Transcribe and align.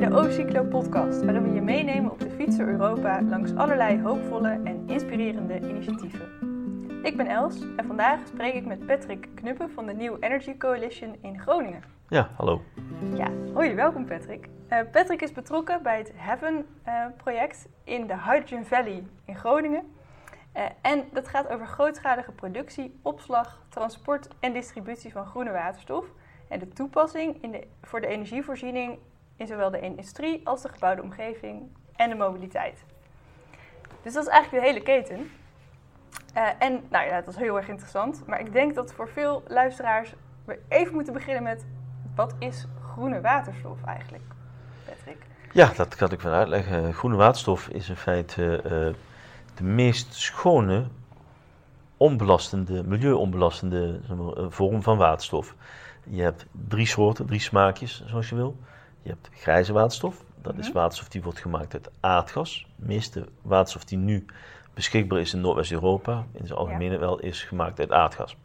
De 0.00 0.14
O-Cyclo 0.14 0.64
podcast, 0.64 1.24
waarin 1.24 1.42
we 1.42 1.54
je 1.54 1.60
meenemen 1.60 2.10
op 2.10 2.20
de 2.20 2.30
fiets 2.30 2.56
door 2.56 2.66
Europa 2.66 3.22
langs 3.22 3.54
allerlei 3.54 4.02
hoopvolle 4.02 4.60
en 4.64 4.82
inspirerende 4.86 5.60
initiatieven. 5.60 6.28
Ik 7.02 7.16
ben 7.16 7.26
Els 7.26 7.60
en 7.76 7.86
vandaag 7.86 8.20
spreek 8.26 8.54
ik 8.54 8.66
met 8.66 8.86
Patrick 8.86 9.28
Knuppen 9.34 9.70
van 9.70 9.86
de 9.86 9.92
New 9.92 10.16
Energy 10.20 10.56
Coalition 10.56 11.16
in 11.20 11.40
Groningen. 11.40 11.82
Ja, 12.08 12.30
hallo. 12.36 12.62
Ja, 13.14 13.30
hoi, 13.52 13.74
welkom 13.74 14.04
Patrick. 14.04 14.48
Uh, 14.70 14.78
Patrick 14.92 15.22
is 15.22 15.32
betrokken 15.32 15.82
bij 15.82 15.98
het 15.98 16.12
Heaven-project 16.14 17.68
in 17.84 18.06
de 18.06 18.14
Hydrogen 18.14 18.66
Valley 18.66 19.04
in 19.24 19.36
Groningen. 19.36 19.92
Uh, 20.56 20.62
en 20.80 21.04
dat 21.12 21.28
gaat 21.28 21.48
over 21.48 21.66
grootschalige 21.66 22.32
productie, 22.32 22.98
opslag, 23.02 23.62
transport 23.68 24.28
en 24.40 24.52
distributie 24.52 25.12
van 25.12 25.26
groene 25.26 25.50
waterstof 25.50 26.04
en 26.48 26.58
de 26.58 26.68
toepassing 26.68 27.42
in 27.42 27.50
de, 27.50 27.66
voor 27.82 28.00
de 28.00 28.06
energievoorziening 28.06 28.98
in 29.40 29.46
zowel 29.46 29.70
de 29.70 29.80
industrie 29.80 30.40
als 30.44 30.62
de 30.62 30.68
gebouwde 30.68 31.02
omgeving 31.02 31.62
en 31.96 32.08
de 32.08 32.16
mobiliteit. 32.16 32.84
Dus 34.02 34.12
dat 34.12 34.22
is 34.22 34.28
eigenlijk 34.30 34.64
de 34.64 34.70
hele 34.70 34.82
keten. 34.82 35.30
Uh, 36.36 36.48
en 36.58 36.82
nou 36.88 37.06
ja, 37.06 37.20
dat 37.20 37.28
is 37.28 37.36
heel 37.36 37.56
erg 37.56 37.68
interessant. 37.68 38.22
Maar 38.26 38.40
ik 38.40 38.52
denk 38.52 38.74
dat 38.74 38.92
voor 38.92 39.08
veel 39.08 39.42
luisteraars 39.48 40.14
we 40.44 40.58
even 40.68 40.94
moeten 40.94 41.12
beginnen 41.12 41.42
met 41.42 41.66
wat 42.14 42.34
is 42.38 42.66
groene 42.92 43.20
waterstof 43.20 43.84
eigenlijk, 43.84 44.24
Patrick? 44.84 45.26
Ja, 45.52 45.72
dat 45.76 45.94
kan 45.94 46.12
ik 46.12 46.20
wel 46.20 46.32
uitleggen. 46.32 46.94
Groene 46.94 47.16
waterstof 47.16 47.68
is 47.68 47.88
in 47.88 47.96
feite 47.96 48.60
uh, 48.64 48.70
de 49.54 49.64
meest 49.64 50.14
schone, 50.14 50.86
onbelastende, 51.96 52.82
milieuonbelastende 52.84 54.00
zeg 54.06 54.16
maar, 54.16 54.50
vorm 54.50 54.82
van 54.82 54.96
waterstof. 54.96 55.54
Je 56.04 56.22
hebt 56.22 56.46
drie 56.68 56.86
soorten, 56.86 57.26
drie 57.26 57.40
smaakjes, 57.40 58.04
zoals 58.06 58.28
je 58.28 58.34
wil. 58.34 58.56
Je 59.02 59.08
hebt 59.08 59.30
grijze 59.32 59.72
waterstof. 59.72 60.24
Dat 60.42 60.58
is 60.58 60.72
waterstof 60.72 61.08
die 61.08 61.22
wordt 61.22 61.38
gemaakt 61.38 61.72
uit 61.72 61.90
aardgas. 62.00 62.66
De 62.76 62.86
meeste 62.86 63.26
waterstof 63.42 63.84
die 63.84 63.98
nu 63.98 64.26
beschikbaar 64.74 65.20
is 65.20 65.34
in 65.34 65.40
Noordwest-Europa, 65.40 66.26
in 66.32 66.46
zijn 66.46 66.58
algemene 66.58 66.98
wel, 66.98 67.18
is 67.18 67.42
gemaakt 67.42 67.78
uit 67.78 67.92
aardgas. 67.92 68.36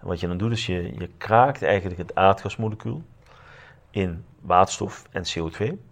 En 0.00 0.06
wat 0.06 0.20
je 0.20 0.26
dan 0.26 0.38
doet, 0.38 0.52
is 0.52 0.66
je, 0.66 0.82
je 0.98 1.10
kraakt 1.18 1.62
eigenlijk 1.62 1.98
het 1.98 2.14
aardgasmolecuul 2.14 3.02
in 3.90 4.24
waterstof 4.40 5.04
en 5.10 5.24
CO2. 5.24 5.88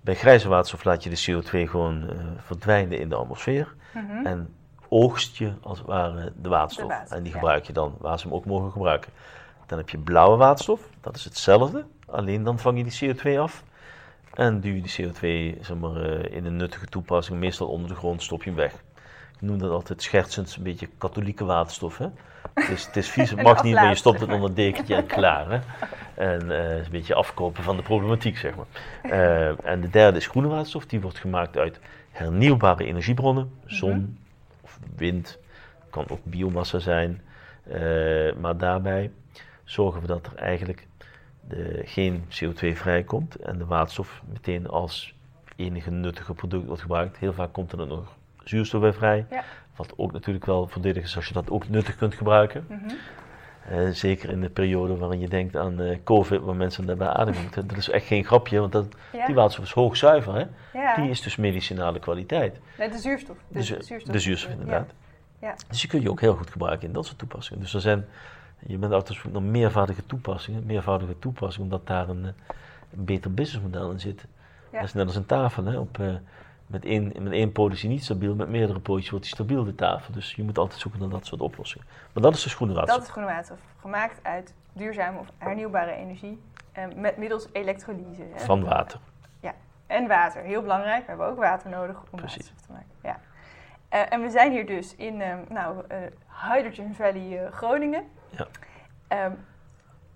Bij 0.00 0.14
grijze 0.14 0.48
waterstof 0.48 0.84
laat 0.84 1.02
je 1.02 1.10
de 1.10 1.42
CO2 1.42 1.70
gewoon 1.70 2.02
uh, 2.02 2.10
verdwijnen 2.38 2.98
in 2.98 3.08
de 3.08 3.14
atmosfeer. 3.14 3.74
Mm 3.94 4.06
-hmm. 4.06 4.26
En 4.26 4.54
oogst 4.88 5.36
je 5.36 5.52
als 5.62 5.78
het 5.78 5.86
ware 5.86 6.32
de 6.36 6.48
waterstof. 6.48 6.86
De 6.86 6.92
waterstof 6.92 7.18
en 7.18 7.22
die 7.22 7.32
gebruik 7.32 7.64
je 7.64 7.72
dan 7.72 7.94
waar 7.98 8.18
ze 8.18 8.26
hem 8.26 8.36
ook 8.36 8.44
mogen 8.44 8.72
gebruiken. 8.72 9.12
Dan 9.72 9.80
heb 9.80 9.90
je 9.90 9.98
blauwe 9.98 10.36
waterstof, 10.36 10.80
dat 11.00 11.16
is 11.16 11.24
hetzelfde, 11.24 11.84
alleen 12.06 12.42
dan 12.42 12.58
vang 12.58 12.78
je 12.78 12.84
die 12.84 13.14
CO2 13.14 13.38
af. 13.38 13.64
En 14.34 14.60
duw 14.60 14.74
je 14.74 14.82
die 14.82 14.92
CO2 15.02 15.60
zeg 15.60 15.76
maar, 15.76 16.26
in 16.30 16.44
een 16.44 16.56
nuttige 16.56 16.86
toepassing, 16.86 17.38
meestal 17.38 17.68
onder 17.68 17.88
de 17.88 17.94
grond, 17.94 18.22
stop 18.22 18.42
je 18.42 18.50
hem 18.50 18.58
weg. 18.58 18.72
Ik 18.72 19.40
noem 19.40 19.58
dat 19.58 19.70
altijd 19.70 20.02
schertsend 20.02 20.54
een 20.56 20.62
beetje 20.62 20.88
katholieke 20.98 21.44
waterstof. 21.44 21.98
Hè? 21.98 22.06
Het, 22.54 22.68
is, 22.68 22.86
het 22.86 22.96
is 22.96 23.08
vies, 23.08 23.30
het 23.30 23.42
mag 23.42 23.62
niet, 23.64 23.74
maar 23.74 23.88
je 23.88 23.94
stopt 23.94 24.20
het 24.20 24.32
onder 24.32 24.48
een 24.48 24.54
dekentje 24.54 24.94
en 24.94 25.06
klaar. 25.06 25.50
Hè? 25.50 25.60
En 26.14 26.44
uh, 26.44 26.78
is 26.78 26.86
een 26.86 26.92
beetje 26.92 27.14
afkopen 27.14 27.62
van 27.62 27.76
de 27.76 27.82
problematiek, 27.82 28.36
zeg 28.36 28.52
maar. 28.54 28.66
Uh, 29.12 29.66
en 29.66 29.80
de 29.80 29.90
derde 29.90 30.18
is 30.18 30.26
groene 30.26 30.48
waterstof, 30.48 30.86
die 30.86 31.00
wordt 31.00 31.18
gemaakt 31.18 31.56
uit 31.56 31.80
hernieuwbare 32.10 32.84
energiebronnen, 32.84 33.52
zon 33.66 33.90
mm 33.90 33.96
-hmm. 33.96 34.18
of 34.60 34.78
wind, 34.96 35.38
kan 35.90 36.04
ook 36.08 36.24
biomassa 36.24 36.78
zijn. 36.78 37.22
Uh, 37.66 38.34
maar 38.34 38.56
daarbij 38.56 39.10
zorgen 39.64 40.00
we 40.00 40.06
dat 40.06 40.26
er 40.26 40.34
eigenlijk 40.34 40.86
de, 41.48 41.82
geen 41.84 42.24
CO2 42.24 42.76
vrijkomt 42.76 43.36
en 43.36 43.58
de 43.58 43.64
waterstof 43.64 44.22
meteen 44.32 44.68
als 44.68 45.14
enige 45.56 45.90
nuttige 45.90 46.34
product 46.34 46.66
wordt 46.66 46.82
gebruikt. 46.82 47.16
Heel 47.16 47.32
vaak 47.32 47.52
komt 47.52 47.72
er 47.72 47.78
dan 47.78 47.88
nog 47.88 48.16
zuurstof 48.44 48.80
bij 48.80 48.92
vrij, 48.92 49.26
ja. 49.30 49.44
wat 49.76 49.92
ook 49.96 50.12
natuurlijk 50.12 50.46
wel 50.46 50.68
voordelig 50.68 51.02
is 51.02 51.16
als 51.16 51.26
je 51.26 51.34
dat 51.34 51.50
ook 51.50 51.68
nuttig 51.68 51.96
kunt 51.96 52.14
gebruiken. 52.14 52.66
Mm 52.68 52.78
-hmm. 52.78 53.78
uh, 53.78 53.90
zeker 53.90 54.30
in 54.30 54.40
de 54.40 54.48
periode 54.48 54.96
waarin 54.96 55.20
je 55.20 55.28
denkt 55.28 55.56
aan 55.56 55.80
uh, 55.80 55.98
COVID, 56.04 56.40
waar 56.40 56.56
mensen 56.56 56.86
daarbij 56.86 57.08
ademen 57.08 57.42
moeten. 57.46 57.66
Dat 57.66 57.76
is 57.76 57.90
echt 57.90 58.06
geen 58.06 58.24
grapje, 58.24 58.60
want 58.60 58.72
dat, 58.72 58.86
ja. 59.12 59.26
die 59.26 59.34
waterstof 59.34 59.64
is 59.64 59.72
hoog 59.72 59.96
zuiver. 59.96 60.34
Hè? 60.34 60.44
Ja. 60.78 60.94
Die 60.94 61.10
is 61.10 61.20
dus 61.20 61.36
medicinale 61.36 61.98
kwaliteit. 61.98 62.60
Nee, 62.78 62.90
de 62.90 62.98
zuurstof. 62.98 63.36
De, 63.48 63.58
de, 63.58 63.62
zuurstof, 63.62 64.02
de 64.02 64.18
zuurstof 64.18 64.52
inderdaad. 64.52 64.90
Dus 65.68 65.80
die 65.80 65.90
kun 65.90 66.00
je 66.00 66.10
ook 66.10 66.20
heel 66.20 66.34
goed 66.34 66.50
gebruiken 66.50 66.86
in 66.86 66.92
dat 66.92 67.06
soort 67.06 67.18
toepassingen. 67.18 67.62
Dus 67.62 67.74
er 67.74 67.80
zijn 67.80 68.04
je 68.66 68.78
bent 68.78 68.92
altijd 68.92 69.18
op 69.18 69.24
zoek 69.24 69.32
naar 69.32 69.42
meervoudige 69.42 70.06
toepassingen, 70.06 70.66
meervoudige 70.66 71.18
toepassingen, 71.18 71.70
omdat 71.70 71.86
daar 71.86 72.08
een, 72.08 72.24
een 72.24 73.04
beter 73.04 73.34
businessmodel 73.34 73.90
in 73.90 74.00
zit. 74.00 74.26
Ja. 74.72 74.78
Dat 74.78 74.88
is 74.88 74.94
net 74.94 75.06
als 75.06 75.16
een 75.16 75.26
tafel. 75.26 75.64
Hè? 75.64 75.78
Op, 75.78 75.98
uh, 75.98 76.14
met, 76.66 76.84
één, 76.84 77.12
met 77.22 77.32
één 77.32 77.52
poot 77.52 77.72
is 77.72 77.82
hij 77.82 77.90
niet 77.90 78.04
stabiel, 78.04 78.34
met 78.34 78.48
meerdere 78.48 78.80
pootjes 78.80 79.10
wordt 79.10 79.24
hij 79.24 79.34
stabiel, 79.34 79.64
de 79.64 79.74
tafel. 79.74 80.14
Dus 80.14 80.34
je 80.34 80.42
moet 80.42 80.58
altijd 80.58 80.80
zoeken 80.80 81.00
naar 81.00 81.08
dat 81.08 81.26
soort 81.26 81.40
oplossingen. 81.40 81.86
Maar 82.12 82.22
dat 82.22 82.34
is 82.34 82.42
de 82.42 82.48
groene 82.48 82.72
waterstof. 82.72 82.98
Dat 82.98 83.08
is 83.08 83.12
groene 83.12 83.32
waterstof, 83.32 83.60
gemaakt 83.80 84.18
uit 84.22 84.54
duurzame 84.72 85.18
of 85.18 85.28
hernieuwbare 85.38 85.92
energie, 85.92 86.42
eh, 86.72 86.84
met 86.96 87.16
middels 87.16 87.46
elektrolyse. 87.52 88.22
Hè? 88.32 88.44
Van 88.44 88.64
water. 88.64 89.00
Ja, 89.40 89.54
en 89.86 90.06
water, 90.06 90.42
heel 90.42 90.62
belangrijk. 90.62 91.00
We 91.00 91.08
hebben 91.08 91.26
ook 91.26 91.38
water 91.38 91.70
nodig 91.70 91.96
om 92.10 92.18
Precies. 92.18 92.36
waterstof 92.36 92.60
te 92.66 92.72
maken. 92.72 92.88
Ja. 93.02 93.20
Uh, 93.92 94.12
en 94.12 94.22
we 94.22 94.30
zijn 94.30 94.52
hier 94.52 94.66
dus 94.66 94.94
in 94.96 95.20
uh, 95.20 95.34
nou, 95.48 95.84
Hydrogen 96.50 96.94
Valley 96.94 97.48
Groningen. 97.50 98.04
Ja. 98.36 99.26
Um, 99.26 99.36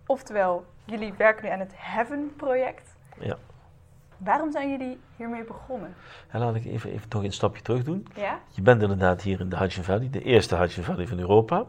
oftewel, 0.06 0.66
jullie 0.84 1.12
werken 1.16 1.44
nu 1.44 1.50
aan 1.50 1.58
het 1.58 1.72
Heaven-project. 1.74 2.96
Ja. 3.18 3.36
Waarom 4.16 4.52
zijn 4.52 4.70
jullie 4.70 5.00
hiermee 5.16 5.44
begonnen? 5.44 5.94
Ja, 6.32 6.38
laat 6.38 6.54
ik 6.54 6.64
even, 6.64 6.90
even 6.90 7.08
toch 7.08 7.22
een 7.22 7.32
stapje 7.32 7.62
terug 7.62 7.84
doen. 7.84 8.06
Ja? 8.14 8.40
Je 8.50 8.62
bent 8.62 8.82
inderdaad 8.82 9.22
hier 9.22 9.40
in 9.40 9.48
de 9.48 9.56
Hudson 9.56 9.84
Valley, 9.84 10.10
de 10.10 10.22
eerste 10.22 10.56
Hudson 10.56 10.84
Valley 10.84 11.06
van 11.06 11.18
Europa. 11.18 11.64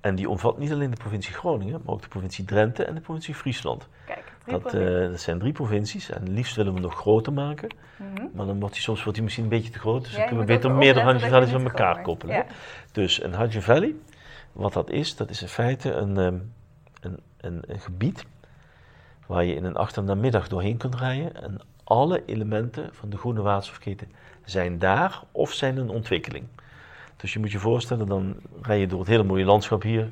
En 0.00 0.14
die 0.14 0.28
omvat 0.28 0.58
niet 0.58 0.72
alleen 0.72 0.90
de 0.90 0.96
provincie 0.96 1.34
Groningen, 1.34 1.80
maar 1.84 1.94
ook 1.94 2.02
de 2.02 2.08
provincie 2.08 2.44
Drenthe 2.44 2.84
en 2.84 2.94
de 2.94 3.00
provincie 3.00 3.34
Friesland. 3.34 3.88
Kijk, 4.04 4.32
dat, 4.44 4.74
uh, 4.74 5.08
dat 5.10 5.20
zijn 5.20 5.38
drie 5.38 5.52
provincies 5.52 6.10
en 6.10 6.32
liefst 6.32 6.56
willen 6.56 6.74
we 6.74 6.80
nog 6.80 6.94
groter 6.94 7.32
maken. 7.32 7.68
Mm 7.96 8.06
-hmm. 8.16 8.30
Maar 8.34 8.46
dan 8.46 8.58
wordt 8.60 8.74
die, 8.74 8.82
soms 8.82 8.98
wordt 8.98 9.14
die 9.14 9.22
misschien 9.22 9.44
een 9.44 9.50
beetje 9.50 9.70
te 9.70 9.78
groot. 9.78 10.02
Dus 10.02 10.10
ja, 10.10 10.18
dan 10.18 10.26
kunnen 10.26 10.46
we 10.46 10.52
beter 10.52 10.70
meerdere 10.70 11.06
Hudson 11.06 11.30
Valleys 11.30 11.54
aan 11.54 11.64
elkaar 11.64 12.02
koppelen. 12.02 12.34
hè. 12.34 12.42
Dus 12.92 13.22
een 13.22 13.34
Hudson 13.34 13.62
Valley, 13.62 13.94
wat 14.56 14.72
dat 14.72 14.90
is, 14.90 15.16
dat 15.16 15.30
is 15.30 15.42
in 15.42 15.48
feite 15.48 15.92
een, 15.92 16.16
um, 16.16 16.52
een, 17.00 17.20
een, 17.36 17.62
een 17.66 17.80
gebied 17.80 18.26
waar 19.26 19.44
je 19.44 19.54
in 19.54 19.64
een 19.64 19.76
achternamiddag 19.76 20.48
doorheen 20.48 20.76
kunt 20.76 20.94
rijden. 20.94 21.42
En 21.42 21.60
alle 21.84 22.22
elementen 22.26 22.88
van 22.92 23.08
de 23.08 23.16
groene 23.16 23.40
waterstofketen 23.40 24.08
zijn 24.44 24.78
daar 24.78 25.22
of 25.32 25.52
zijn 25.52 25.76
een 25.76 25.88
ontwikkeling. 25.88 26.44
Dus 27.16 27.32
je 27.32 27.38
moet 27.38 27.52
je 27.52 27.58
voorstellen, 27.58 28.06
dan 28.06 28.36
rij 28.62 28.80
je 28.80 28.86
door 28.86 28.98
het 28.98 29.08
hele 29.08 29.22
mooie 29.22 29.44
landschap 29.44 29.82
hier. 29.82 30.10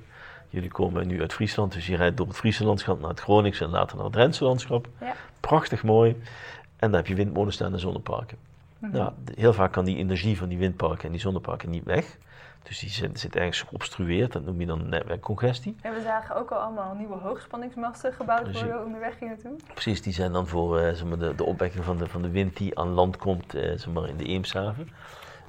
Jullie 0.49 0.71
komen 0.71 1.07
nu 1.07 1.21
uit 1.21 1.33
Friesland, 1.33 1.73
dus 1.73 1.87
je 1.87 1.97
rijdt 1.97 2.17
door 2.17 2.27
het 2.27 2.37
Friese 2.37 2.65
landschap 2.65 3.01
naar 3.01 3.11
het 3.11 3.21
Groningse 3.21 3.65
en 3.65 3.71
later 3.71 3.97
naar 3.97 4.05
het 4.05 4.15
Drentse 4.15 4.45
landschap. 4.45 4.89
Ja. 5.01 5.15
Prachtig 5.41 5.83
mooi. 5.83 6.23
En 6.77 6.91
daar 6.91 7.01
heb 7.01 7.07
je 7.07 7.15
windmolens 7.15 7.55
staan 7.55 7.73
en 7.73 7.81
zonneparken. 7.81 8.39
Mhm. 8.79 8.93
Nou, 8.93 9.13
heel 9.35 9.53
vaak 9.53 9.73
kan 9.73 9.85
die 9.85 9.97
energie 9.97 10.37
van 10.37 10.49
die 10.49 10.59
windparken 10.59 11.05
en 11.05 11.11
die 11.11 11.21
zonneparken 11.21 11.71
niet 11.71 11.85
weg. 11.85 12.19
Dus 12.65 12.79
die 12.79 12.91
zit, 12.91 13.21
zit 13.21 13.37
ergens 13.37 13.63
geobstrueerd, 13.63 14.33
dat 14.33 14.45
noem 14.45 14.61
je 14.61 14.67
dan 14.67 14.89
netwerkcongestie. 14.89 15.77
En 15.83 15.95
we 15.95 16.01
zagen 16.01 16.37
ook 16.37 16.51
al 16.51 16.59
allemaal 16.59 16.95
nieuwe 16.95 17.17
hoogspanningsmasten 17.17 18.13
gebouwd 18.13 18.43
Precies. 18.43 18.63
worden 18.63 18.85
onderweg 18.85 19.19
hier 19.19 19.29
naartoe. 19.29 19.57
Precies, 19.73 20.03
die 20.03 20.13
zijn 20.13 20.33
dan 20.33 20.47
voor 20.47 20.79
eh, 20.79 20.95
zeg 20.95 21.05
maar, 21.05 21.19
de, 21.19 21.35
de 21.35 21.45
opwekking 21.45 21.85
van 21.85 21.97
de, 21.97 22.09
van 22.09 22.23
de 22.23 22.31
wind 22.31 22.57
die 22.57 22.79
aan 22.79 22.89
land 22.89 23.17
komt 23.17 23.55
eh, 23.55 23.63
zeg 23.63 23.89
maar, 23.93 24.09
in 24.09 24.17
de 24.17 24.25
Eemshaven. 24.25 24.89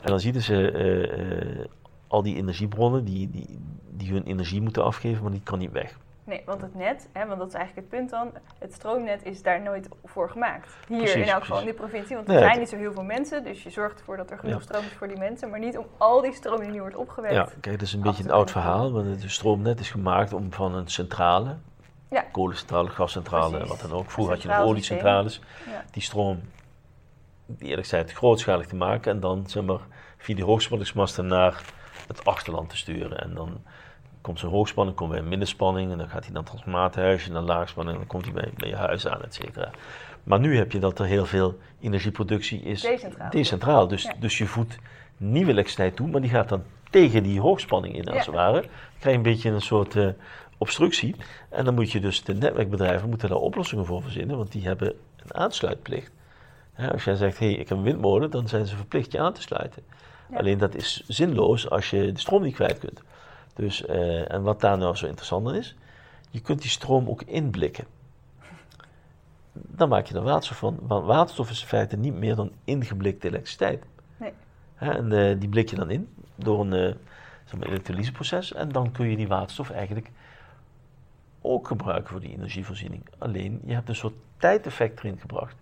En 0.01 0.12
dan 0.12 0.19
zien 0.19 0.42
ze 0.42 0.72
eh, 0.72 1.60
eh, 1.60 1.66
al 2.07 2.24
die 2.24 2.36
energiebronnen 2.36 3.06
die, 3.06 3.30
die, 3.30 3.60
die 3.92 4.12
hun 4.12 4.24
energie 4.24 4.62
moeten 4.62 4.84
afgeven, 4.84 5.24
maar 5.24 5.31
die 5.31 5.42
kan 5.44 5.60
niet 5.60 5.72
weg. 5.72 5.98
Nee, 6.25 6.42
want 6.45 6.62
het 6.62 6.75
net, 6.75 7.07
hè, 7.12 7.25
want 7.25 7.39
dat 7.39 7.48
is 7.48 7.54
eigenlijk 7.54 7.88
het 7.88 8.00
punt 8.00 8.10
dan, 8.10 8.31
het 8.60 8.74
stroomnet 8.74 9.24
is 9.25 9.42
daar 9.42 9.62
nooit 9.62 9.88
voor 10.04 10.30
gemaakt. 10.30 10.74
Hier 10.88 10.98
Precies, 10.98 11.16
in 11.16 11.27
elk 11.27 11.42
geval 11.42 11.60
in 11.60 11.66
die 11.66 11.74
provincie, 11.74 12.16
want 12.16 12.27
er 12.27 12.33
Nee, 12.33 12.44
zijn 12.44 12.60
niet 12.60 12.69
zo 12.69 12.77
heel 12.77 12.94
veel 12.94 13.04
mensen, 13.04 13.44
dus 13.44 13.63
je 13.63 13.69
zorgt 13.69 14.00
ervoor 14.00 14.18
dat 14.18 14.31
er 14.31 14.38
genoeg 14.39 14.57
Ja. 14.57 14.62
stroom 14.63 14.83
is 14.83 14.94
voor 14.98 15.07
die 15.07 15.18
mensen, 15.18 15.50
maar 15.50 15.60
niet 15.60 15.77
om 15.77 15.86
al 15.98 16.22
die 16.22 16.33
stroom 16.33 16.60
die 16.60 16.69
nu 16.72 16.80
wordt 16.80 16.95
opgewekt. 16.95 17.33
Ja, 17.33 17.44
kijk, 17.60 17.80
dat 17.80 17.88
is 17.88 17.94
een 17.94 18.01
beetje 18.01 18.24
een 18.24 18.31
oud 18.31 18.51
verhaal, 18.51 18.92
want 18.92 19.06
het 19.22 19.31
stroomnet 19.31 19.80
is 19.80 19.89
gemaakt 19.92 20.33
om 20.33 20.54
van 20.54 20.75
een 20.75 20.88
centrale, 20.88 21.56
Ja. 22.10 22.25
kolencentrale, 22.31 22.89
gascentrale, 22.89 23.50
Precies. 23.57 23.69
wat 23.69 23.89
dan 23.89 24.00
ook. 24.00 24.12
Vroeger 24.12 24.33
had 24.33 24.42
je 24.44 24.48
nog 24.50 24.60
oliecentrales. 24.60 25.42
Ja. 25.66 25.83
Die 25.92 26.01
stroom, 26.04 26.42
eerlijk 27.60 27.88
gezegd, 27.88 28.12
grootschalig 28.12 28.68
te 28.68 28.75
maken 28.75 29.12
en 29.12 29.19
dan 29.19 29.44
zeg 29.48 29.63
maar, 29.63 29.80
via 30.18 30.36
die 30.36 30.44
hoogspanningsmasten 30.44 31.27
naar 31.27 31.62
het 32.07 32.25
achterland 32.25 32.69
te 32.69 32.77
sturen. 32.77 33.19
En 33.22 33.33
dan 33.33 33.62
komt 34.25 34.39
zo'n 34.39 34.50
hoogspanning, 34.50 34.98
komt 34.98 35.10
bij 35.10 35.19
een 35.19 35.27
middenspanning 35.27 35.92
en 35.92 35.98
dan 35.98 36.07
gaat 36.10 36.24
hij 36.24 36.31
naar 36.33 36.42
het 36.42 36.45
transformatorhuisje, 36.51 37.31
naar 37.31 37.42
laagspanning 37.42 37.95
en 37.98 38.01
dan 38.07 38.12
komt 38.12 38.25
hij 38.25 38.33
bij, 38.33 38.51
bij 38.57 38.69
je 38.69 38.75
huis 38.75 39.07
aan, 39.07 39.22
et 39.24 39.33
cetera. 39.33 39.72
Maar 40.24 40.39
nu 40.39 40.57
heb 40.57 40.72
je 40.72 40.80
dat 40.80 41.00
er 41.00 41.06
heel 41.06 41.25
veel 41.25 41.57
energieproductie 41.81 42.62
is 42.62 42.81
Decentraal. 42.81 43.30
decentraal. 43.30 43.88
Dus, 43.88 44.04
Ja. 44.04 44.13
dus 44.19 44.38
je 44.38 44.45
voedt 44.45 44.77
nieuwe 45.18 45.51
elektriciteit 45.51 45.95
toe, 45.95 46.07
maar 46.07 46.22
die 46.22 46.30
gaat 46.30 46.50
dan 46.50 46.63
tegen 46.89 47.24
die 47.24 47.39
hoogspanning 47.39 47.95
in, 47.95 48.06
als 48.06 48.13
Ja. 48.16 48.31
het 48.31 48.33
ware. 48.33 48.62
Dan 48.62 48.69
krijg 49.00 49.04
je 49.04 49.12
een 49.12 49.22
beetje 49.33 49.50
een 49.50 49.62
soort 49.62 49.95
eh, 49.95 50.07
obstructie. 50.57 51.16
En 51.50 51.66
dan 51.66 51.74
moet 51.74 51.92
je 51.92 52.00
dus, 52.00 52.24
de 52.24 52.33
netwerkbedrijven 52.33 53.10
moeten 53.10 53.30
daar 53.30 53.38
oplossingen 53.38 53.86
voor 53.86 54.01
verzinnen, 54.01 54.38
want 54.38 54.51
die 54.51 54.66
hebben 54.66 54.88
een 55.24 55.33
aansluitplicht. 55.36 56.12
Hè, 56.74 56.92
als 56.92 57.04
jij 57.04 57.16
zegt, 57.16 57.39
hé, 57.39 57.45
hey, 57.51 57.56
ik 57.56 57.69
heb 57.69 57.77
een 57.77 57.83
windmolen, 57.83 58.31
dan 58.31 58.48
zijn 58.48 58.66
ze 58.66 58.75
verplicht 58.75 59.12
je 59.12 59.19
aan 59.19 59.33
te 59.33 59.42
sluiten. 59.42 59.83
Ja. 60.30 60.38
Alleen 60.38 60.57
dat 60.57 60.75
is 60.75 61.04
zinloos 61.07 61.69
als 61.69 61.89
je 61.89 62.12
de 62.12 62.19
stroom 62.19 62.42
niet 62.44 62.56
kwijt 62.56 62.80
kunt. 62.80 63.01
Dus, 63.56 63.86
eh, 63.86 64.31
en 64.31 64.42
wat 64.42 64.62
daar 64.62 64.78
nou 64.78 64.96
zo 64.96 65.06
interessant 65.06 65.48
aan 65.48 65.56
is, 65.56 65.75
je 66.30 66.42
kunt 66.42 66.62
die 66.62 66.69
stroom 66.69 67.10
ook 67.10 67.22
inblikken. 67.22 67.86
Dan 69.52 69.90
maak 69.90 70.06
je 70.06 70.16
er 70.16 70.22
waterstof 70.22 70.57
van. 70.57 70.80
Want 70.81 71.06
waterstof 71.06 71.50
is 71.50 71.62
in 71.62 71.68
feite 71.68 71.98
niet 71.98 72.13
meer 72.13 72.36
dan 72.36 72.52
ingeblikte 72.63 73.28
elektriciteit. 73.28 73.84
Nee. 74.18 74.31
Hè, 74.75 74.92
en 74.92 75.12
eh, 75.12 75.40
die 75.40 75.50
blik 75.50 75.69
je 75.69 75.75
dan 75.75 75.90
in 75.90 76.10
door 76.36 76.60
een 76.60 76.74
eh, 76.74 76.96
zeg 77.46 77.60
maar, 77.60 77.68
elektrolyseproces. 77.68 78.54
En 78.54 78.72
dan 78.72 78.92
kun 78.92 79.10
je 79.10 79.16
die 79.16 79.28
waterstof 79.28 79.69
eigenlijk 79.69 80.12
ook 81.42 81.68
gebruiken 81.68 82.12
voor 82.12 82.19
die 82.19 82.34
energievoorziening. 82.34 83.06
Alleen, 83.18 83.62
je 83.66 83.74
hebt 83.74 83.90
een 83.90 83.96
soort 83.96 84.16
tijdeffect 84.38 85.00
erin 85.00 85.19
gebracht. 85.19 85.56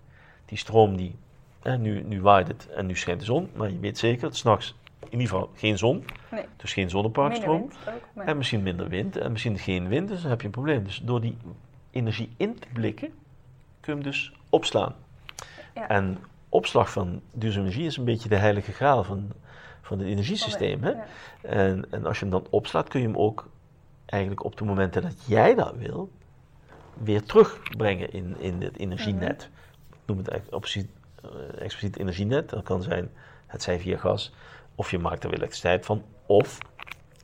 Die 0.46 0.58
stroom 0.58 0.98
die, 0.98 1.16
hè, 1.62 1.78
nu, 1.78 2.04
nu 2.04 2.22
waait 2.22 2.48
het 2.48 2.68
en 2.70 2.86
nu 2.86 2.96
schijnt 2.96 3.20
de 3.20 3.26
zon. 3.26 3.50
Maar 3.56 3.70
je 3.70 3.80
weet 3.80 3.98
zeker, 3.98 4.28
het 4.28 4.38
s'nachts 4.38 4.76
in 5.10 5.20
ieder 5.20 5.28
geval 5.28 5.50
geen 5.56 5.78
zon. 5.78 6.06
Nee. 6.32 6.46
Dus 6.58 6.74
geen 6.74 6.90
zonneparkstroom. 6.90 7.72
Maar... 8.14 8.26
En 8.26 8.38
misschien 8.38 8.64
minder 8.64 8.90
wind 8.90 9.18
en 9.18 9.32
misschien 9.32 9.58
geen 9.58 9.88
wind, 9.88 10.08
dus 10.08 10.22
dan 10.22 10.30
heb 10.30 10.40
je 10.40 10.46
een 10.46 10.52
probleem. 10.52 10.84
Dus 10.84 11.02
door 11.04 11.22
die 11.22 11.38
energie 11.92 12.30
in 12.38 12.60
te 12.60 12.68
blikken, 12.74 13.08
kun 13.80 13.94
je 13.96 14.02
hem 14.02 14.04
dus 14.04 14.34
opslaan. 14.50 14.96
Ja. 15.76 15.88
En 15.88 16.18
opslag 16.50 16.92
van 16.92 17.22
duurzame 17.32 17.66
energie 17.66 17.86
is 17.86 17.98
een 17.98 18.06
beetje 18.06 18.30
de 18.30 18.36
heilige 18.36 18.72
graal 18.72 19.04
van, 19.04 19.32
van 19.82 20.00
het 20.00 20.08
energiesysteem. 20.08 20.84
Hè? 20.84 20.90
Ja. 20.90 21.06
En, 21.42 21.86
en 21.90 22.06
als 22.06 22.20
je 22.20 22.26
hem 22.26 22.34
dan 22.34 22.48
opslaat, 22.50 22.88
kun 22.88 23.00
je 23.00 23.08
hem 23.08 23.18
ook 23.18 23.50
eigenlijk 24.06 24.44
op 24.44 24.58
de 24.58 24.64
momenten 24.66 25.02
dat 25.02 25.26
jij 25.26 25.56
dat 25.56 25.76
wil, 25.76 26.12
weer 26.94 27.24
terugbrengen 27.24 28.14
in, 28.14 28.36
in 28.40 28.62
het 28.62 28.78
energienet. 28.78 29.50
Ik 29.90 30.00
noem 30.06 30.18
het 30.18 30.28
eigenlijk 30.28 30.64
expliciet, 30.64 30.92
eh, 31.24 31.62
expliciet 31.62 31.98
energienet. 31.98 32.50
Dat 32.50 32.64
kan 32.64 32.82
zijn, 32.82 33.12
het 33.48 33.64
zij 33.64 33.80
via 33.80 33.98
gas, 33.98 34.34
of 34.76 34.92
je 34.92 35.00
maakt 35.00 35.24
er 35.24 35.30
weer 35.30 35.38
elektriciteit 35.38 35.86
van, 35.86 36.04
of 36.26 36.58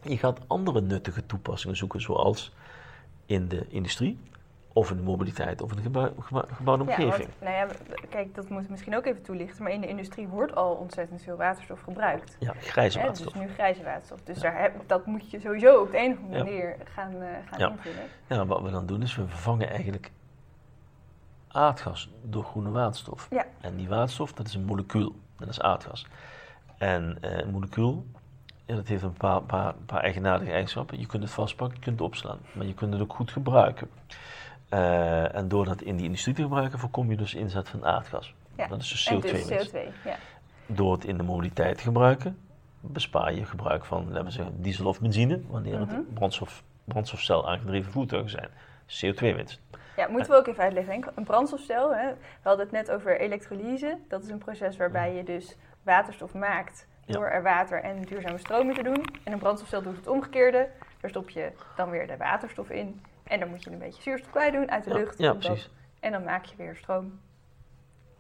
je 0.03 0.17
gaat 0.17 0.39
andere 0.47 0.81
nuttige 0.81 1.25
toepassingen 1.25 1.77
zoeken, 1.77 2.01
zoals 2.01 2.53
in 3.25 3.47
de 3.47 3.65
industrie, 3.69 4.19
of 4.73 4.89
in 4.91 4.97
de 4.97 5.03
mobiliteit, 5.03 5.61
of 5.61 5.69
in 5.69 5.75
de 5.75 5.81
gebouw, 5.81 6.13
gebouw- 6.19 6.45
gebouwde 6.51 6.83
Ja, 6.83 6.89
omgeving. 6.89 7.27
want, 7.29 7.41
nou 7.41 7.55
ja, 7.55 7.67
kijk, 8.09 8.35
dat 8.35 8.49
moet 8.49 8.63
ik 8.63 8.69
misschien 8.69 8.95
ook 8.95 9.05
even 9.05 9.21
toelichten. 9.21 9.63
Maar 9.63 9.71
in 9.71 9.81
de 9.81 9.87
industrie 9.87 10.27
wordt 10.27 10.55
al 10.55 10.73
ontzettend 10.73 11.21
veel 11.21 11.35
waterstof 11.37 11.81
gebruikt. 11.81 12.35
Ja, 12.39 12.53
grijze 12.59 12.99
waterstof. 12.99 13.33
dus 13.33 13.41
nu 13.41 13.47
grijze 13.53 13.83
waterstof. 13.83 14.19
Dus 14.23 14.39
daar 14.39 14.61
heb, 14.61 14.73
dat 14.87 15.05
moet 15.05 15.31
je 15.31 15.39
sowieso 15.39 15.81
op 15.81 15.91
de 15.91 15.97
een 15.99 16.11
of 16.11 16.17
andere 16.17 16.37
Ja. 16.37 16.43
manier 16.43 16.75
gaan, 16.83 17.13
eh, 17.21 17.29
gaan 17.49 17.59
Ja. 17.59 17.69
invullen. 17.69 18.03
Ja, 18.27 18.45
wat 18.45 18.61
we 18.61 18.69
dan 18.71 18.85
doen 18.85 19.01
is 19.01 19.15
we 19.15 19.27
vervangen 19.27 19.69
eigenlijk 19.69 20.11
aardgas 21.47 22.09
door 22.23 22.43
groene 22.43 22.69
waterstof. 22.71 23.27
Ja. 23.29 23.45
En 23.61 23.75
die 23.75 23.87
waterstof, 23.87 24.33
dat 24.33 24.47
is 24.47 24.53
een 24.53 24.65
molecuul, 24.65 25.15
dat 25.37 25.47
is 25.47 25.61
aardgas. 25.61 26.05
En 26.79 27.17
eh, 27.21 27.37
een 27.37 27.51
molecuul, 27.51 28.05
ja, 28.65 28.75
dat 28.75 28.87
heeft 28.87 29.03
een 29.03 29.13
paar, 29.13 29.41
paar, 29.41 29.73
paar 29.85 30.01
eigenaardige 30.01 30.51
eigenschappen. 30.51 30.99
Je 30.99 31.05
kunt 31.05 31.23
het 31.23 31.31
vastpakken, 31.31 31.77
je 31.77 31.83
kunt 31.83 31.99
het 31.99 32.07
opslaan, 32.07 32.39
maar 32.51 32.65
je 32.65 32.73
kunt 32.73 32.93
het 32.93 33.01
ook 33.01 33.13
goed 33.13 33.31
gebruiken. 33.31 33.89
Eh, 34.69 35.35
en 35.35 35.47
door 35.47 35.65
dat 35.65 35.81
in 35.81 35.95
die 35.95 36.05
industrie 36.05 36.35
te 36.35 36.41
gebruiken, 36.41 36.79
voorkom 36.79 37.09
je 37.09 37.17
dus 37.17 37.33
inzet 37.33 37.69
van 37.69 37.85
aardgas. 37.85 38.33
Ja. 38.57 38.67
Dat 38.67 38.81
is 38.81 38.89
dus 38.89 39.07
En 39.07 39.17
CO2 39.17 39.21
dus 39.21 39.45
winst. 39.47 39.71
CO2, 39.75 39.79
ja. 40.05 40.15
Door 40.65 40.91
het 40.93 41.03
in 41.05 41.17
de 41.17 41.23
mobiliteit 41.23 41.77
te 41.77 41.83
gebruiken, 41.83 42.37
bespaar 42.81 43.33
je 43.33 43.45
gebruik 43.45 43.85
van, 43.85 44.07
laten 44.07 44.25
we 44.25 44.31
zeggen, 44.31 44.61
diesel 44.61 44.85
of 44.85 44.99
benzine, 45.01 45.41
wanneer 45.47 45.79
Mhm. 45.79 45.95
het 45.95 46.13
brandstof, 46.13 46.63
brandstofcel 46.83 47.49
aangedreven 47.49 47.91
voertuigen 47.91 48.29
zijn. 48.31 48.49
CO2-winst. 48.85 49.59
Ja, 49.95 50.07
moeten 50.07 50.31
we 50.31 50.37
ook 50.37 50.47
even 50.47 50.63
uitleggen. 50.63 50.91
Henk. 50.93 51.11
Een 51.15 51.23
brandstofcel, 51.23 51.95
hè, 51.95 52.07
we 52.07 52.17
hadden 52.41 52.65
het 52.65 52.73
net 52.73 52.91
over 52.91 53.19
elektrolyse. 53.19 53.97
Dat 54.07 54.23
is 54.23 54.29
een 54.29 54.37
proces 54.37 54.77
waarbij 54.77 55.15
je 55.15 55.23
dus 55.23 55.55
waterstof 55.83 56.33
maakt 56.33 56.87
door 57.05 57.25
er 57.25 57.43
water 57.43 57.83
en 57.83 58.01
duurzame 58.01 58.37
stroom 58.37 58.69
in 58.69 58.75
te 58.75 58.83
doen. 58.83 59.05
En 59.23 59.33
een 59.33 59.39
brandstofcel 59.39 59.81
doet 59.81 59.95
het 59.95 60.07
omgekeerde. 60.07 60.69
Daar 61.01 61.09
stop 61.09 61.29
je 61.29 61.51
dan 61.75 61.89
weer 61.89 62.07
de 62.07 62.17
waterstof 62.17 62.69
in. 62.69 63.01
En 63.23 63.39
dan 63.39 63.49
moet 63.49 63.63
je 63.63 63.71
een 63.71 63.77
beetje 63.77 64.01
zuurstof 64.01 64.31
kwijt 64.31 64.53
doen 64.53 64.71
uit 64.71 64.83
de 64.83 64.93
lucht. 64.93 65.17
ja, 65.17 65.33
precies. 65.33 65.69
En 65.99 66.11
dan 66.11 66.23
maak 66.23 66.45
je 66.45 66.55
weer 66.55 66.75
stroom. 66.75 67.19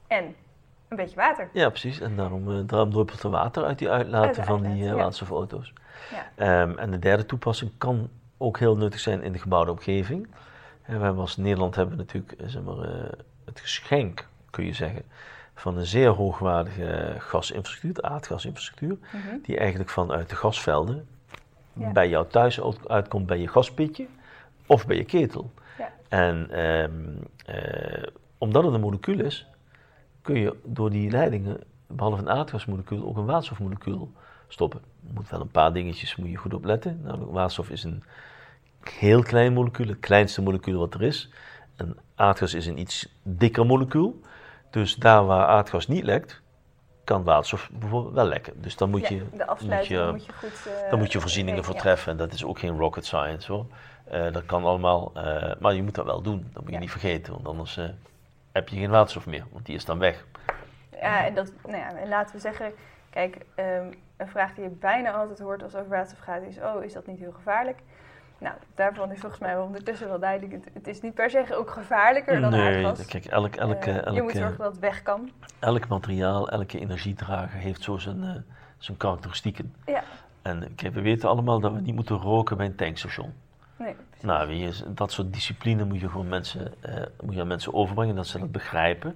En 0.07 0.35
een 0.87 0.97
beetje 0.97 1.15
water. 1.15 1.49
Ja, 1.53 1.69
precies. 1.69 1.99
En 1.99 2.15
daarom, 2.15 2.51
eh, 2.51 2.59
daarom 2.65 2.91
druppelt 2.91 3.23
er 3.23 3.29
water 3.29 3.63
uit 3.63 3.77
die 3.77 3.89
uitlaten 3.89 4.37
Uit 4.37 4.45
van 4.45 4.61
die 4.61 4.83
ja. 4.83 4.93
waterstofauto's. 4.93 5.73
Ja. 6.11 6.31
Ehm, 6.35 6.77
en 6.77 6.91
de 6.91 6.99
derde 6.99 7.25
toepassing 7.25 7.71
kan 7.77 8.09
ook 8.37 8.59
heel 8.59 8.77
nuttig 8.77 8.99
zijn 8.99 9.23
in 9.23 9.31
de 9.31 9.39
gebouwde 9.39 9.71
omgeving. 9.71 10.27
En 10.81 10.97
we 10.97 11.03
hebben 11.03 11.21
als 11.21 11.37
Nederland 11.37 11.75
hebben 11.75 11.97
we 11.97 12.01
natuurlijk 12.01 12.31
eh, 12.31 12.47
zeg 12.47 12.61
maar, 12.61 12.75
het 13.45 13.59
geschenk, 13.59 14.27
kun 14.49 14.65
je 14.65 14.73
zeggen, 14.73 15.03
van 15.59 15.77
een 15.77 15.85
zeer 15.85 16.09
hoogwaardige 16.09 17.15
gasinfrastructuur, 17.17 17.93
de 17.93 18.01
aardgasinfrastructuur, 18.09 18.97
Mhm. 19.11 19.37
die 19.43 19.57
eigenlijk 19.57 19.89
vanuit 19.89 20.29
de 20.29 20.35
gasvelden 20.35 21.07
Ja. 21.73 21.91
bij 21.91 22.09
jou 22.09 22.27
thuis 22.27 22.61
uit- 22.61 22.89
uitkomt 22.89 23.25
bij 23.25 23.39
je 23.39 23.47
gaspitje 23.47 24.07
of 24.65 24.85
bij 24.87 24.95
je 24.97 25.03
ketel. 25.03 25.51
Ja. 25.77 25.91
En 26.09 26.47
ehm, 26.51 26.91
eh, 27.45 28.03
omdat 28.37 28.63
het 28.63 28.73
een 28.73 28.79
molecuul 28.79 29.19
is, 29.19 29.47
kun 30.21 30.39
je 30.39 30.55
door 30.63 30.89
die 30.89 31.11
leidingen, 31.11 31.59
behalve 31.87 32.21
een 32.21 32.29
aardgasmolecuul, 32.29 33.05
ook 33.07 33.17
een 33.17 33.25
waterstofmolecuul 33.25 34.11
stoppen. 34.47 34.81
Je 35.05 35.11
moet 35.13 35.29
wel 35.29 35.41
een 35.41 35.51
paar 35.51 35.73
dingetjes 35.73 36.15
moet 36.15 36.29
je 36.29 36.35
goed 36.35 36.53
opletten. 36.53 36.99
Namelijk, 37.03 37.31
waterstof 37.31 37.69
is 37.69 37.83
een 37.83 38.03
heel 38.83 39.23
klein 39.23 39.53
molecuul, 39.53 39.87
het 39.87 39.99
kleinste 39.99 40.41
molecuul 40.41 40.79
wat 40.79 40.93
er 40.93 41.01
is. 41.01 41.29
En 41.75 41.97
aardgas 42.15 42.53
is 42.53 42.65
een 42.65 42.79
iets 42.79 43.13
dikker 43.23 43.65
molecuul. 43.65 44.21
Dus 44.69 44.95
daar 44.95 45.25
waar 45.25 45.45
aardgas 45.47 45.87
niet 45.87 46.03
lekt, 46.03 46.41
kan 47.03 47.23
waterstof 47.23 47.69
bijvoorbeeld 47.73 48.13
wel 48.13 48.25
lekken. 48.25 48.61
Dus 48.61 48.75
dan 48.77 48.89
moet 48.89 49.07
Ja, 49.07 49.15
je, 49.15 49.25
de 49.37 49.45
afsluiting 49.47 49.99
je- 49.99 50.11
moet 50.11 50.25
je 50.25 50.33
goed... 50.33 50.67
eh, 50.83 50.89
dan 50.89 50.99
moet 50.99 51.11
je 51.11 51.19
voorzieningen 51.19 51.63
voor 51.63 51.75
treffen. 51.75 52.11
En 52.11 52.17
dat 52.17 52.33
is 52.33 52.43
ook 52.45 52.59
geen 52.59 52.77
rocket 52.77 53.05
science 53.05 53.51
hoor. 53.51 53.65
Eh, 54.03 54.31
dat 54.31 54.45
kan 54.45 54.63
allemaal, 54.63 55.11
eh, 55.13 55.51
maar 55.59 55.73
je 55.73 55.83
moet 55.83 55.95
dat 55.95 56.05
wel 56.05 56.21
doen. 56.21 56.49
Dat 56.53 56.61
moet 56.61 56.67
je 56.69 56.73
Ja. 56.75 56.79
niet 56.79 56.91
vergeten, 56.91 57.33
want 57.33 57.47
anders 57.47 57.79
heb 58.51 58.67
je 58.69 58.75
geen 58.77 58.89
waterstof 58.89 59.25
meer, 59.25 59.43
want 59.51 59.65
die 59.65 59.75
is 59.75 59.85
dan 59.85 59.99
weg. 59.99 60.25
Ja, 61.01 61.25
en, 61.25 61.33
dat, 61.33 61.51
nou 61.63 61.77
ja, 61.77 61.95
en 61.95 62.07
laten 62.09 62.35
we 62.35 62.41
zeggen, 62.41 62.71
kijk, 63.09 63.37
ehm, 63.55 63.91
een 64.17 64.27
vraag 64.27 64.53
die 64.53 64.63
je 64.63 64.69
bijna 64.69 65.11
altijd 65.11 65.39
hoort 65.39 65.63
als 65.63 65.71
het 65.71 65.81
over 65.81 65.93
waterstof 65.95 66.23
gaat 66.23 66.41
is, 66.41 66.57
oh, 66.57 66.83
is 66.83 66.93
dat 66.93 67.07
niet 67.07 67.19
heel 67.19 67.31
gevaarlijk? 67.31 67.77
Nou, 68.39 68.55
daarvan 68.75 69.11
is 69.11 69.19
volgens 69.19 69.41
mij 69.41 69.55
wel 69.55 69.63
ondertussen 69.65 70.07
wel 70.07 70.19
duidelijk, 70.19 70.51
het, 70.51 70.73
het 70.73 70.87
is 70.87 71.01
niet 71.01 71.13
per 71.13 71.29
se 71.29 71.55
ook 71.55 71.69
gevaarlijker 71.71 72.41
dan 72.41 72.51
nee, 72.51 72.85
aardgas. 72.85 73.05
kijk, 73.05 73.25
elk, 73.25 73.55
elk, 73.55 73.83
Eh, 73.85 74.05
elk, 74.05 74.15
je 74.15 74.21
moet 74.21 74.31
zorgen 74.31 74.57
dat 74.57 74.71
het 74.71 74.79
weg 74.79 75.01
kan. 75.03 75.29
elk 75.59 75.87
materiaal, 75.87 76.49
elke 76.49 76.79
energiedrager 76.79 77.59
heeft 77.59 77.83
zo 77.83 77.97
zijn, 77.97 78.23
eh, 78.23 78.35
zijn 78.77 78.97
karakteristieken. 78.97 79.73
Ja, 79.85 80.03
En 80.41 80.75
kijk, 80.75 80.93
we 80.93 81.01
weten 81.01 81.29
allemaal 81.29 81.59
dat 81.59 81.73
we 81.73 81.79
niet 81.81 81.95
moeten 81.95 82.15
roken 82.17 82.57
bij 82.57 82.65
een 82.65 82.75
tankstation. 82.75 83.33
nee. 83.77 83.93
precies. 84.09 84.25
Nou, 84.25 84.51
je, 84.53 84.93
dat 84.93 85.11
soort 85.11 85.33
discipline 85.33 85.85
moet 85.85 85.99
je 85.99 86.09
gewoon 86.09 86.27
mensen, 86.27 86.73
eh, 86.81 87.01
moet 87.21 87.33
je 87.35 87.41
aan 87.41 87.47
mensen 87.47 87.73
overbrengen, 87.73 88.15
dat 88.15 88.27
ze 88.27 88.39
dat 88.39 88.51
begrijpen. 88.51 89.13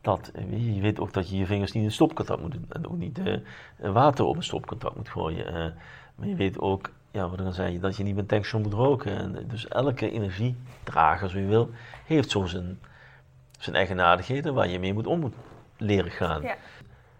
Dat, 0.00 0.30
je, 0.48 0.80
weet 0.80 1.00
ook 1.00 1.12
dat 1.12 1.30
je 1.30 1.36
je 1.36 1.46
vingers 1.46 1.72
niet 1.72 1.82
in 1.82 1.88
een 1.88 1.94
stopcontact 1.94 2.40
moet 2.40 2.52
doen 2.52 2.66
en 2.68 2.86
ook 2.88 2.96
niet 2.96 3.20
water 3.76 4.24
op 4.24 4.36
een 4.36 4.42
stopcontact 4.42 4.96
moet 4.96 5.08
gooien. 5.08 5.74
maar 6.14 6.28
je 6.28 6.34
weet 6.34 6.58
ook, 6.58 6.90
ja, 7.10 7.28
wat 7.28 7.40
ik 7.40 7.46
al 7.46 7.52
zei, 7.52 7.80
dat 7.80 7.96
je 7.96 8.02
niet 8.02 8.16
een 8.18 8.26
tankstation 8.26 8.62
moet 8.62 8.72
roken. 8.72 9.16
En, 9.18 9.36
eh, 9.36 9.42
dus 9.46 9.68
elke 9.68 10.10
energiedrager, 10.10 11.30
zo 11.30 11.38
je 11.38 11.46
wil, 11.46 11.70
heeft 12.06 12.30
zo 12.30 12.44
zijn, 12.44 12.80
zijn 13.58 13.76
eigenaardigheden 13.76 14.54
waar 14.54 14.68
je 14.68 14.78
mee 14.78 14.92
moet 14.92 15.06
om 15.06 15.20
moet 15.20 15.34
leren 15.76 16.10
gaan. 16.10 16.42
Ja. 16.42 16.54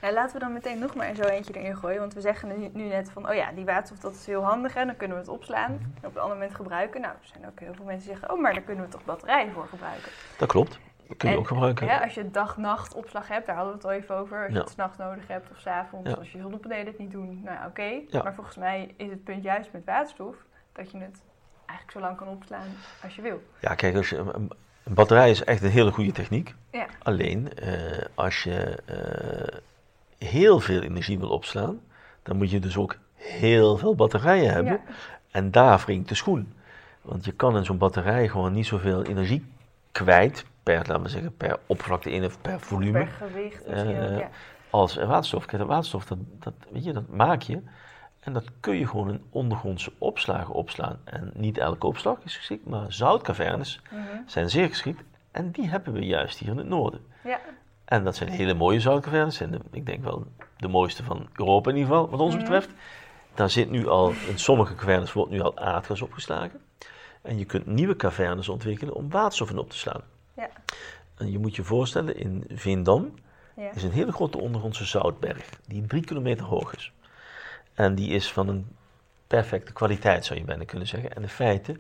Nou, 0.01 0.15
laten 0.15 0.33
we 0.33 0.39
dan 0.39 0.53
meteen 0.53 0.79
nog 0.79 0.95
maar 0.95 1.15
zo 1.15 1.23
eentje 1.23 1.53
erin 1.53 1.77
gooien. 1.77 1.99
Want 2.01 2.15
we 2.15 2.21
zeggen 2.21 2.49
nu, 2.49 2.71
nu 2.73 2.89
net 2.89 3.11
van, 3.11 3.29
oh 3.29 3.35
ja, 3.35 3.53
die 3.53 3.65
waterstof 3.65 3.99
dat 3.99 4.15
is 4.21 4.27
heel 4.27 4.43
handig 4.45 4.75
en 4.75 4.87
dan 4.87 4.97
kunnen 4.97 5.17
we 5.17 5.23
het 5.23 5.33
opslaan 5.33 5.73
Mhm. 5.73 5.83
en 5.83 6.09
op 6.09 6.15
een 6.15 6.21
ander 6.23 6.37
moment 6.37 6.55
gebruiken. 6.55 7.01
Nou, 7.01 7.13
er 7.13 7.29
zijn 7.33 7.47
ook 7.47 7.61
heel 7.61 7.75
veel 7.75 7.85
mensen 7.85 8.09
die 8.09 8.17
zeggen, 8.17 8.37
oh, 8.37 8.43
maar 8.43 8.55
daar 8.55 8.63
kunnen 8.63 8.85
we 8.85 8.91
toch 8.91 9.05
batterijen 9.05 9.53
voor 9.53 9.67
gebruiken. 9.67 10.11
Dat 10.39 10.49
klopt, 10.49 10.79
dat 11.11 11.19
kun 11.19 11.29
je 11.29 11.35
En, 11.35 11.41
ook 11.41 11.49
gebruiken. 11.49 11.87
Ja, 11.87 12.03
als 12.03 12.15
je 12.15 12.31
dag-nacht 12.31 12.95
opslag 12.95 13.29
hebt, 13.29 13.47
daar 13.47 13.57
hadden 13.57 13.73
we 13.73 13.79
het 13.79 13.89
al 13.89 13.97
even 13.97 14.17
over. 14.17 14.45
Als 14.45 14.53
je 14.53 14.59
het 14.59 14.71
s'nachts 14.71 14.97
nodig 14.97 15.29
hebt 15.29 15.51
of 15.51 15.59
s'avonds, 15.59 16.17
als 16.17 16.33
je 16.33 16.41
zonnepanelen 16.41 16.87
het 16.87 16.99
niet 16.99 17.11
doen, 17.11 17.41
nou 17.45 17.57
ja, 17.57 17.67
oké. 17.67 18.23
Maar 18.23 18.35
volgens 18.35 18.57
mij 18.57 18.95
is 18.97 19.11
het 19.11 19.25
punt 19.25 19.43
juist 19.43 19.73
met 19.73 19.85
waterstof 19.85 20.37
dat 20.73 20.91
je 20.91 20.99
het 20.99 21.23
eigenlijk 21.67 21.91
zo 21.91 22.01
lang 22.01 22.17
kan 22.17 22.29
opslaan 22.29 22.67
als 23.03 23.17
je 23.17 23.23
wil. 23.23 23.43
Ja, 23.61 23.75
kijk, 23.75 23.97
als 23.97 24.11
je, 24.11 24.17
een, 24.17 24.51
een 24.85 24.95
batterij 24.95 25.31
is 25.31 25.45
echt 25.45 25.63
een 25.63 25.71
hele 25.71 25.93
goede 25.93 26.13
techniek. 26.13 26.55
Ja. 26.71 26.87
Alleen, 27.03 27.55
eh, 27.55 28.05
als 28.15 28.43
je 28.43 28.83
eh, 28.85 29.59
heel 30.29 30.61
veel 30.61 30.83
energie 30.83 31.19
wil 31.19 31.31
opslaan, 31.31 31.81
dan 32.23 32.37
moet 32.37 32.51
je 32.51 32.61
dus 32.61 32.77
ook 32.77 32.97
heel 33.15 33.77
veel 33.77 33.95
batterijen 33.95 34.53
hebben. 34.53 34.73
Ja. 34.73 34.95
En 35.31 35.51
daar 35.51 35.79
wringt 35.79 36.09
de 36.09 36.15
schoen. 36.15 36.53
Want 37.03 37.25
je 37.25 37.33
kan 37.33 37.57
in 37.57 37.65
zo'n 37.65 37.79
batterij 37.79 38.29
gewoon 38.29 38.53
niet 38.53 38.67
zoveel 38.67 39.03
energie 39.03 39.53
kwijt, 39.93 40.45
per, 40.63 40.77
laten 40.77 41.03
we 41.03 41.09
zeggen, 41.09 41.37
per 41.37 41.59
oppervlakte 41.67 42.11
in 42.11 42.25
of 42.25 42.41
per 42.41 42.61
volume, 42.61 42.99
Per 42.99 43.07
gewicht 43.29 43.65
Eh, 43.65 44.19
ja. 44.19 44.29
als 44.71 44.95
waterstof. 44.95 45.45
Kijk, 45.47 45.59
dat 45.59 45.71
waterstof, 45.71 46.05
dat, 46.05 46.19
dat, 46.39 46.55
weet 46.71 46.85
je, 46.85 46.93
dat 46.93 47.09
maak 47.09 47.43
je. 47.43 47.63
En 48.21 48.33
dat 48.33 48.45
kun 48.61 48.77
je 48.79 48.87
gewoon 48.87 49.09
in 49.11 49.23
ondergrondse 49.31 49.93
opslagen 49.99 50.55
opslaan. 50.55 50.99
En 51.05 51.31
niet 51.35 51.59
elke 51.59 51.87
opslag 51.87 52.19
is 52.25 52.37
geschikt, 52.37 52.67
maar 52.67 52.93
zoutcavernes 52.93 53.81
Mhm. 53.91 54.01
zijn 54.27 54.51
zeer 54.51 54.69
geschikt. 54.69 55.03
En 55.31 55.51
die 55.51 55.69
hebben 55.69 55.93
we 55.93 56.07
juist 56.07 56.39
hier 56.39 56.51
in 56.51 56.57
het 56.57 56.67
noorden. 56.69 57.01
Ja. 57.25 57.39
En 57.85 58.05
dat 58.05 58.17
zijn 58.17 58.29
hele 58.29 58.55
mooie 58.55 58.81
zoutcavernes. 58.81 59.41
En 59.41 59.51
de- 59.51 59.61
ik 59.71 59.87
denk 59.87 60.05
wel 60.05 60.25
de 60.57 60.69
mooiste 60.69 61.05
van 61.05 61.29
Europa 61.35 61.71
in 61.71 61.77
ieder 61.77 61.91
geval, 61.93 62.11
wat 62.11 62.21
ons 62.21 62.35
Mhm. 62.35 62.43
betreft. 62.43 62.71
Daar 63.35 63.51
zit 63.51 63.71
nu 63.71 63.89
al, 63.89 64.13
in 64.29 64.39
sommige 64.39 64.75
cavernes 64.75 65.13
wordt 65.13 65.31
nu 65.31 65.41
al 65.41 65.59
aardgas 65.59 66.03
opgeslagen. 66.03 66.61
En 67.23 67.39
je 67.39 67.45
kunt 67.45 67.67
nieuwe 67.67 67.97
cavernes 67.97 68.49
ontwikkelen 68.49 68.95
om 68.95 69.11
waterstof 69.11 69.51
in 69.51 69.59
op 69.59 69.71
te 69.71 69.79
slaan. 69.79 70.01
Ja. 70.41 70.49
En 71.17 71.31
je 71.31 71.39
moet 71.39 71.57
je 71.57 71.63
voorstellen, 71.65 72.17
in 72.17 72.45
Veendam 72.49 73.15
Ja. 73.57 73.71
is 73.75 73.83
een 73.83 73.91
hele 73.93 74.13
grote 74.13 74.39
ondergrondse 74.41 74.85
zoutberg, 74.85 75.49
die 75.67 75.87
drie 75.87 76.05
kilometer 76.05 76.47
hoog 76.47 76.75
is. 76.77 76.93
En 77.75 77.95
die 77.95 78.11
is 78.11 78.33
van 78.33 78.49
een 78.49 78.77
perfecte 79.27 79.73
kwaliteit, 79.73 80.25
zou 80.25 80.39
je 80.39 80.45
bijna 80.45 80.65
kunnen 80.65 80.87
zeggen. 80.89 81.15
En 81.15 81.23
in 81.23 81.29
feite 81.29 81.77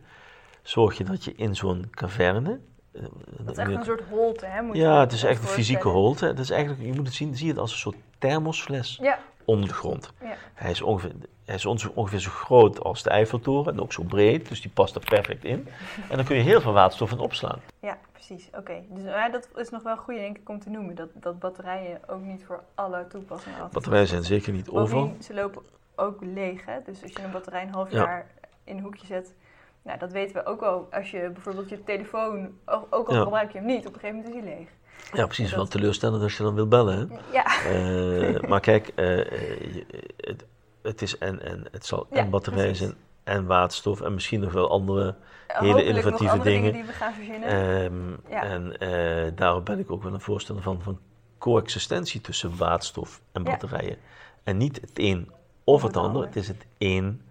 zorg 0.62 0.98
je 0.98 1.04
dat 1.04 1.24
je 1.24 1.32
in 1.34 1.56
zo'n 1.56 1.88
caverne... 1.90 2.58
eh, 2.92 3.02
Dat 3.38 3.50
is 3.50 3.56
echt 3.58 3.70
een 3.70 3.84
soort 3.84 4.02
holte, 4.08 4.46
hè? 4.46 4.62
Moet 4.62 4.76
ja, 4.76 4.94
je 4.94 5.00
het 5.00 5.12
is 5.12 5.22
echt 5.22 5.42
een 5.42 5.48
fysieke 5.48 5.88
holte. 5.88 6.26
Het 6.26 6.38
is 6.38 6.50
eigenlijk, 6.50 6.82
je 6.82 6.92
moet 6.92 7.06
het 7.06 7.14
zien, 7.14 7.36
zie 7.36 7.48
het 7.48 7.58
als 7.58 7.72
een 7.72 7.78
soort 7.78 7.96
thermosfles 8.18 8.98
Ja, 9.02 9.18
onder 9.44 9.68
de 9.68 9.74
grond. 9.74 10.12
ja. 10.22 10.36
Hij 10.54 10.70
is 10.70 10.82
ongeveer, 10.82 11.12
hij 11.44 11.54
is 11.54 11.66
ongeveer, 11.66 11.90
ongeveer 11.94 12.18
zo 12.18 12.30
groot 12.30 12.80
als 12.84 13.02
de 13.02 13.10
Eiffeltoren 13.10 13.72
en 13.72 13.80
ook 13.80 13.92
zo 13.92 14.02
breed, 14.02 14.48
dus 14.48 14.60
die 14.60 14.70
past 14.70 14.94
er 14.94 15.00
perfect 15.00 15.44
in. 15.44 15.68
En 16.08 16.16
dan 16.16 16.24
kun 16.24 16.36
je 16.36 16.42
heel 16.42 16.60
veel 16.60 16.72
waterstof 16.72 17.10
in 17.12 17.18
opslaan. 17.18 17.60
Ja, 17.80 17.98
precies. 18.26 18.48
Oké. 18.58 18.74
Dus 18.88 19.04
maar 19.04 19.30
dat 19.32 19.48
is 19.54 19.70
nog 19.70 19.82
wel 19.82 19.96
goed, 19.96 20.14
denk 20.14 20.38
ik, 20.38 20.48
om 20.48 20.60
te 20.60 20.70
noemen. 20.70 20.94
Dat, 20.94 21.08
dat 21.14 21.38
batterijen 21.38 22.00
ook 22.08 22.20
niet 22.22 22.44
voor 22.44 22.62
alle 22.74 23.06
toepassingen 23.08 23.54
altijd... 23.56 23.72
Batterijen 23.74 24.06
zijn 24.06 24.22
zeker 24.24 24.52
niet 24.52 24.68
overal. 24.68 25.00
Bovendien, 25.02 25.22
ze 25.22 25.34
lopen 25.34 25.62
ook 25.96 26.18
leeg, 26.24 26.64
hè. 26.66 26.78
Dus 26.84 27.02
als 27.02 27.12
je 27.12 27.22
een 27.22 27.30
batterij 27.30 27.62
een 27.62 27.72
half 27.72 27.90
Ja. 27.90 28.02
jaar 28.02 28.26
in 28.64 28.76
een 28.76 28.82
hoekje 28.82 29.06
zet... 29.06 29.34
Nou, 29.82 29.98
dat 29.98 30.12
weten 30.12 30.34
we 30.34 30.44
ook 30.46 30.60
wel. 30.60 30.88
Als 30.90 31.10
je 31.10 31.30
bijvoorbeeld 31.32 31.68
je 31.68 31.84
telefoon... 31.84 32.58
Ook 32.90 33.08
al 33.08 33.14
Ja. 33.14 33.22
gebruik 33.22 33.52
je 33.52 33.58
hem 33.58 33.66
niet, 33.66 33.86
op 33.86 33.94
een 33.94 34.00
gegeven 34.00 34.16
moment 34.16 34.34
is 34.34 34.42
hij 34.42 34.54
leeg. 34.58 34.68
Ja, 35.12 35.24
precies. 35.24 35.46
dat- 35.48 35.56
Wel 35.56 35.66
teleurstellend 35.66 36.22
als 36.22 36.36
je 36.36 36.42
dan 36.42 36.54
wil 36.54 36.68
bellen. 36.68 36.98
Hè? 37.10 37.16
Ja, 37.32 37.44
Eh, 37.64 38.40
maar 38.48 38.60
kijk, 38.60 38.88
eh, 38.94 39.20
eh, 39.20 39.84
het, 40.16 40.44
het 40.82 41.02
is 41.02 41.18
en, 41.18 41.42
en 41.42 41.66
het 41.70 41.86
zal 41.86 42.06
Ja, 42.10 42.16
en 42.16 42.30
batterijen 42.30 42.66
precies. 42.66 42.86
zijn 42.86 42.98
en 43.30 43.46
waterstof 43.46 44.00
en 44.00 44.14
misschien 44.14 44.40
nog 44.40 44.52
wel 44.52 44.70
andere. 44.70 45.14
hopelijk 45.48 45.86
innovatieve 45.86 46.22
nog 46.22 46.32
andere 46.32 46.50
dingen. 46.50 46.72
die 46.72 46.84
we 46.84 46.92
gaan 46.92 47.12
verzinnen. 47.12 47.48
ehm, 47.48 48.32
Ja. 48.34 48.42
En 48.42 48.78
eh, 48.78 49.32
daarom 49.34 49.64
ben 49.64 49.78
ik 49.78 49.90
ook 49.90 50.02
wel 50.02 50.12
een 50.14 50.20
voorstander 50.20 50.64
van, 50.64 50.82
van 50.82 50.98
coexistentie 51.38 52.20
tussen 52.20 52.56
waterstof 52.56 53.20
en 53.32 53.42
Ja. 53.42 53.50
batterijen. 53.50 53.96
En 54.44 54.56
niet 54.56 54.80
het 54.80 54.98
een 54.98 55.30
of 55.64 55.82
het 55.82 55.96
ander, 55.96 56.22
het 56.22 56.36
is 56.36 56.48
het 56.48 56.66
een 56.78 57.22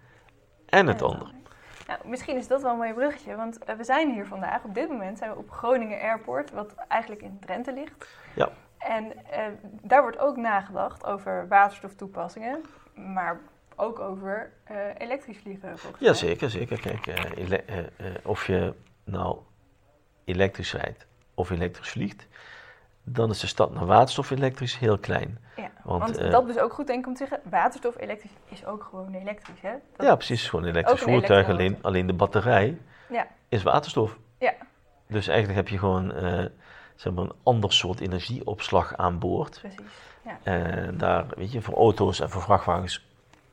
en 0.66 0.86
het 0.86 1.02
ander. 1.02 1.30
Nou, 1.86 2.00
misschien 2.04 2.36
is 2.36 2.48
dat 2.48 2.62
wel 2.62 2.70
een 2.70 2.76
mooi 2.76 2.92
bruggetje, 2.92 3.36
want 3.36 3.58
eh, 3.58 3.76
we 3.76 3.84
zijn 3.84 4.12
hier 4.12 4.26
vandaag. 4.26 4.64
Op 4.64 4.74
dit 4.74 4.88
moment 4.88 5.18
zijn 5.18 5.30
we 5.30 5.36
op 5.36 5.50
Groningen 5.50 6.00
Airport, 6.00 6.50
wat 6.50 6.74
eigenlijk 6.88 7.22
in 7.22 7.38
Drenthe 7.40 7.72
ligt. 7.72 8.08
Ja. 8.34 8.48
En 8.78 9.12
eh, 9.30 9.42
daar 9.82 10.02
wordt 10.02 10.18
ook 10.18 10.36
nagedacht 10.36 11.06
over 11.06 11.48
waterstoftoepassingen, 11.48 12.60
maar 12.94 13.40
ook 13.80 13.98
over 13.98 14.52
eh, 14.64 14.76
elektrisch 14.98 15.38
vliegen. 15.38 15.74
Ja, 15.98 16.12
zeker, 16.12 16.50
zeker. 16.50 16.80
Kijk, 16.80 17.06
eh, 17.06 17.78
of 18.22 18.46
je 18.46 18.74
nou 19.04 19.38
elektrisch 20.24 20.72
rijdt 20.74 21.06
of 21.34 21.50
elektrisch 21.50 21.88
vliegt, 21.90 22.26
dan 23.02 23.30
is 23.30 23.40
de 23.40 23.46
stad 23.46 23.74
naar 23.74 23.86
waterstof 23.86 24.30
elektrisch 24.30 24.78
heel 24.78 24.98
klein. 24.98 25.38
Ja, 25.56 25.70
Want, 25.84 26.16
want, 26.18 26.30
dat 26.30 26.48
is 26.48 26.58
ook 26.58 26.72
goed 26.72 26.86
denk 26.86 27.00
ik 27.00 27.06
om 27.06 27.14
te 27.14 27.26
zeggen. 27.26 27.50
Waterstof 27.50 27.98
elektrisch 27.98 28.32
is 28.48 28.64
ook 28.66 28.84
gewoon 28.90 29.14
elektrisch, 29.14 29.60
hè? 29.60 29.72
Dat- 29.96 30.06
Ja, 30.06 30.14
precies. 30.14 30.48
Gewoon 30.48 30.64
een 30.64 30.70
elektrisch 30.70 31.00
voertuig, 31.00 31.48
alleen, 31.48 31.78
alleen 31.82 32.06
de 32.06 32.12
batterij 32.12 32.78
Ja, 33.08 33.26
is 33.48 33.62
waterstof. 33.62 34.18
Ja. 34.38 34.54
Dus 35.06 35.28
eigenlijk 35.28 35.58
heb 35.58 35.68
je 35.68 35.78
gewoon 35.78 36.12
zeg 36.96 37.12
maar 37.12 37.24
een 37.24 37.32
ander 37.42 37.72
soort 37.72 38.00
energieopslag 38.00 38.96
aan 38.96 39.18
boord. 39.18 39.58
precies. 39.60 39.80
Ja. 40.24 40.38
En 40.42 40.98
daar, 40.98 41.26
weet 41.36 41.52
je, 41.52 41.62
voor 41.62 41.74
auto's 41.74 42.20
en 42.20 42.30
voor 42.30 42.42
vrachtwagens 42.42 43.08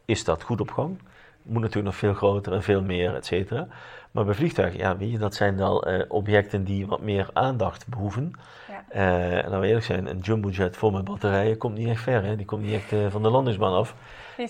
is 0.07 0.23
dat 0.23 0.43
goed 0.43 0.61
op 0.61 0.71
gang. 0.71 0.99
Moet 1.41 1.61
natuurlijk 1.61 1.85
nog 1.85 1.95
veel 1.95 2.13
groter 2.13 2.53
en 2.53 2.63
veel 2.63 2.81
meer, 2.81 3.15
et 3.15 3.25
cetera. 3.25 3.67
Maar 4.11 4.25
bij 4.25 4.33
vliegtuigen, 4.33 4.79
ja, 4.79 4.97
weet 4.97 5.11
je, 5.11 5.17
dat 5.17 5.35
zijn 5.35 5.57
wel 5.57 5.83
eh, 5.85 6.05
objecten 6.07 6.63
die 6.63 6.87
wat 6.87 7.01
meer 7.01 7.29
aandacht 7.33 7.87
behoeven. 7.87 8.31
Ja. 8.67 8.83
Eh, 8.89 9.31
en 9.37 9.43
laten 9.43 9.59
we 9.59 9.67
eerlijk 9.67 9.85
zijn, 9.85 10.07
een 10.07 10.19
jumbojet 10.19 10.77
vol 10.77 10.91
met 10.91 11.03
batterijen 11.03 11.57
komt 11.57 11.77
niet 11.77 11.87
echt 11.87 12.01
ver. 12.01 12.23
Hè? 12.23 12.35
Die 12.35 12.45
komt 12.45 12.63
niet 12.63 12.73
echt 12.73 12.91
eh, 12.91 12.99
van 13.09 13.23
de 13.23 13.29
landingsbaan 13.29 13.73
af. 13.73 13.95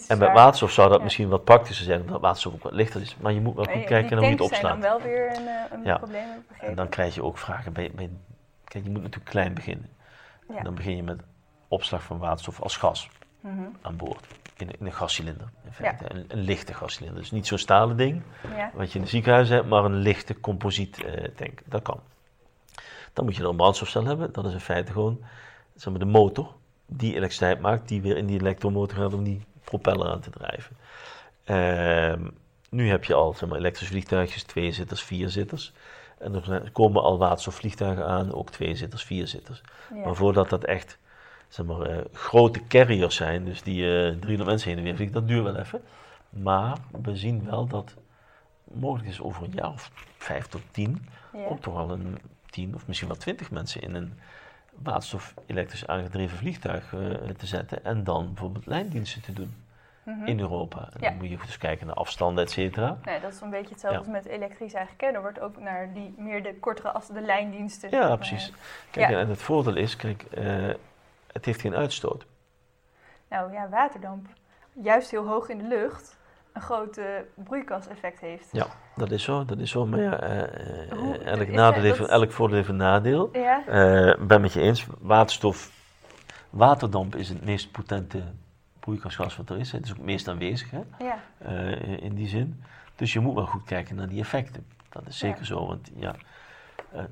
En 0.08 0.18
met 0.18 0.32
waterstof 0.34 0.72
zou 0.72 0.90
dat 0.90 0.98
Ja. 0.98 1.04
misschien 1.04 1.30
wat 1.30 1.44
praktischer 1.44 1.86
zijn, 1.86 2.02
omdat 2.02 2.22
waterstof 2.22 2.54
ook 2.54 2.64
wat 2.64 2.74
lichter 2.74 3.02
is. 3.02 3.16
Maar 3.20 3.34
je 3.34 3.42
moet 3.42 3.56
wel 3.56 3.66
goed 3.66 3.84
kijken 3.84 4.10
naar 4.18 4.26
hoe 4.26 4.26
je 4.26 4.30
het 4.30 4.38
tanks 4.38 4.58
zijn 4.60 4.74
opslaat. 4.74 4.82
dan 4.82 5.00
wel 5.00 5.02
weer 5.12 5.38
een, 5.38 5.48
een 5.80 5.84
Ja. 5.86 5.98
probleem. 5.98 6.28
En 6.60 6.76
dan 6.76 6.90
krijg 6.90 7.16
je 7.16 7.24
ook 7.24 7.38
vragen 7.38 7.74
bij, 7.74 7.92
bij 7.96 8.10
kijk, 8.64 8.84
je 8.84 8.90
moet 8.90 9.02
natuurlijk 9.02 9.30
klein 9.32 9.54
beginnen. 9.54 9.90
En 10.56 10.64
dan 10.64 10.76
begin 10.76 10.96
je 10.96 11.04
met 11.04 11.20
opslag 11.68 12.04
van 12.04 12.18
waterstof 12.18 12.62
als 12.62 12.78
gas 12.78 13.10
Mhm. 13.40 13.62
aan 13.82 13.96
boord. 13.98 14.26
In, 14.58 14.68
een- 14.68 14.76
in 14.80 14.86
een 14.86 14.94
gascilinder, 14.94 15.48
in 15.66 15.72
feite. 15.74 16.06
Een, 16.14 16.26
een 16.28 16.40
lichte 16.40 16.74
gascilinder. 16.74 17.22
Dus 17.22 17.32
niet 17.32 17.48
zo'n 17.48 17.58
stalen 17.58 17.98
ding, 17.98 18.22
Ja. 18.56 18.72
wat 18.74 18.88
je 18.90 18.96
in 18.96 19.02
het 19.02 19.10
ziekenhuis 19.10 19.50
hebt, 19.50 19.68
maar 19.68 19.86
een 19.86 19.96
lichte 19.96 20.40
composiet 20.40 21.04
eh, 21.04 21.24
tank. 21.36 21.60
Dat 21.66 21.82
kan. 21.82 22.00
Dan 23.14 23.26
moet 23.26 23.36
je 23.36 23.44
er 23.44 23.50
een 23.50 23.56
brandstofcel 23.56 24.06
hebben. 24.06 24.32
Dat 24.34 24.46
is 24.46 24.54
in 24.54 24.60
feite 24.60 24.92
gewoon 24.92 25.20
zeg 25.76 25.90
maar, 25.90 26.00
de 26.00 26.06
motor 26.06 26.54
die 26.86 27.12
elektriciteit 27.16 27.60
maakt, 27.60 27.88
die 27.88 28.02
weer 28.02 28.18
in 28.18 28.26
die 28.26 28.40
elektromotor 28.40 28.98
gaat 28.98 29.14
om 29.14 29.24
die 29.24 29.42
propeller 29.64 30.08
aan 30.12 30.20
te 30.22 30.30
drijven. 30.30 30.76
Ehm, 31.44 32.28
nu 32.70 32.90
heb 32.90 33.04
je 33.04 33.14
al 33.14 33.34
zeg 33.34 33.50
maar, 33.50 33.58
elektrische 33.58 33.92
vliegtuigjes, 33.94 34.44
twee 34.44 34.72
zitters, 34.72 35.04
vier 35.04 35.30
zitters. 35.30 35.74
En 36.18 36.36
er 36.50 36.70
komen 36.72 37.02
al 37.02 37.18
waterstofvliegtuigen 37.18 38.06
aan, 38.08 38.34
ook 38.34 38.50
twee 38.50 38.76
zitters, 38.76 39.04
vier 39.04 39.28
zitters. 39.28 39.62
Ja. 39.94 40.06
Maar 40.06 40.16
voordat 40.16 40.50
dat 40.50 40.64
echt 40.64 40.98
zeg 41.48 41.66
maar, 41.66 41.82
eh, 41.82 41.98
grote 42.14 42.68
carriers 42.68 43.16
zijn, 43.16 43.46
dus 43.46 43.62
die 43.64 43.84
eh 43.84 44.10
300 44.20 44.46
mensen 44.46 44.70
heen 44.70 44.78
en 44.78 44.84
weer 44.84 44.96
vliegen, 44.96 45.16
dat 45.16 45.28
duurt 45.28 45.44
wel 45.44 45.56
even. 45.56 45.82
Maar 46.30 46.78
we 47.02 47.16
zien 47.16 47.46
wel 47.46 47.68
dat 47.68 47.94
mogelijk 48.64 49.10
is 49.10 49.22
over 49.22 49.44
een 49.44 49.54
jaar 49.56 49.72
of 49.72 49.92
vijf 50.18 50.48
tot 50.48 50.62
tien 50.72 51.08
Ja. 51.34 51.46
ook 51.46 51.62
toch 51.62 51.76
al 51.78 51.92
een 51.92 52.18
tien 52.50 52.76
of 52.76 52.88
misschien 52.88 53.08
wel 53.08 53.18
twintig 53.18 53.52
mensen 53.52 53.82
in 53.82 53.96
een 53.96 54.20
waterstof 54.76 55.34
elektrisch 55.46 55.88
aangedreven 55.88 56.38
vliegtuig 56.38 56.94
eh, 56.94 57.00
te 57.38 57.46
zetten 57.46 57.86
en 57.86 58.04
dan 58.04 58.26
bijvoorbeeld 58.28 58.66
lijndiensten 58.66 59.22
te 59.22 59.34
doen 59.34 59.56
Mhm. 60.04 60.26
in 60.26 60.40
Europa. 60.40 60.80
En 60.80 61.00
Ja. 61.00 61.10
dan 61.10 61.18
moet 61.18 61.30
je 61.30 61.38
dus 61.46 61.58
kijken 61.58 61.88
naar 61.88 61.96
afstanden, 61.96 62.44
et 62.44 62.52
cetera. 62.52 62.98
Nee, 63.06 63.20
dat 63.20 63.34
is 63.34 63.42
een 63.42 63.50
beetje 63.50 63.70
hetzelfde 63.72 64.00
Ja. 64.00 64.06
als 64.16 64.24
met 64.24 64.34
elektrisch 64.34 64.74
eigenlijk. 64.74 65.02
Hè. 65.06 65.08
Er 65.16 65.22
wordt 65.22 65.40
ook 65.40 65.60
naar 65.60 65.94
die 65.94 66.14
meer 66.18 66.44
de 66.44 66.56
kortere 66.60 66.92
as, 66.92 67.08
de 67.08 67.22
lijndiensten. 67.22 67.90
Ja, 67.92 68.16
precies. 68.16 68.52
Kijk, 68.92 69.10
en 69.10 69.30
het 69.30 69.42
voordeel 69.42 69.76
is, 69.76 69.96
kijk, 69.96 70.24
het 71.38 71.46
heeft 71.46 71.62
geen 71.62 71.76
uitstoot. 71.76 72.26
Nou 73.30 73.52
ja, 73.54 73.70
waterdamp, 73.70 74.28
juist 74.84 75.12
heel 75.12 75.28
hoog 75.28 75.50
in 75.50 75.58
de 75.58 75.68
lucht, 75.68 76.18
een 76.54 76.62
groot 76.62 76.98
eh, 76.98 77.06
broeikaseffect 77.36 78.20
heeft. 78.20 78.48
Ja, 78.52 78.68
dat 78.96 79.12
is 79.12 79.24
zo, 79.24 79.46
dat 79.46 79.58
is 79.60 79.72
zo. 79.72 79.86
Maar 79.86 80.00
ja, 80.02 80.20
eh, 80.20 80.42
eh, 80.92 80.92
Hoe- 80.98 81.18
elk, 81.18 81.40
is 81.48 81.56
nadeel 81.56 81.74
dat- 81.74 81.84
heeft, 81.84 81.98
dat- 81.98 82.10
elk 82.10 82.32
voordeel 82.32 82.56
heeft 82.56 82.70
een 82.70 82.76
nadeel. 82.76 83.30
Ja, 83.34 83.66
Eh, 83.68 84.26
ben 84.26 84.42
met 84.42 84.54
je 84.54 84.62
eens, 84.62 84.86
waterstof, 85.00 85.72
waterdamp 86.50 87.16
is 87.16 87.30
het 87.30 87.46
meest 87.46 87.72
potente 87.72 88.24
broeikasgas 88.80 89.38
wat 89.38 89.50
er 89.50 89.58
is. 89.58 89.72
Het 89.72 89.84
is 89.86 89.90
ook 89.92 89.98
het 89.98 90.06
meest 90.06 90.28
aanwezig 90.28 90.72
hè, 90.72 90.82
ja, 91.00 91.20
eh, 91.38 92.04
in 92.04 92.16
die 92.16 92.28
zin. 92.28 92.64
Dus 92.96 93.14
je 93.14 93.20
moet 93.20 93.36
wel 93.36 93.46
goed 93.46 93.64
kijken 93.64 93.96
naar 93.96 94.08
die 94.08 94.20
effecten. 94.20 94.66
Dat 94.90 95.08
is 95.08 95.18
zeker 95.18 95.40
Ja. 95.40 95.46
zo, 95.46 95.66
want 95.68 95.92
ja, 95.96 96.14
eh, 96.14 96.20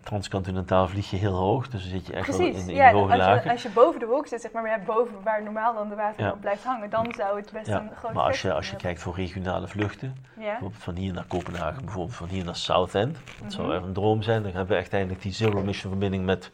transcontinentaal 0.03 0.87
vlieg 0.87 1.09
je 1.09 1.17
heel 1.17 1.33
hoog, 1.33 1.67
dus 1.69 1.81
dan 1.81 1.91
zit 1.91 2.07
je 2.07 2.13
echt 2.13 2.37
wel 2.37 2.47
in, 2.47 2.55
in 2.55 2.75
ja, 2.75 2.91
hoge 2.91 3.11
als, 3.11 3.21
je, 3.21 3.27
lagen. 3.29 3.51
als 3.51 3.63
je 3.63 3.69
boven 3.69 3.99
de 3.99 4.05
wolk 4.05 4.27
zit, 4.27 4.41
zeg 4.41 4.51
maar, 4.51 4.61
maar 4.61 4.71
ja, 4.79 4.83
boven 4.85 5.13
waar 5.23 5.43
normaal 5.43 5.73
dan 5.73 5.89
de 5.89 5.95
waterdamp 5.95 6.33
Ja. 6.33 6.39
blijft 6.41 6.63
hangen, 6.63 6.89
dan 6.89 7.13
zou 7.17 7.37
het 7.39 7.51
best 7.51 7.67
een 7.67 7.89
groot 7.97 8.13
maar 8.13 8.23
als 8.23 8.41
je, 8.41 8.53
als 8.53 8.65
je 8.65 8.71
hebben. 8.71 8.87
kijkt 8.87 9.01
voor 9.01 9.15
regionale 9.15 9.67
vluchten, 9.67 10.15
bijvoorbeeld 10.35 10.83
van 10.83 10.95
hier 10.95 11.13
naar 11.13 11.25
Kopenhagen, 11.27 11.83
bijvoorbeeld 11.85 12.15
van 12.15 12.27
hier 12.27 12.45
naar 12.45 12.55
Southend, 12.55 13.17
dat 13.41 13.53
zou 13.53 13.67
Mhm. 13.67 13.75
echt 13.75 13.85
een 13.85 13.93
droom 13.93 14.21
zijn. 14.21 14.43
Dan 14.43 14.51
hebben 14.51 14.75
we 14.75 14.81
echt 14.81 14.93
eindelijk 14.93 15.21
die 15.21 15.31
zero-emission 15.33 15.91
verbinding 15.91 16.25
met, 16.25 16.51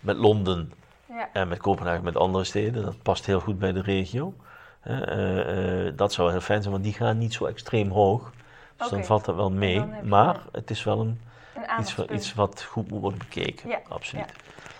met 0.00 0.16
Londen 0.16 0.72
ja, 1.08 1.28
En 1.32 1.48
met 1.48 1.58
Kopenhagen, 1.58 2.04
met 2.04 2.16
andere 2.16 2.44
steden, 2.44 2.84
dat 2.84 3.02
past 3.02 3.26
heel 3.26 3.40
goed 3.40 3.58
bij 3.58 3.72
de 3.72 3.82
regio. 3.82 4.34
Eh, 4.82 5.86
eh, 5.86 5.92
dat 5.96 6.12
zou 6.12 6.30
heel 6.30 6.40
fijn 6.40 6.60
zijn, 6.60 6.72
want 6.72 6.84
die 6.84 6.92
gaan 6.94 7.18
niet 7.18 7.34
zo 7.34 7.44
extreem 7.44 7.90
hoog. 7.90 8.30
Dus 8.76 8.88
dan 8.88 9.04
valt 9.04 9.24
dat 9.24 9.34
wel 9.34 9.50
mee. 9.50 9.84
Maar 10.02 10.36
het 10.52 10.70
is 10.70 10.84
wel 10.84 11.00
een, 11.00 11.20
een 11.54 11.80
iets, 11.80 11.98
iets 11.98 12.34
wat 12.34 12.62
goed 12.62 12.90
moet 12.90 13.00
worden 13.00 13.18
bekeken. 13.18 13.68
Ja, 13.68 13.78
Absoluut. 13.88 14.32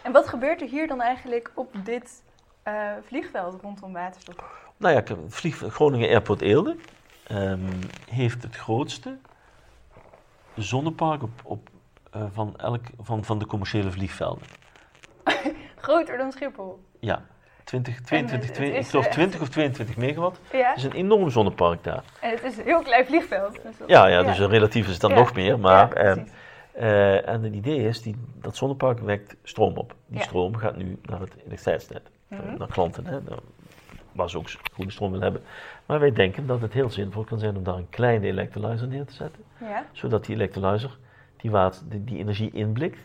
En 0.03 0.13
wat 0.13 0.29
gebeurt 0.29 0.61
er 0.61 0.69
hier 0.69 0.87
dan 0.87 1.01
eigenlijk 1.01 1.51
op 1.55 1.75
dit 1.85 2.23
eh, 2.63 2.91
vliegveld 3.07 3.61
rondom 3.63 3.93
waterstof? 3.93 4.37
Nou 4.77 4.95
ja, 4.95 5.03
vlieg, 5.29 5.57
Groningen 5.69 6.09
Airport 6.09 6.41
Eelde 6.41 6.77
ehm, 7.27 7.61
heeft 8.11 8.43
het 8.43 8.57
grootste 8.57 9.19
zonnepark 10.55 11.23
op, 11.23 11.31
op, 11.45 11.69
eh, 12.11 12.23
van, 12.33 12.55
elk, 12.57 12.85
van, 13.01 13.25
van 13.25 13.39
de 13.39 13.47
commerciële 13.47 13.91
vliegvelden. 13.91 14.47
Groter 15.77 16.17
dan 16.19 16.33
Schiphol. 16.33 16.85
Ja, 17.01 17.23
20, 17.65 18.01
22, 18.01 18.49
het 18.49 18.57
20, 18.57 18.79
is 18.79 18.85
ik 18.85 18.91
geloof 18.91 19.05
echt- 19.05 19.15
20 19.15 19.41
of 19.41 19.49
22 19.49 19.97
megawatt. 19.97 20.41
Ja, 20.53 20.69
Het 20.69 20.77
is 20.77 20.85
een 20.85 20.93
enorm 20.93 21.31
zonnepark 21.31 21.85
daar. 21.85 22.03
en 22.21 22.31
het 22.31 22.43
is 22.43 22.57
een 22.59 22.65
heel 22.65 22.83
klein 22.83 23.07
vliegveld. 23.07 23.53
Dus 23.63 23.75
Ja, 23.87 24.07
ja, 24.07 24.23
dus 24.23 24.39
relatief 24.39 24.87
is 24.87 24.93
het 24.93 25.01
dan 25.01 25.11
Ja. 25.11 25.17
nog 25.17 25.35
meer. 25.35 25.59
Maar 25.59 26.05
Ja, 26.05 26.25
eh. 26.73 27.17
Eh, 27.17 27.29
en 27.29 27.43
het 27.43 27.55
idee 27.55 27.89
is, 27.89 28.03
die, 28.03 28.17
dat 28.41 28.57
zonnepark 28.57 28.99
wekt 28.99 29.37
stroom 29.43 29.77
op. 29.77 29.95
Die 30.07 30.19
Ja. 30.19 30.25
stroom 30.25 30.57
gaat 30.57 30.77
nu 30.77 30.99
naar 31.03 31.21
het 31.21 31.35
elektriciteitsnet, 31.37 32.11
eh, 32.29 32.39
Mhm. 32.39 32.59
naar 32.59 32.69
klanten, 32.69 33.07
hè, 33.07 33.19
waar 34.13 34.31
ze 34.31 34.39
ook 34.39 34.49
groene 34.73 34.91
stroom 34.91 35.11
willen 35.11 35.25
hebben. 35.25 35.43
Maar 35.87 36.01
wij 36.01 36.13
denken 36.13 36.47
dat 36.47 36.61
het 36.61 36.73
heel 36.73 36.91
zinvol 36.91 37.25
kan 37.25 37.39
zijn 37.39 37.57
om 37.57 37.63
daar 37.63 37.77
een 37.77 37.89
kleine 37.89 38.27
electrolyzer 38.27 38.89
neer 38.89 39.05
te 39.05 39.13
zetten, 39.13 39.43
Ja. 39.61 39.85
zodat 39.93 40.25
die 40.25 40.35
electrolyzer 40.35 40.99
die, 41.37 41.51
water, 41.51 41.83
die, 41.89 42.05
die 42.05 42.19
energie 42.19 42.51
inblikt 42.53 42.99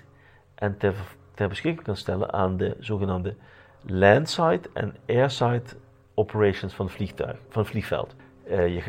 en 0.55 0.77
ter, 0.77 0.93
ter 1.33 1.47
beschikking 1.47 1.83
kan 1.85 1.95
stellen 1.95 2.33
aan 2.33 2.57
de 2.57 2.75
zogenaamde 2.79 3.35
landside 3.81 4.69
en 4.73 4.95
airside 5.07 5.63
operations 6.13 6.73
van 6.73 6.85
het, 6.85 6.95
vliegtuig, 6.95 7.37
van 7.49 7.61
het 7.61 7.71
vliegveld. 7.71 8.15
Eh, 8.47 8.67
je, 8.75 8.83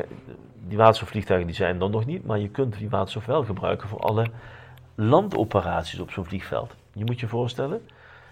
die 0.68 0.76
waterstofvliegtuigen 0.78 1.46
die 1.46 1.56
zijn 1.56 1.80
er 1.82 1.90
nog 1.90 2.06
niet, 2.06 2.24
maar 2.26 2.38
je 2.38 2.48
kunt 2.48 2.78
die 2.78 2.88
waterstof 2.90 3.26
wel 3.26 3.44
gebruiken 3.44 3.88
voor 3.88 4.00
alle 4.00 4.26
landoperaties 5.00 6.00
op 6.00 6.10
zo'n 6.10 6.24
vliegveld. 6.24 6.74
Je 6.92 7.04
moet 7.04 7.20
je 7.20 7.28
voorstellen, 7.28 7.86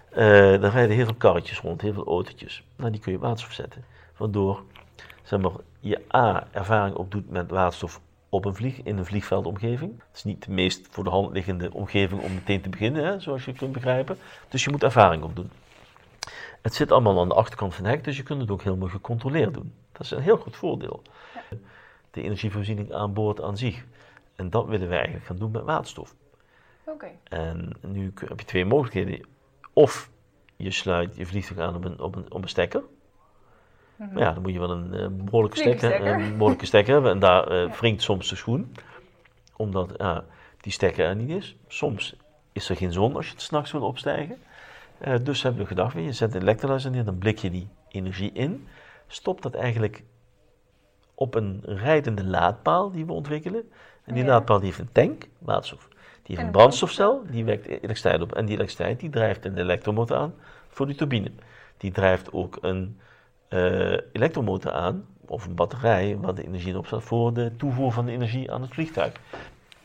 eh 0.09 0.63
er 0.63 0.69
rijden 0.71 0.95
heel 0.95 1.05
veel 1.05 1.13
karretjes 1.13 1.59
rond, 1.59 1.81
heel 1.81 1.93
veel 1.93 2.05
autootjes. 2.05 2.63
Nou, 2.75 2.91
die 2.91 3.01
kun 3.01 3.11
je 3.11 3.19
waterstof 3.19 3.53
zetten. 3.53 3.83
Waardoor 4.17 4.63
zeg 5.23 5.39
maar, 5.39 5.51
je 5.79 6.01
A, 6.15 6.47
ervaring 6.51 6.95
opdoet 6.95 7.29
met 7.29 7.51
waterstof 7.51 8.01
op 8.29 8.45
een 8.45 8.55
vlieg, 8.55 8.81
in 8.83 8.97
een 8.97 9.05
vliegveldomgeving. 9.05 9.91
Het 10.07 10.17
is 10.17 10.23
niet 10.23 10.45
de 10.45 10.51
meest 10.51 10.87
voor 10.89 11.03
de 11.03 11.09
hand 11.09 11.33
liggende 11.33 11.73
omgeving 11.73 12.21
om 12.21 12.33
meteen 12.33 12.61
te 12.61 12.69
beginnen, 12.69 13.05
hè, 13.05 13.19
zoals 13.19 13.45
je 13.45 13.53
kunt 13.53 13.71
begrijpen. 13.71 14.17
Dus 14.49 14.63
je 14.63 14.69
moet 14.69 14.83
ervaring 14.83 15.23
opdoen. 15.23 15.49
Het 16.61 16.75
zit 16.75 16.91
allemaal 16.91 17.19
aan 17.19 17.27
de 17.27 17.33
achterkant 17.33 17.75
van 17.75 17.83
het 17.85 17.93
hek, 17.93 18.03
dus 18.03 18.17
je 18.17 18.23
kunt 18.23 18.41
het 18.41 18.51
ook 18.51 18.63
helemaal 18.63 18.87
gecontroleerd 18.87 19.53
doen. 19.53 19.73
Dat 19.91 20.01
is 20.01 20.11
een 20.11 20.21
heel 20.21 20.37
goed 20.37 20.55
voordeel. 20.55 21.01
De 22.11 22.21
energievoorziening 22.21 22.93
aan 22.93 23.13
boord 23.13 23.41
aan 23.41 23.57
zich. 23.57 23.85
En 24.35 24.49
dat 24.49 24.65
willen 24.65 24.87
wij 24.87 24.97
eigenlijk 24.97 25.25
gaan 25.25 25.37
doen 25.37 25.51
met 25.51 25.63
waterstof. 25.63 26.15
En 27.23 27.71
nu 27.81 28.13
heb 28.15 28.39
je 28.39 28.45
twee 28.45 28.65
mogelijkheden. 28.65 29.25
Of 29.73 30.09
je 30.55 30.71
sluit 30.71 31.15
je 31.15 31.25
vliegtuig 31.25 31.59
aan 31.59 31.75
op 31.75 31.85
een, 31.85 31.99
op 31.99 32.15
een, 32.15 32.31
op 32.31 32.41
een 32.41 32.49
stekker. 32.49 32.83
Mhm. 33.95 34.13
Maar 34.13 34.23
ja, 34.23 34.33
dan 34.33 34.41
moet 34.41 34.53
je 34.53 34.59
wel 34.59 34.71
een 34.71 34.93
eh, 34.93 35.07
behoorlijke, 35.11 35.57
stekker, 35.57 36.07
een 36.07 36.31
behoorlijke 36.31 36.65
stekker 36.65 36.93
hebben. 36.93 37.11
En 37.11 37.19
daar 37.19 37.53
Ja. 37.55 37.69
wringt 37.69 38.01
soms 38.01 38.29
de 38.29 38.35
schoen. 38.35 38.75
Omdat 39.55 39.93
ja, 39.97 40.25
die 40.61 40.71
stekker 40.71 41.05
er 41.05 41.15
niet 41.15 41.29
is. 41.29 41.55
Soms 41.67 42.15
is 42.51 42.69
er 42.69 42.75
geen 42.75 42.93
zon 42.93 43.15
als 43.15 43.25
je 43.25 43.31
het 43.31 43.41
s'nachts 43.41 43.71
wil 43.71 43.81
opstijgen. 43.81 44.37
Dus 45.23 45.43
hebben 45.43 45.61
we 45.61 45.67
gedacht, 45.67 45.93
je, 45.93 46.13
zet 46.13 46.35
een 46.35 46.41
elektrolyzer 46.41 46.91
neer, 46.91 47.05
dan 47.05 47.17
blik 47.17 47.37
je 47.37 47.49
die 47.51 47.67
energie 47.89 48.31
in. 48.31 48.67
Stop 49.07 49.41
dat 49.41 49.53
eigenlijk 49.53 50.03
op 51.13 51.35
een 51.35 51.61
rijdende 51.63 52.23
laadpaal 52.23 52.91
die 52.91 53.05
we 53.05 53.13
ontwikkelen. 53.13 53.71
En 54.03 54.13
die 54.13 54.23
Ja. 54.23 54.29
laadpaal 54.29 54.57
die 54.57 54.65
heeft 54.65 54.79
een 54.79 54.91
tank, 54.91 55.27
waterstof. 55.39 55.87
Die 56.27 56.35
heeft 56.35 56.39
En 56.39 56.45
een 56.45 56.51
brandstofcel, 56.51 57.23
die 57.29 57.45
wekt 57.45 57.65
elektriciteit 57.67 58.21
op. 58.21 58.33
En 58.35 58.45
die 58.45 58.55
elektriciteit 58.55 58.99
die 58.99 59.09
drijft 59.09 59.45
een 59.45 59.57
elektromotor 59.57 60.17
aan 60.17 60.33
voor 60.67 60.85
die 60.85 60.95
turbine. 60.95 61.31
Die 61.77 61.91
drijft 61.91 62.31
ook 62.33 62.57
een 62.61 62.99
eh, 63.47 63.91
elektromotor 64.11 64.71
aan, 64.71 65.05
of 65.25 65.45
een 65.45 65.55
batterij, 65.55 66.17
waar 66.17 66.35
de 66.35 66.43
energie 66.45 66.69
in 66.69 66.77
opstaat 66.77 67.03
voor 67.03 67.33
de 67.33 67.51
toevoer 67.57 67.91
van 67.91 68.05
de 68.05 68.11
energie 68.11 68.51
aan 68.51 68.61
het 68.61 68.73
vliegtuig. 68.73 69.13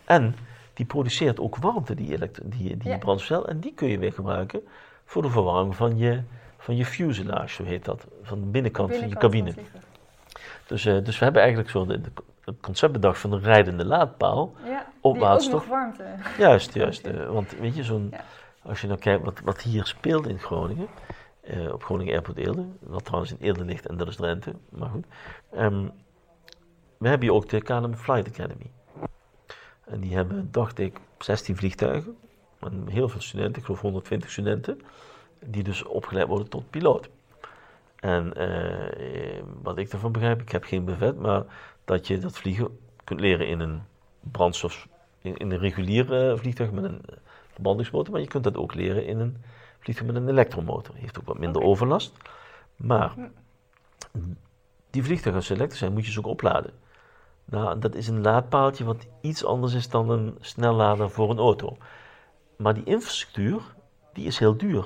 En 0.04 0.34
die 0.74 0.86
produceert 0.86 1.40
ook 1.40 1.56
warmte, 1.56 1.94
die, 1.94 2.18
die, 2.42 2.76
die 2.76 2.90
Ja. 2.90 2.98
brandstofcel. 2.98 3.48
En 3.48 3.60
die 3.60 3.74
kun 3.74 3.88
je 3.88 3.98
weer 3.98 4.12
gebruiken 4.12 4.60
voor 5.04 5.22
de 5.22 5.30
verwarming 5.30 5.76
van 5.76 5.96
je, 5.96 6.20
van 6.58 6.76
je 6.76 6.84
fuselage, 6.84 7.48
zo 7.54 7.64
heet 7.64 7.84
dat. 7.84 8.06
Van 8.22 8.40
de 8.40 8.46
binnenkant, 8.46 8.96
van 8.96 9.08
je 9.08 9.16
cabine. 9.16 9.52
van. 9.52 9.62
Dus, 10.66 10.84
eh, 10.86 11.04
dus 11.04 11.18
we 11.18 11.24
hebben 11.24 11.42
eigenlijk 11.42 11.70
zo 11.72 11.86
de, 11.86 12.00
de- 12.00 12.10
het 12.44 12.60
concept 12.60 12.92
bedacht 12.92 13.18
van 13.18 13.32
een 13.32 13.42
rijdende 13.42 13.84
laadpaal. 13.84 14.52
Ja, 14.64 14.86
Op 15.00 15.12
die 15.12 15.22
waterstof. 15.22 15.54
ook 15.62 15.68
nog 15.68 15.68
warmte. 15.78 16.04
Juist, 16.38 16.74
juist. 16.74 17.06
eh, 17.06 17.28
want 17.30 17.56
weet 17.58 17.76
je, 17.76 17.82
zo'n, 17.84 18.08
Ja. 18.10 18.24
als 18.62 18.80
je 18.80 18.86
nou 18.86 18.98
kijkt 18.98 19.24
wat, 19.24 19.40
wat 19.44 19.62
hier 19.62 19.86
speelt 19.86 20.26
in 20.26 20.38
Groningen, 20.38 20.86
eh, 21.40 21.72
op 21.72 21.84
Groningen 21.84 22.12
Airport 22.12 22.36
Eelde, 22.36 22.66
wat 22.80 23.04
trouwens 23.04 23.32
in 23.32 23.38
Eelde 23.40 23.64
ligt 23.64 23.86
en 23.86 23.96
dat 23.96 24.08
is 24.08 24.16
Drenthe, 24.16 24.52
maar 24.68 24.88
goed. 24.88 25.04
Ehm, 25.50 25.86
we 26.98 27.08
hebben 27.08 27.28
hier 27.28 27.36
ook 27.36 27.48
de 27.48 27.62
KLM 27.62 27.94
Flight 27.94 28.28
Academy. 28.28 28.70
En 29.84 30.00
die 30.00 30.14
hebben, 30.14 30.48
dacht 30.50 30.78
ik, 30.78 30.98
16 31.18 31.56
vliegtuigen. 31.56 32.16
En 32.60 32.84
heel 32.88 33.08
veel 33.08 33.20
studenten, 33.20 33.56
ik 33.58 33.64
geloof 33.64 33.80
120 33.80 34.30
studenten, 34.30 34.80
die 35.44 35.62
dus 35.62 35.84
opgeleid 35.84 36.26
worden 36.26 36.48
tot 36.48 36.70
piloot. 36.70 37.08
En 38.00 38.34
eh, 38.34 39.42
wat 39.62 39.78
ik 39.78 39.90
daarvan 39.90 40.12
begrijp, 40.12 40.40
ik 40.40 40.52
heb 40.52 40.64
geen 40.64 40.84
bevet, 40.84 41.18
maar 41.18 41.42
dat 41.84 42.06
je 42.06 42.18
dat 42.18 42.38
vliegen 42.38 42.78
kunt 43.04 43.20
leren 43.20 43.46
in 43.46 43.60
een 43.60 43.82
brandstof, 44.20 44.88
in, 45.18 45.36
in 45.36 45.50
een 45.50 45.58
regulier 45.58 46.30
eh, 46.30 46.38
vliegtuig 46.38 46.70
met 46.70 46.84
een 46.84 47.00
eh, 47.06 47.16
verbrandingsmotor, 47.52 48.12
maar 48.12 48.20
je 48.20 48.28
kunt 48.28 48.44
dat 48.44 48.56
ook 48.56 48.74
leren 48.74 49.06
in 49.06 49.18
een 49.18 49.36
vliegtuig 49.78 50.12
met 50.12 50.22
een 50.22 50.28
elektromotor. 50.28 50.94
Heeft 50.94 51.18
ook 51.18 51.26
wat 51.26 51.38
minder 51.38 51.62
overlast. 51.62 52.12
Maar 52.76 53.14
die 54.90 55.02
vliegtuigen 55.04 55.34
als 55.34 55.46
ze 55.46 55.54
elektrisch 55.54 55.78
zijn, 55.78 55.92
moet 55.92 56.06
je 56.06 56.12
ze 56.12 56.18
ook 56.18 56.26
opladen. 56.26 56.70
Nou, 57.44 57.78
dat 57.78 57.94
is 57.94 58.08
een 58.08 58.22
laadpaaltje 58.22 58.84
wat 58.84 59.06
iets 59.20 59.44
anders 59.44 59.74
is 59.74 59.88
dan 59.88 60.10
een 60.10 60.36
snellader 60.40 61.10
voor 61.10 61.30
een 61.30 61.38
auto. 61.38 61.76
Maar 62.56 62.74
die 62.74 62.84
infrastructuur, 62.84 63.60
die 64.12 64.26
is 64.26 64.38
heel 64.38 64.56
duur 64.56 64.84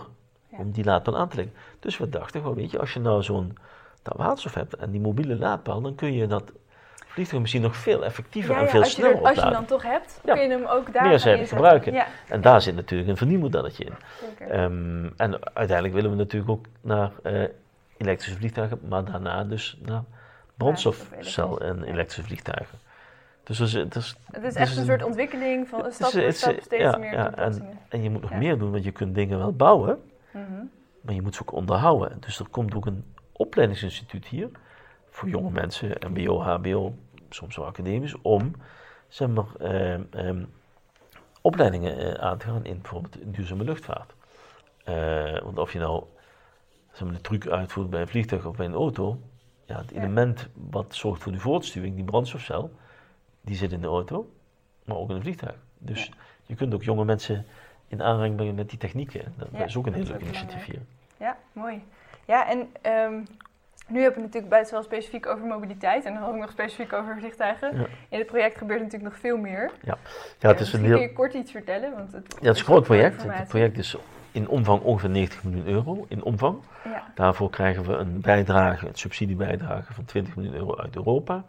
Ja. 0.50 0.58
om 0.58 0.70
die 0.70 0.84
laadpaal 0.84 1.16
aan 1.16 1.28
te 1.28 1.36
leggen. 1.36 1.54
Dus 1.80 1.96
we 1.98 2.08
dachten, 2.08 2.42
wel, 2.42 2.54
weet 2.54 2.70
je, 2.70 2.78
als 2.78 2.92
je 2.92 3.00
nou 3.00 3.22
zo'n 3.22 3.56
dat 4.02 4.16
waterstof 4.16 4.54
hebt 4.54 4.76
en 4.76 4.90
die 4.90 5.00
mobiele 5.00 5.36
laadpaal, 5.36 5.80
dan 5.80 5.94
kun 5.94 6.12
je 6.12 6.26
dat 6.26 6.52
vliegtuig 7.16 7.40
misschien 7.42 7.62
nog 7.62 7.76
veel 7.76 8.04
effectiever 8.04 8.54
Ja, 8.54 8.60
en 8.60 8.68
veel 8.68 8.80
je 8.82 8.86
sneller 8.86 9.16
er, 9.16 9.22
als 9.26 9.34
je 9.34 9.40
hem 9.42 9.52
dan 9.52 9.64
toch 9.64 9.82
hebt, 9.82 10.20
kun 10.24 10.40
je 10.40 10.48
hem 10.48 10.64
ook 10.64 10.92
daar 10.92 11.08
Meer 11.08 11.46
gebruiken. 11.46 12.04
En 12.28 12.40
daar 12.40 12.62
zit 12.62 12.74
natuurlijk 12.74 13.10
een 13.10 13.16
verdienmodelletje 13.16 13.84
in. 13.84 13.92
Ehm, 14.48 15.06
en 15.16 15.54
uiteindelijk 15.56 15.94
willen 15.94 16.10
we 16.10 16.16
natuurlijk 16.16 16.50
ook 16.50 16.64
naar 16.80 17.10
eh, 17.22 17.42
elektrische 17.96 18.36
vliegtuigen, 18.38 18.78
maar 18.88 19.04
daarna 19.04 19.44
dus 19.44 19.78
naar 19.86 20.02
brandstofcel 20.56 21.60
en 21.60 21.82
elektrische 21.82 22.22
vliegtuigen. 22.22 22.78
Dus 23.44 23.58
dat 23.58 23.66
is, 23.66 23.72
het 23.72 23.94
is, 23.94 24.16
het 24.32 24.42
is 24.44 24.54
echt 24.54 24.68
is 24.70 24.74
een 24.76 24.80
een- 24.80 24.86
soort 24.88 25.02
ontwikkeling 25.04 25.68
van 25.68 25.86
is- 25.86 25.94
stap 25.94 26.10
voor 26.10 26.32
stap 26.32 26.60
steeds 26.60 26.82
ja, 26.82 26.96
meer 26.96 27.12
ja, 27.12 27.34
en 27.88 28.02
je 28.02 28.10
moet 28.10 28.20
nog 28.22 28.30
Ja. 28.30 28.36
meer 28.36 28.58
doen, 28.58 28.70
want 28.70 28.84
je 28.84 28.90
kunt 28.92 29.14
dingen 29.14 29.38
wel 29.38 29.52
bouwen, 29.52 29.98
Mhm. 30.30 30.42
maar 31.00 31.14
je 31.14 31.22
moet 31.22 31.34
ze 31.34 31.40
ook 31.42 31.52
onderhouden. 31.52 32.16
Dus 32.20 32.38
er 32.38 32.48
komt 32.50 32.74
ook 32.74 32.86
een 32.86 33.04
opleidingsinstituut 33.32 34.26
hier 34.26 34.48
voor 35.10 35.28
jonge 35.28 35.50
mensen, 35.50 35.90
MBO, 36.10 36.40
HBO, 36.40 36.94
soms 37.28 37.56
wel 37.56 37.66
academisch, 37.66 38.14
om 38.22 38.54
zeg 39.08 39.28
maar, 39.28 39.54
ehm, 39.58 40.02
ehm, 40.10 40.44
opleidingen 41.40 41.98
eh, 41.98 42.24
aan 42.24 42.38
te 42.38 42.46
gaan 42.46 42.64
in 42.64 42.80
bijvoorbeeld 42.80 43.16
duurzame 43.24 43.64
luchtvaart. 43.64 44.14
Eh, 44.84 45.40
want 45.42 45.58
of 45.58 45.72
je 45.72 45.78
nou 45.78 46.04
zeg 46.92 47.04
maar, 47.04 47.16
de 47.16 47.20
truc 47.20 47.46
uitvoert 47.46 47.90
bij 47.90 48.00
een 48.00 48.08
vliegtuig 48.08 48.44
of 48.46 48.56
bij 48.56 48.66
een 48.66 48.74
auto, 48.74 49.18
ja, 49.64 49.78
het 49.78 49.90
element 49.90 50.48
wat 50.54 50.94
zorgt 50.94 51.22
voor 51.22 51.32
de 51.32 51.38
voortstuwing, 51.40 51.94
die 51.94 52.04
brandstofcel, 52.04 52.70
die 53.40 53.56
zit 53.56 53.72
in 53.72 53.80
de 53.80 53.86
auto, 53.86 54.30
maar 54.84 54.96
ook 54.96 55.10
in 55.10 55.16
een 55.16 55.22
vliegtuig. 55.22 55.56
Dus 55.78 56.04
Ja. 56.06 56.12
je 56.46 56.54
kunt 56.54 56.74
ook 56.74 56.82
jonge 56.82 57.04
mensen 57.04 57.46
in 57.88 58.02
aanraking 58.02 58.36
brengen 58.36 58.54
met 58.54 58.68
die 58.70 58.78
technieken. 58.78 59.34
Dat 59.36 59.48
Ja, 59.52 59.64
is 59.64 59.76
ook 59.76 59.86
een 59.86 59.94
heel 59.94 60.04
leuk 60.04 60.20
initiatief 60.20 60.64
hier. 60.64 60.82
Ja, 61.16 61.36
mooi. 61.52 61.84
Ja, 62.26 62.48
en 62.48 62.68
ehm, 62.82 63.24
nu 63.86 64.00
hebben 64.02 64.20
we 64.20 64.26
natuurlijk 64.26 64.54
best 64.54 64.70
wel 64.70 64.82
specifiek 64.82 65.26
over 65.26 65.46
mobiliteit 65.46 66.04
en 66.04 66.14
dan 66.14 66.24
ook 66.24 66.34
nog 66.34 66.50
specifiek 66.50 66.92
over 66.92 67.16
vliegtuigen. 67.18 67.78
Ja. 67.78 67.86
In 68.08 68.18
het 68.18 68.26
project 68.26 68.58
gebeurt 68.58 68.80
natuurlijk 68.80 69.10
nog 69.12 69.20
veel 69.20 69.36
meer. 69.36 69.70
Ja, 69.82 69.98
Eh, 70.38 70.50
het 70.50 70.60
is 70.60 70.72
een 70.72 70.84
heel 70.84 70.92
kun 70.96 71.00
je 71.00 71.12
kort 71.12 71.34
iets 71.34 71.50
vertellen? 71.50 71.92
Want 71.94 72.12
het, 72.12 72.36
ja, 72.40 72.46
het 72.46 72.54
is 72.54 72.60
een 72.60 72.66
groot 72.66 72.84
project. 72.84 73.22
Het 73.26 73.48
project 73.48 73.78
is 73.78 73.96
in 74.32 74.48
omvang 74.48 74.82
ongeveer 74.82 75.10
90 75.10 75.44
miljoen 75.44 75.66
euro. 75.66 76.06
In 76.08 76.22
omvang. 76.22 76.58
Ja, 76.84 77.12
Daarvoor 77.14 77.50
krijgen 77.50 77.84
we 77.84 77.92
een 77.92 78.20
bijdrage, 78.20 78.86
een 78.86 78.94
subsidiebijdrage 78.94 79.92
van 79.94 80.04
20 80.04 80.36
miljoen 80.36 80.54
euro 80.54 80.76
uit 80.76 80.96
Europa 80.96 81.44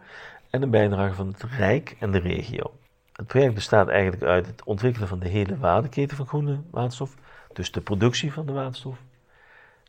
en 0.50 0.62
een 0.62 0.70
bijdrage 0.70 1.14
van 1.14 1.28
het 1.28 1.44
Rijk 1.44 1.96
en 2.00 2.12
de 2.12 2.20
regio. 2.20 2.74
Het 3.14 3.28
project 3.28 3.54
bestaat 3.54 3.88
eigenlijk 3.88 4.24
uit 4.24 4.48
het 4.48 4.64
ontwikkelen 4.64 5.08
van 5.08 5.20
de 5.20 5.28
hele 5.28 5.58
waardeketen 5.58 6.18
van 6.18 6.28
groene 6.28 6.62
waterstof, 6.72 7.16
dus 7.54 7.72
de 7.72 7.82
productie 7.82 8.34
van 8.34 8.46
de 8.46 8.52
waterstof, 8.52 8.98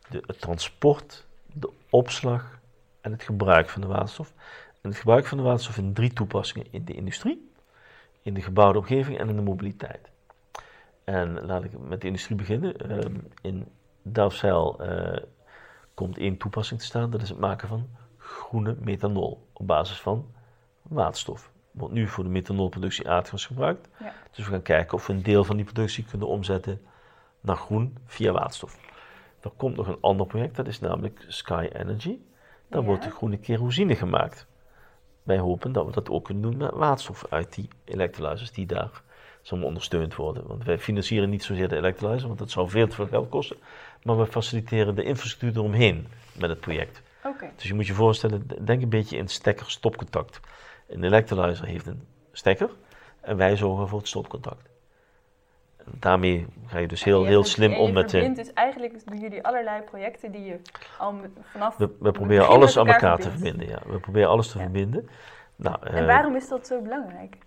de, 0.09 0.23
het 0.25 0.41
transport, 0.41 1.27
de 1.59 1.69
opslag 1.89 2.59
en 3.01 3.11
het 3.11 3.23
gebruik 3.23 3.69
van 3.69 3.81
de 3.81 3.87
waterstof. 3.87 4.33
En 4.81 4.89
het 4.89 4.99
gebruik 4.99 5.25
van 5.25 5.37
de 5.37 5.43
waterstof 5.43 5.77
in 5.77 5.93
drie 5.93 6.13
toepassingen: 6.13 6.67
in 6.71 6.85
de 6.85 6.93
industrie, 6.93 7.51
in 8.21 8.33
de 8.33 8.41
gebouwde 8.41 8.79
omgeving 8.79 9.17
en 9.17 9.29
in 9.29 9.35
de 9.35 9.41
mobiliteit. 9.41 10.09
En 11.03 11.45
laat 11.45 11.63
ik 11.63 11.79
met 11.79 12.01
de 12.01 12.07
industrie 12.07 12.37
beginnen. 12.37 12.77
Ehm, 12.77 13.15
in 13.41 13.67
Delfzijl 14.01 14.79
eh, 14.79 15.23
komt 15.93 16.17
één 16.17 16.37
toepassing 16.37 16.79
te 16.79 16.85
staan, 16.85 17.09
dat 17.09 17.21
is 17.21 17.29
het 17.29 17.39
maken 17.39 17.67
van 17.67 17.89
groene 18.17 18.75
methanol 18.79 19.47
op 19.53 19.67
basis 19.67 20.01
van 20.01 20.31
waterstof. 20.81 21.51
Wordt 21.71 21.93
nu 21.93 22.07
voor 22.07 22.23
de 22.23 22.29
methanolproductie 22.29 23.09
aardgas 23.09 23.45
gebruikt. 23.45 23.87
Ja. 23.99 24.13
Dus 24.31 24.45
we 24.45 24.51
gaan 24.51 24.61
kijken 24.61 24.93
of 24.93 25.07
we 25.07 25.13
een 25.13 25.23
deel 25.23 25.43
van 25.43 25.55
die 25.55 25.65
productie 25.65 26.05
kunnen 26.05 26.27
omzetten 26.27 26.81
naar 27.41 27.55
groen 27.55 27.97
via 28.05 28.31
waterstof. 28.31 28.77
Er 29.41 29.51
komt 29.57 29.75
nog 29.75 29.87
een 29.87 29.97
ander 30.01 30.25
project, 30.25 30.55
dat 30.55 30.67
is 30.67 30.79
namelijk 30.79 31.25
Sky 31.27 31.67
Energy. 31.73 32.17
Daar 32.67 32.81
Ja. 32.81 32.87
wordt 32.87 33.03
de 33.03 33.09
groene 33.09 33.37
kerosine 33.37 33.95
gemaakt. 33.95 34.47
Wij 35.23 35.37
hopen 35.37 35.71
dat 35.71 35.85
we 35.85 35.91
dat 35.91 36.09
ook 36.09 36.25
kunnen 36.25 36.43
doen 36.43 36.57
met 36.57 36.71
waterstof 36.71 37.25
uit 37.29 37.53
die 37.55 37.67
elektrolyzers 37.85 38.51
die 38.51 38.65
daar 38.65 39.01
zal 39.41 39.61
ondersteund 39.63 40.15
worden. 40.15 40.47
Want 40.47 40.63
wij 40.63 40.79
financieren 40.79 41.29
niet 41.29 41.43
zozeer 41.43 41.67
de 41.67 41.75
electrolyzer, 41.75 42.27
want 42.27 42.39
dat 42.39 42.51
zou 42.51 42.69
veel 42.69 42.87
te 42.87 42.95
veel 42.95 43.07
geld 43.07 43.29
kosten. 43.29 43.57
Maar 44.03 44.17
we 44.17 44.25
faciliteren 44.25 44.95
de 44.95 45.03
infrastructuur 45.03 45.61
eromheen 45.61 46.07
met 46.37 46.49
het 46.49 46.59
project. 46.59 47.01
Oké. 47.23 47.49
Dus 47.55 47.67
je 47.67 47.73
moet 47.73 47.87
je 47.87 47.93
voorstellen, 47.93 48.47
denk 48.65 48.81
een 48.81 48.89
beetje 48.89 49.17
in 49.17 49.27
stekker-stopcontact. 49.27 50.39
Een 50.87 51.03
electrolyzer 51.03 51.65
heeft 51.65 51.87
een 51.87 52.07
stekker 52.31 52.69
en 53.21 53.37
wij 53.37 53.55
zorgen 53.55 53.87
voor 53.87 53.99
het 53.99 54.07
stopcontact. 54.07 54.68
Daarmee 55.99 56.45
ga 56.65 56.77
je 56.77 56.87
dus 56.87 57.03
heel, 57.03 57.21
Je 57.21 57.27
heel 57.27 57.43
slim 57.43 57.73
om 57.73 57.87
je 57.87 57.93
met 57.93 58.03
de... 58.09 58.17
verbindt 58.17 58.37
dus 58.37 58.53
eigenlijk 58.53 59.07
doen 59.09 59.19
jullie 59.19 59.43
allerlei 59.45 59.81
projecten 59.81 60.31
die 60.31 60.43
je 60.43 60.59
al 60.97 61.15
vanaf. 61.41 61.77
We, 61.77 62.11
proberen 62.11 62.47
alles 62.47 62.77
aan 62.77 62.87
elkaar 62.87 63.17
te 63.17 63.29
verbinden. 63.29 63.67
Ja. 63.67 63.79
We 63.85 63.99
proberen 63.99 64.29
alles 64.29 64.51
te 64.51 64.57
Ja. 64.57 64.63
verbinden. 64.63 65.09
Nou, 65.55 65.77
En 65.83 65.93
eh, 65.93 66.05
waarom 66.05 66.35
is 66.35 66.47
dat 66.47 66.67
zo 66.67 66.81
belangrijk? 66.81 67.37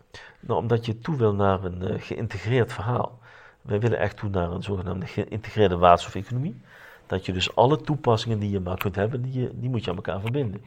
nou, 0.41 0.61
omdat 0.61 0.87
je 0.87 0.99
toe 0.99 1.17
wil 1.17 1.35
naar 1.35 1.65
een 1.65 1.83
eh, 1.83 2.01
geïntegreerd 2.01 2.73
verhaal. 2.73 3.19
Wij 3.63 3.81
willen 3.81 3.99
echt 3.99 4.17
toe 4.17 4.31
naar 4.31 4.51
een 4.51 4.63
zogenaamde 4.63 5.07
geïntegreerde 5.07 5.77
waterstofeconomie. 5.77 6.61
Dat 7.07 7.27
je 7.27 7.33
dus 7.33 7.55
alle 7.55 7.81
toepassingen 7.81 8.39
die 8.39 8.51
je 8.51 8.61
maar 8.61 8.79
kunt 8.79 8.97
hebben, 8.97 9.23
die, 9.23 9.41
je, 9.41 9.51
die 9.55 9.69
moet 9.71 9.85
je 9.85 9.91
aan 9.91 9.97
elkaar 9.97 10.21
verbinden. 10.21 10.63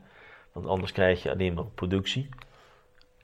Want 0.51 0.67
anders 0.67 0.91
krijg 0.91 1.23
je 1.23 1.31
alleen 1.31 1.53
maar 1.53 1.65
productie 1.75 2.29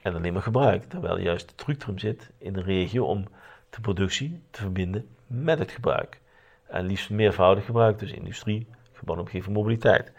en 0.02 0.16
alleen 0.16 0.34
maar 0.34 0.42
gebruik. 0.42 0.84
Terwijl 0.84 1.20
juist 1.20 1.50
de 1.50 1.56
truc 1.56 1.82
erin 1.84 2.00
zit 2.00 2.30
in 2.38 2.54
de 2.54 2.62
regio 2.62 3.06
om 3.06 3.26
de 3.72 3.82
productie 3.82 4.42
te 4.50 4.62
verbinden 4.62 5.08
met 5.28 5.60
het 5.60 5.72
gebruik. 5.72 6.20
En 6.68 6.86
liefst 6.86 7.10
meervoudig 7.10 7.66
gebruik, 7.66 8.00
dus 8.00 8.12
industrie, 8.12 8.68
gebouwde 8.92 9.24
omgeving, 9.24 9.56
mobiliteit. 9.56 10.12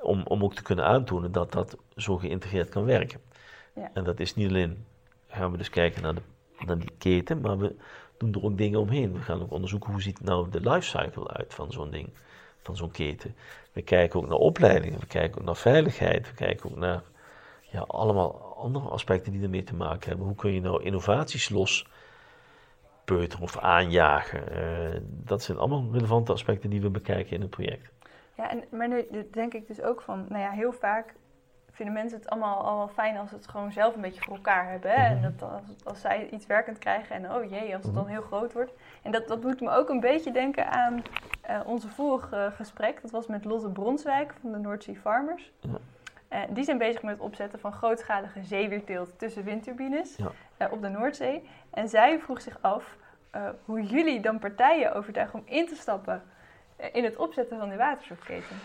Om, 0.00 0.22
om 0.24 0.42
ook 0.42 0.54
te 0.54 0.62
kunnen 0.62 0.84
aantonen 0.84 1.32
dat 1.32 1.52
dat 1.52 1.76
zo 1.96 2.16
geïntegreerd 2.16 2.68
kan 2.68 2.84
werken. 2.84 3.20
Ja. 3.74 3.90
En 3.94 4.04
dat 4.04 4.20
is 4.20 4.34
niet 4.34 4.48
alleen, 4.48 4.84
gaan 5.28 5.50
we 5.50 5.56
dus 5.56 5.70
kijken 5.70 6.02
naar, 6.02 6.14
de, 6.14 6.22
naar 6.66 6.78
die 6.78 6.92
keten, 6.98 7.40
maar 7.40 7.58
we 7.58 7.74
doen 8.16 8.32
er 8.32 8.44
ook 8.44 8.58
dingen 8.58 8.80
omheen. 8.80 9.12
We 9.12 9.20
gaan 9.20 9.42
ook 9.42 9.52
onderzoeken 9.52 9.92
hoe 9.92 10.02
ziet 10.02 10.20
nou 10.20 10.50
de 10.50 10.60
lifecycle 10.60 11.28
uit 11.28 11.54
van 11.54 11.72
zo'n 11.72 11.90
ding, 11.90 12.08
van 12.62 12.76
zo'n 12.76 12.90
keten. 12.90 13.34
We 13.72 13.82
kijken 13.82 14.20
ook 14.20 14.28
naar 14.28 14.38
opleidingen, 14.38 15.00
we 15.00 15.06
kijken 15.06 15.40
ook 15.40 15.46
naar 15.46 15.56
veiligheid, 15.56 16.28
we 16.28 16.34
kijken 16.34 16.70
ook 16.70 16.76
naar 16.76 17.02
ja, 17.60 17.80
allemaal 17.80 18.54
andere 18.56 18.88
aspecten 18.88 19.32
die 19.32 19.42
ermee 19.42 19.64
te 19.64 19.74
maken 19.74 20.08
hebben. 20.08 20.26
Hoe 20.26 20.36
kun 20.36 20.52
je 20.52 20.60
nou 20.60 20.82
innovaties 20.82 21.48
los 21.48 21.86
of 23.40 23.58
aanjagen? 23.58 24.52
Eh, 24.52 25.00
dat 25.04 25.42
zijn 25.42 25.58
allemaal 25.58 25.84
relevante 25.92 26.32
aspecten 26.32 26.70
die 26.70 26.80
we 26.80 26.90
bekijken 26.90 27.34
in 27.34 27.40
het 27.40 27.50
project. 27.50 27.90
Ja, 28.36 28.50
en, 28.50 28.64
maar 28.70 28.88
nu 28.88 29.06
denk 29.30 29.54
ik 29.54 29.66
dus 29.66 29.82
ook 29.82 30.00
van, 30.00 30.26
nou 30.28 30.42
ja, 30.42 30.50
heel 30.50 30.72
vaak 30.72 31.14
vinden 31.72 31.94
mensen 31.94 32.18
het 32.18 32.28
allemaal, 32.28 32.62
allemaal 32.64 32.88
fijn 32.88 33.16
als 33.16 33.28
ze 33.28 33.34
het 33.34 33.48
gewoon 33.48 33.72
zelf 33.72 33.94
een 33.94 34.00
beetje 34.00 34.22
voor 34.22 34.34
elkaar 34.34 34.70
hebben. 34.70 34.90
Hè? 34.90 35.14
Mhm. 35.14 35.24
En 35.24 35.34
dat 35.38 35.50
als, 35.50 35.84
als 35.84 36.00
zij 36.00 36.28
iets 36.30 36.46
werkend 36.46 36.78
krijgen 36.78 37.16
en 37.16 37.34
oh 37.34 37.50
jee, 37.50 37.74
als 37.74 37.84
het 37.84 37.94
dan 37.94 38.06
heel 38.06 38.22
groot 38.22 38.52
wordt. 38.52 38.72
En 39.02 39.10
dat, 39.10 39.28
dat 39.28 39.42
doet 39.42 39.60
me 39.60 39.70
ook 39.70 39.88
een 39.88 40.00
beetje 40.00 40.32
denken 40.32 40.70
aan 40.70 41.02
eh, 41.40 41.60
onze 41.66 41.88
vorige 41.88 42.52
gesprek. 42.56 43.02
Dat 43.02 43.10
was 43.10 43.26
met 43.26 43.44
Lotte 43.44 43.68
Bronswijk 43.70 44.34
van 44.40 44.52
de 44.52 44.58
North 44.58 44.82
Sea 44.82 44.94
Farmers. 44.94 45.52
Ja. 45.60 45.70
Eh, 46.28 46.40
die 46.50 46.64
zijn 46.64 46.78
bezig 46.78 47.02
met 47.02 47.12
het 47.12 47.22
opzetten 47.22 47.58
van 47.58 47.72
grootschalige 47.72 48.42
zeewierteelt 48.44 49.18
tussen 49.18 49.44
windturbines 49.44 50.16
Ja. 50.16 50.68
op 50.70 50.82
de 50.82 50.88
Noordzee. 50.88 51.48
En 51.70 51.88
zij 51.88 52.18
vroeg 52.18 52.40
zich 52.40 52.58
af 52.60 52.96
eh, 53.32 53.48
hoe 53.64 53.82
jullie 53.82 54.20
dan 54.20 54.38
partijen 54.38 54.94
overtuigen 54.94 55.38
om 55.38 55.44
in 55.46 55.66
te 55.66 55.74
stappen 55.74 56.22
eh, 56.76 56.88
in 56.92 57.04
het 57.04 57.16
opzetten 57.16 57.58
van 57.58 57.68
die 57.68 57.78
waterstofketen. 57.78 58.56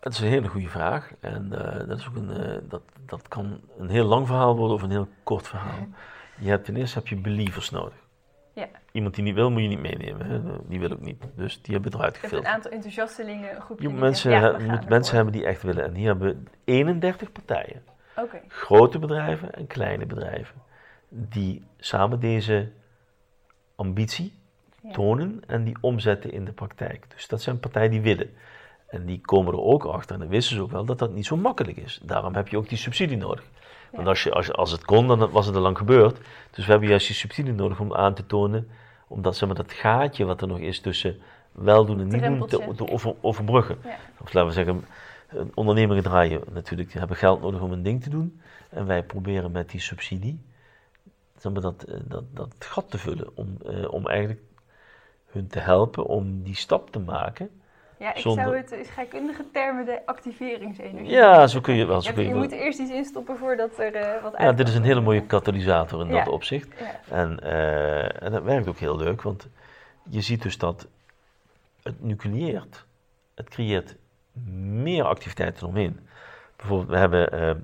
Dat 0.00 0.12
is 0.12 0.20
een 0.20 0.28
hele 0.28 0.48
goede 0.48 0.68
vraag. 0.68 1.12
En 1.20 1.52
eh, 1.52 1.88
dat, 1.88 1.98
is 1.98 2.08
ook 2.08 2.16
een, 2.16 2.62
dat, 2.68 2.82
dat 3.06 3.28
kan 3.28 3.60
een 3.78 3.88
heel 3.88 4.04
lang 4.04 4.26
verhaal 4.26 4.56
worden 4.56 4.76
of 4.76 4.82
een 4.82 4.90
heel 4.90 5.08
kort 5.22 5.48
verhaal. 5.48 5.86
Je 6.38 6.48
hebt 6.48 6.64
ten 6.64 6.76
eerste 6.76 6.98
heb 6.98 7.08
je 7.08 7.16
believers 7.16 7.70
nodig. 7.70 8.06
Ja. 8.52 8.66
Iemand 8.92 9.14
die 9.14 9.24
niet 9.24 9.34
wil, 9.34 9.50
moet 9.50 9.62
je 9.62 9.68
niet 9.68 9.80
meenemen. 9.80 10.26
Hè? 10.26 10.40
Die 10.68 10.80
wil 10.80 10.92
ook 10.92 11.00
niet. 11.00 11.22
Dus 11.34 11.62
die 11.62 11.74
hebben 11.74 11.90
we 11.90 11.96
eruit 11.96 12.12
hebt 12.12 12.24
een 12.24 12.30
gefilterd. 12.30 12.54
aantal 12.54 12.70
enthousiastelingen, 12.70 13.54
een 13.54 13.62
groepje 13.62 13.84
Je 13.84 13.90
moet 13.90 14.00
mensen, 14.00 14.30
ja, 14.30 14.50
moet 14.50 14.58
mensen 14.58 14.94
ervoor. 14.96 15.14
hebben 15.14 15.32
die 15.32 15.44
echt 15.44 15.62
willen. 15.62 15.84
En 15.84 15.94
hier 15.94 16.06
hebben 16.06 16.28
we 16.28 16.50
31 16.64 17.32
partijen. 17.32 17.82
Oké, 18.16 18.40
Grote 18.48 18.98
bedrijven 18.98 19.54
en 19.54 19.66
kleine 19.66 20.06
bedrijven. 20.06 20.54
Die 21.08 21.64
samen 21.76 22.20
deze 22.20 22.72
ambitie 23.78 24.32
tonen 24.92 25.42
en 25.46 25.64
die 25.64 25.76
omzetten 25.80 26.32
in 26.32 26.44
de 26.44 26.52
praktijk. 26.52 27.04
Dus 27.14 27.28
dat 27.28 27.42
zijn 27.42 27.60
partijen 27.60 27.90
die 27.90 28.00
willen. 28.00 28.30
En 28.88 29.04
die 29.06 29.20
komen 29.20 29.52
er 29.52 29.60
ook 29.60 29.84
achter, 29.84 30.14
en 30.14 30.20
dan 30.20 30.28
wisten 30.28 30.56
ze 30.56 30.62
ook 30.62 30.70
wel, 30.70 30.84
dat 30.84 30.98
dat 30.98 31.12
niet 31.14 31.26
zo 31.26 31.36
makkelijk 31.36 31.76
is. 31.76 32.00
Daarom 32.02 32.34
heb 32.34 32.48
je 32.48 32.56
ook 32.56 32.68
die 32.68 32.78
subsidie 32.78 33.16
nodig. 33.16 33.44
Want 33.92 34.08
als, 34.08 34.22
je, 34.22 34.32
als, 34.32 34.46
je- 34.46 34.52
als 34.52 34.70
het 34.70 34.84
kon, 34.84 35.06
dan 35.06 35.30
was 35.30 35.46
het 35.46 35.54
al 35.56 35.60
lang 35.62 35.78
gebeurd. 35.78 36.18
Dus 36.50 36.64
we 36.64 36.70
hebben 36.70 36.88
juist 36.88 37.06
die 37.06 37.16
subsidie 37.16 37.52
nodig 37.52 37.80
om 37.80 37.94
aan 37.94 38.14
te 38.14 38.26
tonen, 38.26 38.68
omdat 39.08 39.36
zeg 39.36 39.48
maar, 39.48 39.56
dat 39.56 39.72
gaatje 39.72 40.24
wat 40.24 40.40
er 40.40 40.48
nog 40.48 40.58
is 40.58 40.80
tussen 40.80 41.16
weldoen 41.52 42.00
en 42.00 42.08
niet 42.08 42.22
doen, 42.22 42.46
te, 42.46 42.56
Drempeltje. 42.56 42.84
te 42.84 42.92
over, 42.92 43.14
overbruggen. 43.20 43.78
Ja. 43.84 43.96
Of 44.20 44.32
laten 44.32 44.48
we 44.48 44.54
zeggen, 44.54 44.84
ondernemingen 45.54 46.02
draaien 46.02 46.40
natuurlijk, 46.52 46.90
die 46.90 46.98
hebben 46.98 47.16
geld 47.16 47.40
nodig 47.40 47.60
om 47.60 47.72
een 47.72 47.82
ding 47.82 48.02
te 48.02 48.10
doen. 48.10 48.40
En 48.68 48.86
wij 48.86 49.02
proberen 49.02 49.50
met 49.50 49.70
die 49.70 49.80
subsidie 49.80 50.40
zeg 51.38 51.52
maar, 51.52 51.60
dat, 51.62 51.82
eh, 51.82 51.94
dat, 52.04 52.24
dat 52.34 52.54
gat 52.58 52.90
te 52.90 52.98
vullen, 52.98 53.28
om, 53.34 53.56
eh, 53.66 53.92
om 53.92 54.06
eigenlijk 54.08 54.40
hun 55.26 55.46
te 55.48 55.58
helpen 55.58 56.04
om 56.06 56.42
die 56.42 56.54
stap 56.56 56.90
te 56.90 56.98
maken. 56.98 57.50
Ja, 57.98 58.14
ik 58.14 58.20
Zonder- 58.20 58.44
zou 58.44 58.56
het 58.56 58.70
in 58.72 58.84
scheikundige 58.84 59.44
termen 59.52 59.84
de 59.84 60.06
activeringsenergie. 60.06 61.10
Ja, 61.10 61.46
zo 61.46 61.60
kun 61.60 61.74
je 61.74 61.84
wel. 61.84 61.96
Je, 61.96 62.00
Zo 62.02 62.06
hebt- 62.06 62.14
kun 62.20 62.22
je 62.28 62.34
je 62.34 62.34
wel. 62.40 62.48
moet 62.48 62.58
eerst 62.66 62.78
iets 62.78 62.90
instoppen 62.90 63.36
voordat 63.36 63.78
er 63.78 63.94
eh, 63.94 64.22
wat 64.22 64.32
Ja, 64.32 64.38
uitkomt. 64.38 64.56
dit 64.58 64.68
is 64.68 64.74
een 64.74 64.82
hele 64.82 65.00
mooie 65.00 65.26
katalysator 65.26 66.00
in 66.00 66.08
Ja. 66.08 66.24
dat 66.24 66.32
opzicht. 66.32 66.68
Ja, 66.78 67.00
En, 67.16 67.40
eh, 67.40 68.22
en 68.22 68.32
dat 68.32 68.42
werkt 68.42 68.68
ook 68.68 68.78
heel 68.78 68.96
leuk, 68.96 69.22
want 69.22 69.48
je 70.10 70.20
ziet 70.20 70.42
dus 70.42 70.58
dat 70.58 70.86
het 71.82 72.02
nucleëert. 72.04 72.84
Het 73.34 73.48
creëert 73.48 73.96
meer 74.60 75.04
activiteiten 75.04 75.66
omheen. 75.66 76.00
Bijvoorbeeld, 76.56 76.88
we 76.90 76.96
hebben 76.96 77.30
eh, 77.32 77.54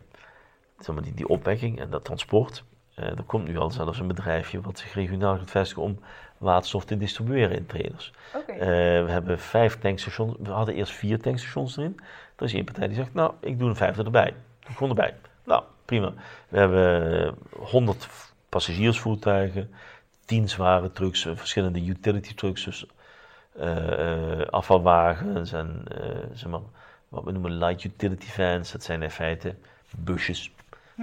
zeg 0.79 0.95
maar 0.95 1.05
die, 1.05 1.15
die 1.15 1.29
opwekking 1.29 1.81
en 1.81 1.91
dat 1.91 2.05
transport. 2.05 2.65
Eh, 2.95 3.07
er 3.07 3.23
komt 3.27 3.47
nu 3.47 3.59
al 3.59 3.71
zelfs 3.71 3.99
een 3.99 4.07
bedrijfje 4.07 4.61
wat 4.61 4.79
zich 4.79 4.95
regionaal 4.95 5.37
gaat 5.39 5.51
vestigen 5.51 5.83
om 5.83 5.99
waterstof 6.39 6.85
te 6.85 6.97
distribueren 6.97 7.57
in 7.57 7.67
trailers. 7.67 8.13
Eh, 8.47 8.59
we 9.05 9.11
hebben 9.11 9.39
vijf 9.39 9.79
tankstations. 9.79 10.35
We 10.39 10.51
hadden 10.51 10.75
eerst 10.75 10.93
vier 10.93 11.21
tankstations 11.21 11.77
erin. 11.77 12.01
Er 12.37 12.45
is 12.45 12.55
één 12.55 12.65
partij 12.65 12.87
die 12.87 12.97
zegt, 12.97 13.15
nou, 13.15 13.33
ik 13.41 13.59
doe 13.59 13.69
een 13.69 13.77
vijfde 13.77 14.05
erbij. 14.05 14.35
Ik 14.67 14.77
gewoon 14.77 14.89
erbij. 14.89 15.15
Nou, 15.45 15.63
prima. 15.85 16.13
We 16.49 16.59
hebben 16.59 17.27
eh, 17.27 17.33
100 17.59 18.09
passagiersvoertuigen, 18.49 19.71
10 20.25 20.49
zware 20.49 20.93
trucks, 20.93 21.27
eh, 21.27 21.37
verschillende 21.37 21.85
utility 21.85 22.35
trucks, 22.35 22.65
dus 22.65 22.87
afvalwagens 24.51 25.53
en 25.53 25.85
zeg 26.33 26.51
maar, 26.51 26.61
wat 27.09 27.25
we 27.25 27.33
noemen 27.33 27.59
light 27.59 27.85
utility 27.85 28.27
vans. 28.27 28.73
Dat 28.73 28.83
zijn 28.83 29.03
in 29.03 29.11
feite 29.11 29.55
busjes. 29.97 30.53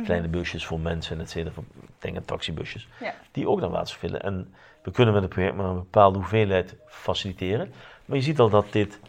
Kleine 0.03 0.27
busjes 0.27 0.65
voor 0.65 0.79
mensen, 0.79 1.19
et 1.19 1.29
cetera, 1.29 1.53
voor 1.53 1.63
denk 1.99 2.17
taxibusjes 2.25 2.87
Ja. 2.99 3.13
die 3.31 3.49
ook 3.49 3.59
naar 3.59 3.69
waterstof 3.69 4.01
willen. 4.01 4.21
En 4.21 4.53
we 4.83 4.91
kunnen 4.91 5.13
met 5.13 5.23
het 5.23 5.31
project 5.31 5.55
maar 5.55 5.65
een 5.65 5.75
bepaalde 5.75 6.17
hoeveelheid 6.17 6.75
faciliteren. 6.87 7.73
Maar 8.05 8.17
je 8.17 8.23
ziet 8.23 8.39
al 8.39 8.49
dat 8.49 8.65
dit, 8.71 8.99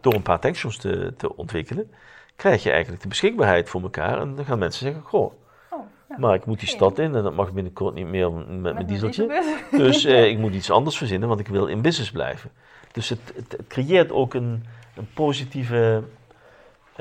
door 0.00 0.14
een 0.14 0.22
paar 0.22 0.38
tankstations 0.40 0.76
te, 0.82 1.14
te 1.16 1.36
ontwikkelen, 1.36 1.90
krijg 2.36 2.62
je 2.62 2.70
eigenlijk 2.70 3.02
de 3.02 3.08
beschikbaarheid 3.08 3.68
voor 3.68 3.82
elkaar. 3.82 4.20
En 4.20 4.34
dan 4.34 4.44
gaan 4.44 4.58
mensen 4.58 4.84
zeggen, 4.86 5.02
goh, 5.02 5.32
Oh, 5.70 5.78
ja. 6.08 6.16
maar 6.18 6.34
ik 6.34 6.44
moet 6.46 6.60
die 6.60 6.68
stad 6.68 6.98
in 6.98 7.14
en 7.14 7.22
dat 7.22 7.34
mag 7.34 7.52
binnenkort 7.52 7.94
niet 7.94 8.06
meer 8.06 8.32
met 8.32 8.46
mijn 8.60 8.74
Met 8.74 8.88
dieseltje. 8.88 9.26
dieselbus. 9.26 9.70
Dus 9.86 10.04
eh, 10.04 10.28
ik 10.28 10.38
moet 10.38 10.54
iets 10.54 10.70
anders 10.70 10.96
verzinnen, 10.98 11.28
want 11.28 11.40
ik 11.40 11.48
wil 11.48 11.66
in 11.66 11.82
business 11.82 12.10
blijven. 12.10 12.50
Dus 12.92 13.08
het, 13.08 13.20
het, 13.34 13.52
het 13.52 13.66
creëert 13.66 14.12
ook 14.12 14.34
een, 14.34 14.64
een 14.96 15.08
positieve 15.14 16.02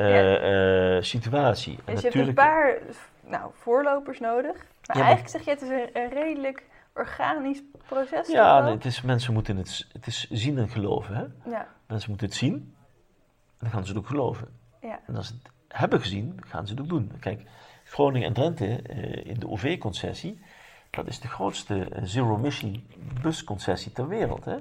eh, 0.06 0.96
eh, 0.98 1.04
situatie. 1.04 1.80
En 1.86 1.94
Dus 1.94 2.02
je 2.04 2.10
hebt 2.10 2.28
een 2.28 2.34
paar 2.34 2.78
nou, 3.26 3.52
voorlopers 3.54 4.20
nodig. 4.20 4.54
Maar 4.56 4.64
Ja, 4.82 4.94
maar- 4.94 5.04
eigenlijk 5.04 5.30
zeg 5.30 5.44
je, 5.46 5.50
het 5.50 5.62
is 5.62 5.70
een, 5.70 6.02
een 6.04 6.10
redelijk 6.10 6.64
organisch 6.94 7.62
proces. 7.88 8.28
Ja, 8.28 8.62
nee, 8.62 8.74
het 8.74 8.86
is, 8.86 9.02
mensen 9.02 9.34
moeten 9.34 9.58
het, 9.58 9.88
het 9.92 10.08
is 10.08 10.30
zien 10.30 10.58
en 10.58 10.70
geloven. 10.70 11.16
Hè? 11.16 11.50
ja, 11.50 11.68
Mensen 11.88 12.10
moeten 12.10 12.28
het 12.28 12.36
zien 12.36 12.54
en 12.54 13.58
dan 13.60 13.70
gaan 13.70 13.84
ze 13.86 13.90
het 13.90 13.98
ook 14.00 14.08
geloven. 14.08 14.48
ja. 14.82 15.00
En 15.08 15.16
als 15.16 15.28
ze 15.28 15.34
het 15.44 15.52
hebben 15.68 16.00
gezien, 16.02 16.40
gaan 16.48 16.68
ze 16.68 16.74
het 16.74 16.82
ook 16.82 16.90
doen. 16.90 17.12
Kijk, 17.20 17.42
Groningen 17.84 18.28
en 18.28 18.34
Drenthe 18.34 18.82
eh, 18.82 19.26
in 19.26 19.40
de 19.40 19.48
OV-concessie, 19.48 20.42
dat 20.90 21.08
is 21.08 21.20
de 21.20 21.28
grootste 21.28 21.88
zero-emission 22.04 22.88
busconcessie 23.22 23.92
ter 23.92 24.08
wereld. 24.08 24.46
Hè? 24.46 24.58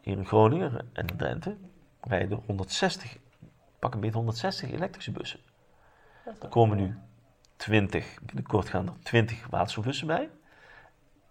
Hier 0.00 0.16
in 0.16 0.26
Groningen 0.26 0.88
en 0.92 1.06
Drenthe 1.16 1.56
rijden 2.00 2.42
160, 2.46 3.16
pak 3.84 3.94
een 3.94 4.00
beetje 4.00 4.16
160 4.16 4.72
elektrische 4.72 5.10
bussen. 5.10 5.40
Er 6.40 6.48
komen 6.48 6.76
nu 6.76 6.98
20, 7.56 8.18
binnenkort 8.22 8.68
gaan 8.68 8.86
er 8.86 8.92
20 9.02 9.46
waterstofbussen 9.50 10.06
bij. 10.06 10.28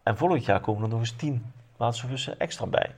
En 0.04 0.18
volgend 0.18 0.46
jaar 0.46 0.60
komen 0.60 0.84
er 0.84 0.90
nog 0.90 1.00
eens 1.00 1.12
10 1.12 1.54
waterstofbussen 1.78 2.40
extra 2.40 2.66
bij. 2.66 2.96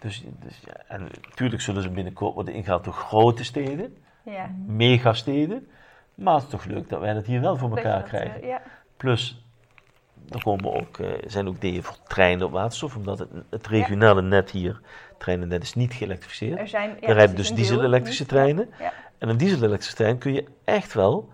Dus, 0.00 0.24
dus 0.40 0.60
ja, 0.64 0.72
en 0.88 1.02
natuurlijk 1.28 1.62
zullen 1.62 1.82
ze 1.82 1.90
binnenkort 1.90 2.34
worden 2.34 2.54
ingehaald 2.54 2.84
door 2.84 2.92
grote 2.92 3.44
steden, 3.44 3.96
Ja. 4.24 4.50
megasteden. 4.66 5.68
Maar 6.14 6.34
het 6.34 6.42
is 6.44 6.50
toch 6.50 6.64
leuk 6.64 6.88
dat 6.88 7.00
wij 7.00 7.14
dat 7.14 7.26
hier 7.26 7.40
wel 7.40 7.56
voor 7.56 7.76
elkaar 7.76 8.00
dat, 8.00 8.08
krijgen. 8.08 8.46
ja. 8.46 8.62
Plus 8.96 9.44
er 10.28 10.42
komen 10.42 10.74
ook, 10.74 10.98
eh, 10.98 11.08
zijn 11.26 11.48
ook 11.48 11.56
ideeën 11.56 11.82
voor 11.82 11.96
treinen 12.06 12.46
op 12.46 12.52
waterstof, 12.52 12.96
omdat 12.96 13.18
het, 13.18 13.28
het 13.50 13.66
regionale 13.66 14.22
net 14.22 14.50
hier, 14.50 14.80
treinennet, 15.22 15.62
is 15.62 15.74
niet 15.74 15.92
geëlektrificeerd. 15.92 16.58
Er 16.58 16.68
zijn, 16.68 16.96
ja, 17.00 17.06
er 17.06 17.14
precies, 17.14 17.36
dus 17.36 17.52
diesel-elektrische 17.52 18.26
treinen. 18.26 18.68
Ja. 18.78 18.92
En 19.18 19.28
een 19.28 19.36
diesel-elektrische 19.36 19.96
trein 19.96 20.18
kun 20.18 20.32
je 20.32 20.44
echt 20.64 20.94
wel 20.94 21.28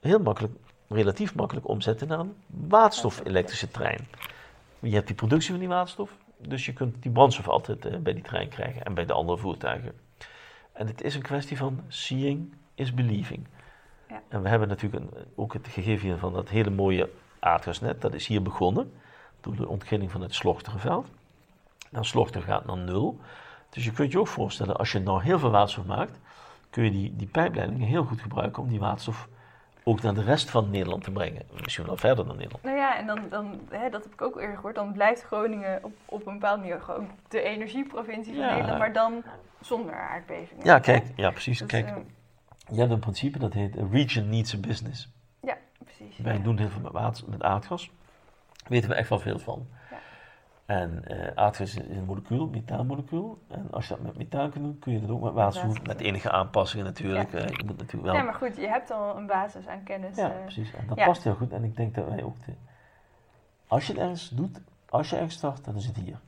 heel 0.00 0.18
makkelijk, 0.18 0.54
relatief 0.88 1.34
makkelijk 1.34 1.68
omzetten 1.68 2.08
naar 2.08 2.18
een 2.18 2.34
waterstof-elektrische 2.46 3.70
trein. 3.70 4.08
Je 4.78 4.94
hebt 4.94 5.06
die 5.06 5.16
productie 5.16 5.50
van 5.50 5.58
die 5.58 5.68
waterstof, 5.68 6.10
dus 6.38 6.66
je 6.66 6.72
kunt 6.72 7.02
die 7.02 7.10
brandstof 7.10 7.48
altijd 7.48 7.84
eh, 7.84 7.96
bij 7.98 8.12
die 8.12 8.22
trein 8.22 8.48
krijgen 8.48 8.84
en 8.84 8.94
bij 8.94 9.04
de 9.04 9.12
andere 9.12 9.38
voertuigen. 9.38 9.92
En 10.72 10.86
het 10.86 11.02
is 11.02 11.14
een 11.14 11.22
kwestie 11.22 11.56
van 11.56 11.80
seeing 11.88 12.54
is 12.74 12.94
believing. 12.94 13.46
Ja. 14.08 14.22
En 14.28 14.42
we 14.42 14.48
hebben 14.48 14.68
natuurlijk 14.68 15.02
een, 15.02 15.10
ook 15.34 15.52
het 15.52 15.68
gegeven 15.68 16.08
hier 16.08 16.16
van 16.16 16.32
dat 16.32 16.48
hele 16.48 16.70
mooie 16.70 17.10
aardgasnet, 17.38 18.00
dat 18.00 18.14
is 18.14 18.26
hier 18.26 18.42
begonnen 18.42 18.92
door 19.40 19.56
de 19.56 19.68
ontginning 19.68 20.10
van 20.10 20.20
het 20.20 20.34
Slochterveld. 20.34 21.08
Dan 21.94 22.04
Slochter 22.04 22.42
gaat 22.42 22.66
naar 22.66 22.76
nul. 22.76 23.20
Dus 23.70 23.84
je 23.84 23.92
kunt 23.92 24.12
je 24.12 24.18
ook 24.18 24.28
voorstellen, 24.28 24.76
als 24.76 24.92
je 24.92 24.98
nou 24.98 25.22
heel 25.22 25.38
veel 25.38 25.50
waterstof 25.50 25.84
maakt, 25.86 26.20
kun 26.70 26.84
je 26.84 26.90
die, 26.90 27.16
die 27.16 27.26
pijpleidingen 27.26 27.86
heel 27.86 28.04
goed 28.04 28.20
gebruiken 28.20 28.62
om 28.62 28.68
die 28.68 28.78
waterstof 28.78 29.28
ook 29.84 30.02
naar 30.02 30.14
de 30.14 30.22
rest 30.22 30.50
van 30.50 30.70
Nederland 30.70 31.04
te 31.04 31.10
brengen. 31.10 31.42
Misschien 31.62 31.86
wel 31.86 31.96
verder 31.96 32.26
dan 32.26 32.36
Nederland. 32.36 32.64
Nou 32.64 32.76
ja, 32.76 32.98
en 32.98 33.06
dan, 33.06 33.18
dan 33.30 33.60
hè, 33.68 33.90
dat 33.90 34.02
heb 34.02 34.12
ik 34.12 34.22
ook 34.22 34.40
eerder 34.40 34.56
gehoord, 34.56 34.74
dan 34.74 34.92
blijft 34.92 35.22
Groningen 35.22 35.78
op, 35.82 35.92
op 36.04 36.26
een 36.26 36.32
bepaalde 36.32 36.60
manier 36.60 36.80
gewoon 36.80 37.10
de 37.28 37.40
energieprovincie 37.42 38.34
van 38.34 38.42
Ja. 38.42 38.50
Nederland, 38.50 38.78
maar 38.78 38.92
dan 38.92 39.22
zonder 39.60 39.94
aardbevingen. 39.94 40.64
Ja, 40.64 40.78
kijk, 40.78 41.04
ja 41.16 41.30
precies. 41.30 41.58
Dus, 41.58 41.68
Kijk, 41.68 41.86
eh, 41.86 41.96
je 42.68 42.78
hebt 42.78 42.90
een 42.92 42.98
principe 42.98 43.38
dat 43.38 43.52
heet 43.52 43.78
a 43.78 43.86
region 43.90 44.28
needs 44.28 44.54
a 44.54 44.58
business. 44.58 45.12
ja, 45.40 45.56
precies. 45.84 46.18
Wij 46.18 46.36
ja. 46.36 46.42
doen 46.42 46.58
heel 46.58 46.68
veel 46.68 46.82
met, 46.82 46.92
water, 46.92 47.24
met 47.28 47.42
aardgas. 47.42 47.90
Daar 48.56 48.68
weten 48.68 48.88
we 48.88 48.94
echt 48.94 49.08
wel 49.08 49.18
veel 49.18 49.38
van. 49.38 49.66
En 50.66 51.04
eh, 51.04 51.30
aardgas 51.34 51.76
is 51.76 51.96
een 51.96 52.04
molecuul, 52.04 52.46
methaanmolecuul. 52.46 53.38
En 53.48 53.68
als 53.70 53.88
je 53.88 53.94
dat 53.94 54.02
met 54.02 54.16
methaan 54.16 54.50
kunt 54.50 54.64
doen, 54.64 54.78
kun 54.78 54.92
je 54.92 55.00
dat 55.00 55.10
ook 55.10 55.22
met 55.22 55.32
waterstof. 55.32 55.86
Met 55.86 56.00
enige 56.00 56.30
aanpassingen 56.30 56.84
natuurlijk. 56.84 57.32
Ja. 57.32 57.38
Eh, 57.38 57.48
je 57.48 57.64
moet 57.64 57.76
natuurlijk 57.78 58.04
wel... 58.04 58.14
Ja, 58.14 58.22
maar 58.22 58.34
goed, 58.34 58.56
je 58.56 58.66
hebt 58.68 58.90
al 58.90 59.16
een 59.16 59.26
basis 59.26 59.66
aan 59.66 59.82
kennis. 59.82 60.16
Ja, 60.16 60.30
eh, 60.30 60.42
precies. 60.42 60.74
En 60.74 60.86
dat 60.86 60.98
ja. 60.98 61.04
past 61.04 61.24
heel 61.24 61.34
goed. 61.34 61.52
En 61.52 61.64
ik 61.64 61.76
denk 61.76 61.94
dat 61.94 62.08
wij 62.08 62.22
ook... 62.22 62.36
De, 62.46 62.52
als 63.66 63.86
je 63.86 63.92
het 63.92 64.00
ergens 64.00 64.28
doet, 64.28 64.60
als 64.88 65.10
je 65.10 65.16
ergens 65.16 65.34
start, 65.34 65.64
dan 65.64 65.76
is 65.76 65.86
het 65.86 65.96
hier. 65.96 66.18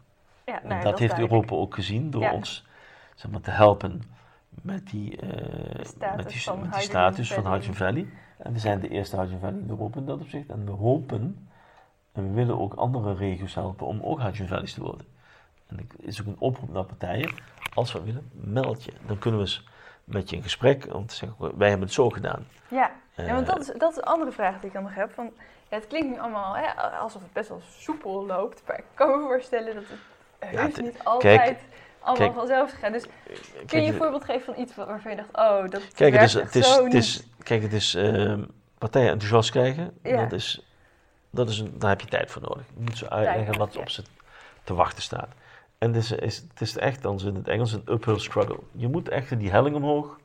ja, 0.46 0.62
En 0.62 0.68
nou, 0.68 0.82
dat 0.82 0.92
is 0.94 0.98
heeft 0.98 1.16
duidelijk. 1.16 1.32
Europa 1.32 1.54
ook 1.54 1.74
gezien 1.74 2.10
door 2.10 2.22
Ja. 2.22 2.32
ons 2.32 2.66
zeg 3.14 3.30
maar, 3.30 3.40
te 3.40 3.50
helpen 3.50 4.02
met 4.48 4.86
die, 4.90 5.18
status 5.80 6.16
met 6.16 6.28
die, 6.28 6.42
van 6.42 6.60
met 6.60 6.72
die 6.72 6.80
Hydrogen 6.80 6.82
status 6.82 7.32
van 7.32 7.42
Valley. 7.42 7.58
Hydrogen 7.58 7.86
Valley. 7.86 8.06
En 8.36 8.52
we 8.52 8.58
zijn 8.58 8.80
de 8.80 8.88
eerste 8.88 9.16
Hydrogen 9.16 9.40
Valley 9.40 9.58
in 9.58 9.68
Europa 9.68 9.98
in 9.98 10.06
dat 10.06 10.20
opzicht. 10.20 10.48
En 10.48 10.64
we 10.64 10.70
hopen 10.70 11.45
en 12.16 12.28
we 12.28 12.34
willen 12.34 12.58
ook 12.60 12.74
andere 12.74 13.14
regio's 13.14 13.54
helpen 13.54 13.86
om 13.86 14.00
ook 14.02 14.18
Hydrogen 14.18 14.48
Valleys 14.48 14.72
te 14.74 14.82
worden. 14.82 15.06
En 15.66 15.76
het 15.76 15.86
is 16.06 16.20
ook 16.20 16.26
een 16.26 16.36
oproep 16.38 16.72
naar 16.72 16.84
partijen. 16.84 17.34
Als 17.74 17.92
we 17.92 18.02
willen, 18.02 18.30
meld 18.32 18.84
je. 18.84 18.92
Dan 19.06 19.18
kunnen 19.18 19.40
we 19.40 19.46
eens 19.46 19.64
met 20.04 20.30
je 20.30 20.36
in 20.36 20.42
gesprek. 20.42 20.84
Want 20.92 21.12
zeggen 21.12 21.38
we, 21.40 21.52
wij 21.56 21.68
hebben 21.68 21.86
het 21.86 21.96
zo 21.96 22.10
gedaan. 22.10 22.46
Ja, 22.68 22.90
Eh, 23.14 23.26
ja 23.26 23.34
want 23.34 23.46
dat 23.46 23.60
is, 23.60 23.66
dat 23.78 23.90
is 23.90 23.96
een 23.96 24.02
andere 24.04 24.32
vraag 24.32 24.54
die 24.56 24.66
ik 24.66 24.72
dan 24.72 24.82
nog 24.82 24.94
heb. 24.94 25.12
Van, 25.12 25.30
ja, 25.70 25.76
het 25.76 25.86
klinkt 25.86 26.08
nu 26.08 26.18
allemaal 26.18 26.56
hè, 26.56 26.66
alsof 26.98 27.22
het 27.22 27.32
best 27.32 27.48
wel 27.48 27.60
soepel 27.78 28.26
loopt, 28.26 28.62
maar 28.66 28.78
ik 28.78 28.84
kan 28.94 29.08
me 29.08 29.26
voorstellen 29.26 29.74
dat 29.74 29.84
het 29.88 29.98
Ja, 30.52 30.58
heus 30.60 30.76
het- 30.76 30.84
niet 30.84 31.04
altijd 31.04 31.58
allemaal 32.00 32.26
kijk- 32.26 32.38
vanzelf 32.38 32.70
gaat. 32.80 32.92
Dus 32.92 33.04
kun 33.66 33.82
je 33.82 33.88
een 33.88 33.94
voorbeeld 33.98 34.24
geven 34.24 34.54
van 34.54 34.62
iets 34.62 34.74
wa- 34.74 34.86
waarvan 34.86 35.10
je 35.10 35.16
dacht, 35.16 35.36
oh, 35.64 35.70
dat 35.70 35.92
Kijk, 35.94 36.12
het 36.14 36.22
is, 36.22 36.34
het 36.34 36.54
is, 36.54 36.76
het 36.76 36.94
is, 36.94 37.26
kijk, 37.42 37.62
het 37.62 37.72
is 37.72 37.94
ehm, 37.94 38.42
partijen 38.78 39.10
enthousiast 39.10 39.50
krijgen. 39.50 39.98
Ja. 40.02 40.22
Dat 40.22 40.32
is, 40.32 40.65
dat 41.30 41.48
is 41.48 41.58
een, 41.58 41.78
daar 41.78 41.90
heb 41.90 42.00
je 42.00 42.06
tijd 42.06 42.30
voor 42.30 42.42
nodig. 42.42 42.64
Je 42.74 42.80
moet 42.80 42.98
ze 42.98 43.10
uitleggen 43.10 43.58
wat 43.58 43.76
op 43.76 43.88
ze 43.88 44.02
te 44.64 44.74
wachten 44.74 45.02
staat. 45.02 45.28
En 45.78 45.92
het 45.92 46.02
is, 46.02 46.12
is, 46.12 46.36
het 46.36 46.60
is 46.60 46.76
echt, 46.76 47.02
dan 47.02 47.20
in 47.20 47.34
het 47.34 47.48
Engels, 47.48 47.72
een 47.72 47.82
uphill 47.88 48.18
struggle. 48.18 48.58
Je 48.72 48.88
moet 48.88 49.08
echt 49.08 49.38
die 49.38 49.50
helling 49.50 49.76
omhoog 49.76 50.18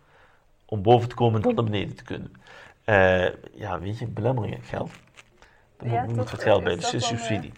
om 0.65 0.81
boven 0.81 1.09
te 1.09 1.15
komen 1.15 1.35
en 1.35 1.41
dan 1.41 1.55
naar 1.55 1.63
beneden 1.63 1.95
te 1.95 2.03
kunnen. 2.03 2.31
Eh, 2.83 3.33
ja, 3.53 3.79
weet 3.79 3.99
je, 3.99 4.07
belemmeringen, 4.07 4.61
geld. 4.61 4.91
Er 5.77 5.85
moet, 5.85 5.93
Ja, 5.93 6.03
moet 6.03 6.15
toch, 6.15 6.31
wat 6.31 6.41
geld 6.41 6.63
bij, 6.63 6.75
dus 6.75 6.93
is 6.93 7.07
subsidie. 7.07 7.51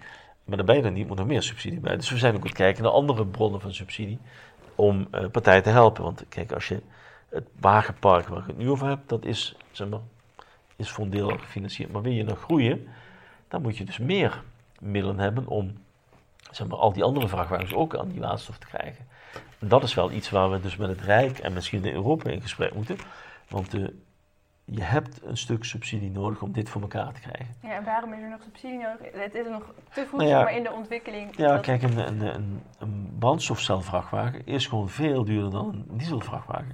Maar 0.43 0.57
daarbij 0.57 0.81
dan 0.81 0.93
niet, 0.93 1.07
moet 1.07 1.19
er 1.19 1.25
meer 1.25 1.43
subsidie 1.43 1.79
bij. 1.79 1.95
Dus 1.95 2.09
we 2.09 2.17
zijn 2.17 2.33
ook 2.35 2.41
aan 2.41 2.47
het 2.47 2.57
kijken 2.57 2.83
naar 2.83 2.91
andere 2.91 3.25
bronnen 3.25 3.61
van 3.61 3.73
subsidie 3.73 4.19
om 4.75 5.07
eh, 5.11 5.25
partijen 5.27 5.63
te 5.63 5.69
helpen. 5.69 6.03
Want 6.03 6.25
kijk, 6.29 6.51
als 6.51 6.67
je 6.67 6.81
het 7.29 7.47
wagenpark 7.59 8.27
waar 8.27 8.39
ik 8.39 8.47
het 8.47 8.57
nu 8.57 8.69
over 8.69 8.87
heb, 8.87 8.99
dat 9.05 9.25
is, 9.25 9.55
zeg 9.71 9.87
maar, 9.89 9.99
is 10.75 10.89
voor 10.89 11.03
een 11.03 11.09
deel 11.09 11.27
gefinancierd. 11.27 11.91
Maar 11.91 12.01
wil 12.01 12.11
je 12.11 12.23
nog 12.23 12.39
groeien, 12.39 12.87
dan 13.53 13.61
moet 13.61 13.77
je 13.77 13.83
dus 13.83 13.97
meer 13.97 14.43
middelen 14.79 15.19
hebben 15.19 15.47
om 15.47 15.73
zeg 16.51 16.67
maar, 16.67 16.77
al 16.77 16.93
die 16.93 17.03
andere 17.03 17.27
vrachtwagens 17.27 17.73
ook 17.73 17.97
aan 17.97 18.07
die 18.07 18.19
waterstof 18.19 18.57
te 18.57 18.67
krijgen. 18.67 19.05
En 19.59 19.67
dat 19.67 19.83
is 19.83 19.93
wel 19.93 20.11
iets 20.11 20.29
waar 20.29 20.51
we 20.51 20.59
dus 20.59 20.77
met 20.77 20.89
het 20.89 21.01
Rijk 21.01 21.39
en 21.39 21.53
misschien 21.53 21.85
in 21.85 21.93
Europa 21.93 22.29
in 22.29 22.41
gesprek 22.41 22.73
moeten. 22.73 22.97
Want 23.49 23.73
eh, 23.73 23.87
je 24.65 24.81
hebt 24.81 25.23
een 25.23 25.37
stuk 25.37 25.63
subsidie 25.63 26.11
nodig 26.11 26.41
om 26.41 26.51
dit 26.51 26.69
voor 26.69 26.81
elkaar 26.81 27.13
te 27.13 27.19
krijgen. 27.19 27.55
Ja, 27.61 27.75
en 27.75 27.83
waarom 27.83 28.13
is 28.13 28.21
er 28.21 28.29
nog 28.29 28.41
subsidie 28.43 28.77
nodig? 28.77 29.13
Het 29.13 29.35
is 29.35 29.47
nog 29.47 29.73
te 29.93 30.05
vroeg 30.05 30.19
Nou 30.19 30.31
ja, 30.31 30.43
maar 30.43 30.55
in 30.55 30.63
de 30.63 30.71
ontwikkeling. 30.71 31.37
Ja, 31.37 31.57
kijk, 31.57 31.81
een, 31.81 31.97
een, 31.97 32.21
een, 32.21 32.61
een 32.79 33.15
brandstofcelvrachtwagen 33.19 34.45
is 34.45 34.67
gewoon 34.67 34.89
veel 34.89 35.23
duurder 35.25 35.51
dan 35.51 35.85
een 35.89 35.97
dieselvrachtwagen. 35.97 36.73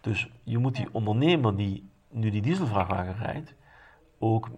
Dus 0.00 0.30
je 0.42 0.58
moet 0.58 0.76
die 0.76 0.88
ondernemer 0.92 1.56
die 1.56 1.90
nu 2.08 2.30
die 2.30 2.42
dieselvrachtwagen 2.42 3.16
rijdt, 3.18 3.54
ook 4.18 4.48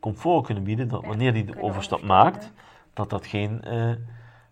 comfort 0.00 0.44
kunnen 0.44 0.64
bieden 0.64 0.88
dat 0.88 1.04
wanneer 1.04 1.32
die 1.32 1.44
de 1.44 1.62
overstap 1.62 2.02
maakt, 2.02 2.52
dat 2.94 3.10
dat 3.10 3.26
geen 3.26 3.62
eh, 3.62 3.90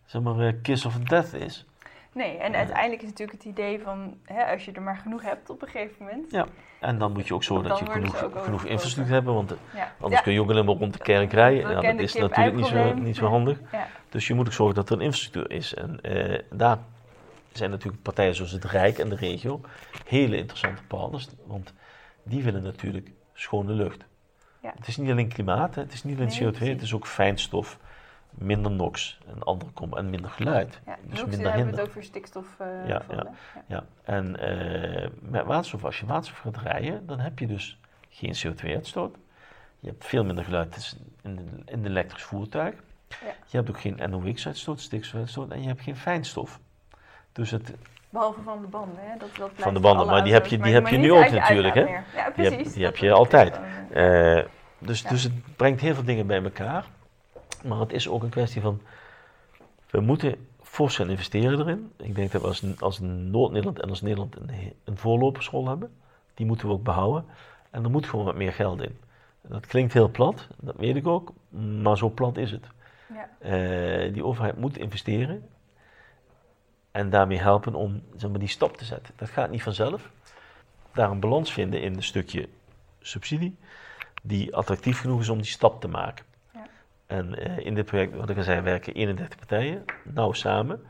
zeg 0.05 0.23
maar, 0.23 0.39
eh, 0.39 0.53
kiss 0.63 0.85
of 0.85 0.99
death 0.99 1.33
is. 1.33 1.67
Nee, 2.13 2.37
en 2.37 2.55
uiteindelijk 2.55 3.03
is 3.03 3.09
natuurlijk 3.09 3.39
het 3.39 3.47
idee 3.47 3.81
van, 3.81 4.17
hè, 4.25 4.45
als 4.53 4.65
je 4.65 4.73
er 4.73 4.83
maar 4.83 4.97
genoeg 4.97 5.23
hebt 5.23 5.51
op 5.51 5.63
een 5.63 5.69
gegeven 5.69 5.97
moment. 5.99 6.31
Ja. 6.31 6.47
En 6.81 6.99
dan 6.99 7.13
moet 7.13 7.27
je 7.27 7.35
ook 7.35 7.45
zorgen 7.45 7.69
dat 7.69 7.79
je 7.79 7.87
genoeg, 7.91 8.31
genoeg 8.35 8.65
infrastructuur 8.65 9.15
hebben, 9.15 9.35
want 9.35 9.53
eh, 9.53 9.59
Ja. 9.75 9.93
anders 10.01 10.15
Ja. 10.15 10.21
kun 10.21 10.33
je 10.33 10.41
ook 10.41 10.51
alleen 10.51 10.65
maar 10.65 10.75
rond 10.75 10.93
de 10.93 10.99
kerk 10.99 11.33
rijden. 11.33 11.71
Ja, 11.71 11.81
dat 11.81 11.99
is 12.01 12.15
natuurlijk 12.15 12.57
niet 12.57 12.67
zo, 12.67 12.95
niet 12.95 13.17
zo 13.17 13.27
handig. 13.27 13.61
Ja. 13.73 13.87
Dus 14.09 14.27
je 14.27 14.35
moet 14.35 14.47
ook 14.47 14.53
zorgen 14.53 14.75
dat 14.75 14.89
er 14.91 14.97
een 14.97 15.03
infrastructuur 15.03 15.51
is. 15.57 15.75
En 15.75 16.01
eh, 16.01 16.39
daar 16.51 16.79
zijn 17.53 17.71
natuurlijk 17.71 18.03
partijen 18.03 18.35
zoals 18.35 18.53
het 18.53 18.65
Rijk 18.65 18.99
en 18.99 19.09
de 19.09 19.17
regio 19.17 19.61
hele 20.07 20.37
interessante 20.37 20.83
partners. 20.83 21.29
Want 21.47 21.75
die 22.23 22.43
willen 22.43 22.63
natuurlijk 22.63 23.11
schone 23.33 23.73
lucht. 23.73 24.05
Ja. 24.63 24.73
Het 24.77 24.89
is 24.89 24.97
niet 24.97 25.11
alleen 25.11 25.29
klimaat, 25.29 25.75
hè, 25.75 25.83
het 25.83 25.93
is 25.93 26.05
niet 26.05 26.17
alleen 26.17 26.29
Nee, 26.41 26.53
CO2, 26.53 26.59
het 26.59 26.83
is 26.83 26.95
ook 26.95 27.07
fijnstof, 27.07 27.79
minder 28.31 28.73
NOx 28.73 29.19
en, 29.27 29.43
andere 29.43 29.71
kom 29.71 29.97
en 29.97 30.11
minder 30.11 30.31
geluid. 30.31 30.81
Ja, 30.87 30.97
dus 31.03 31.19
Nox, 31.19 31.21
minder 31.31 31.43
daar 31.47 31.57
hebben 31.57 31.75
we 31.75 31.81
het 31.81 31.89
over 31.89 32.03
stikstof. 32.05 32.47
eh, 32.61 32.89
Ja, 32.89 33.03
ja. 33.11 33.27
Ja. 33.67 33.85
En 34.05 34.37
eh, 34.41 35.09
met 35.21 35.45
waterstof, 35.45 35.85
als 35.85 36.01
je 36.01 36.07
waterstof 36.07 36.39
gaat 36.39 36.57
rijden, 36.57 37.07
dan 37.07 37.19
heb 37.19 37.39
je 37.39 37.47
dus 37.47 37.79
geen 38.09 38.35
CO2-uitstoot. 38.47 39.17
Je 39.81 39.89
hebt 39.89 40.05
veel 40.05 40.25
minder 40.25 40.45
geluid 40.45 40.97
in 41.23 41.63
een 41.65 41.85
elektrisch 41.87 42.23
voertuig. 42.23 42.75
Ja. 43.09 43.17
Je 43.47 43.57
hebt 43.57 43.69
ook 43.69 43.81
geen 43.81 44.01
NOx-uitstoot, 44.11 44.81
stikstofuitstoot 44.81 45.51
en 45.51 45.61
je 45.63 45.69
hebt 45.69 45.81
geen 45.81 45.97
fijnstof. 45.97 46.61
Dus 47.33 47.51
het, 47.51 47.75
Behalve 48.11 48.41
van 48.43 48.61
de 48.61 48.67
banden, 48.67 48.97
hè? 48.99 49.19
Dat, 49.19 49.29
dat 49.39 49.51
Van 49.55 49.75
de 49.75 49.81
banden, 49.81 50.07
maar 50.07 50.25
die 50.25 50.33
heb 50.33 50.47
je- 50.47 50.59
die 50.59 50.73
heb 50.73 50.87
je 50.87 50.97
nu 50.97 51.13
ook 51.13 51.31
natuurlijk, 51.31 51.75
hè? 51.75 51.81
Ja, 51.81 51.87
Die 51.87 52.45
heb- 52.45 52.55
precies. 52.55 52.73
die 52.73 52.85
heb 52.85 52.97
je 52.97 53.13
altijd. 53.13 53.61
eh, 53.93 54.39
eh, 54.39 54.47
dus, 54.79 55.01
Ja. 55.03 55.09
dus 55.09 55.23
het 55.23 55.57
brengt 55.57 55.81
heel 55.81 55.95
veel 55.95 56.05
dingen 56.05 56.27
bij 56.27 56.43
elkaar. 56.43 56.85
Maar 57.65 57.79
het 57.79 57.93
is 57.93 58.09
ook 58.09 58.23
een 58.23 58.29
kwestie 58.29 58.61
van, 58.61 58.81
we 59.91 60.01
moeten 60.01 60.47
fors 60.63 60.97
gaan 60.97 61.11
investeren 61.11 61.59
erin. 61.61 61.93
Ik 61.97 62.15
denk 62.15 62.33
dat 62.33 62.41
we 62.43 62.49
als, 62.49 62.65
als 62.81 62.99
Noord-Nederland 63.01 63.81
en 63.81 63.89
als 63.89 64.03
Nederland 64.03 64.37
een, 64.37 64.51
een 64.85 64.97
voorlopersrol 64.99 65.69
hebben. 65.69 65.91
Die 66.35 66.47
moeten 66.47 66.67
we 66.67 66.73
ook 66.73 66.83
behouden. 66.83 67.25
En 67.71 67.85
er 67.85 67.91
moet 67.91 68.07
gewoon 68.07 68.25
wat 68.25 68.35
meer 68.35 68.53
geld 68.53 68.83
in. 68.83 68.99
Dat 69.43 69.67
klinkt 69.67 69.93
heel 69.93 70.09
plat, 70.11 70.47
dat 70.61 70.75
weet 70.77 70.97
ik 70.97 71.07
ook. 71.07 71.33
Maar 71.83 71.97
zo 71.97 72.09
plat 72.11 72.37
is 72.37 72.51
het. 72.51 72.67
Ja. 73.15 73.29
Eh, 73.39 74.13
die 74.13 74.25
overheid 74.25 74.59
moet 74.59 74.79
investeren 74.79 75.49
en 76.91 77.11
daarmee 77.11 77.39
helpen 77.39 77.75
om 77.75 78.03
zeg 78.17 78.31
maar, 78.31 78.39
die 78.39 78.49
stap 78.49 78.77
te 78.77 78.85
zetten. 78.85 79.15
Dat 79.17 79.31
gaat 79.31 79.51
niet 79.51 79.63
vanzelf. 79.63 80.11
Daar 80.93 81.11
een 81.11 81.21
balans 81.21 81.53
vinden 81.53 81.83
in 81.83 81.95
een 81.95 82.03
stukje 82.03 82.49
subsidie, 83.01 83.57
die 84.23 84.57
attractief 84.57 85.01
genoeg 85.01 85.21
is 85.21 85.29
om 85.29 85.39
die 85.39 85.47
stap 85.47 85.81
te 85.81 85.89
maken. 85.89 86.25
Ja. 86.55 86.67
En 87.07 87.35
eh, 87.35 87.67
in 87.67 87.75
dit 87.75 87.85
project, 87.85 88.15
wat 88.15 88.31
ik 88.31 88.37
al 88.37 88.43
zei, 88.43 88.61
werken 88.61 88.95
31 88.95 89.39
partijen, 89.39 89.85
nauw 90.05 90.33
samen. 90.33 90.83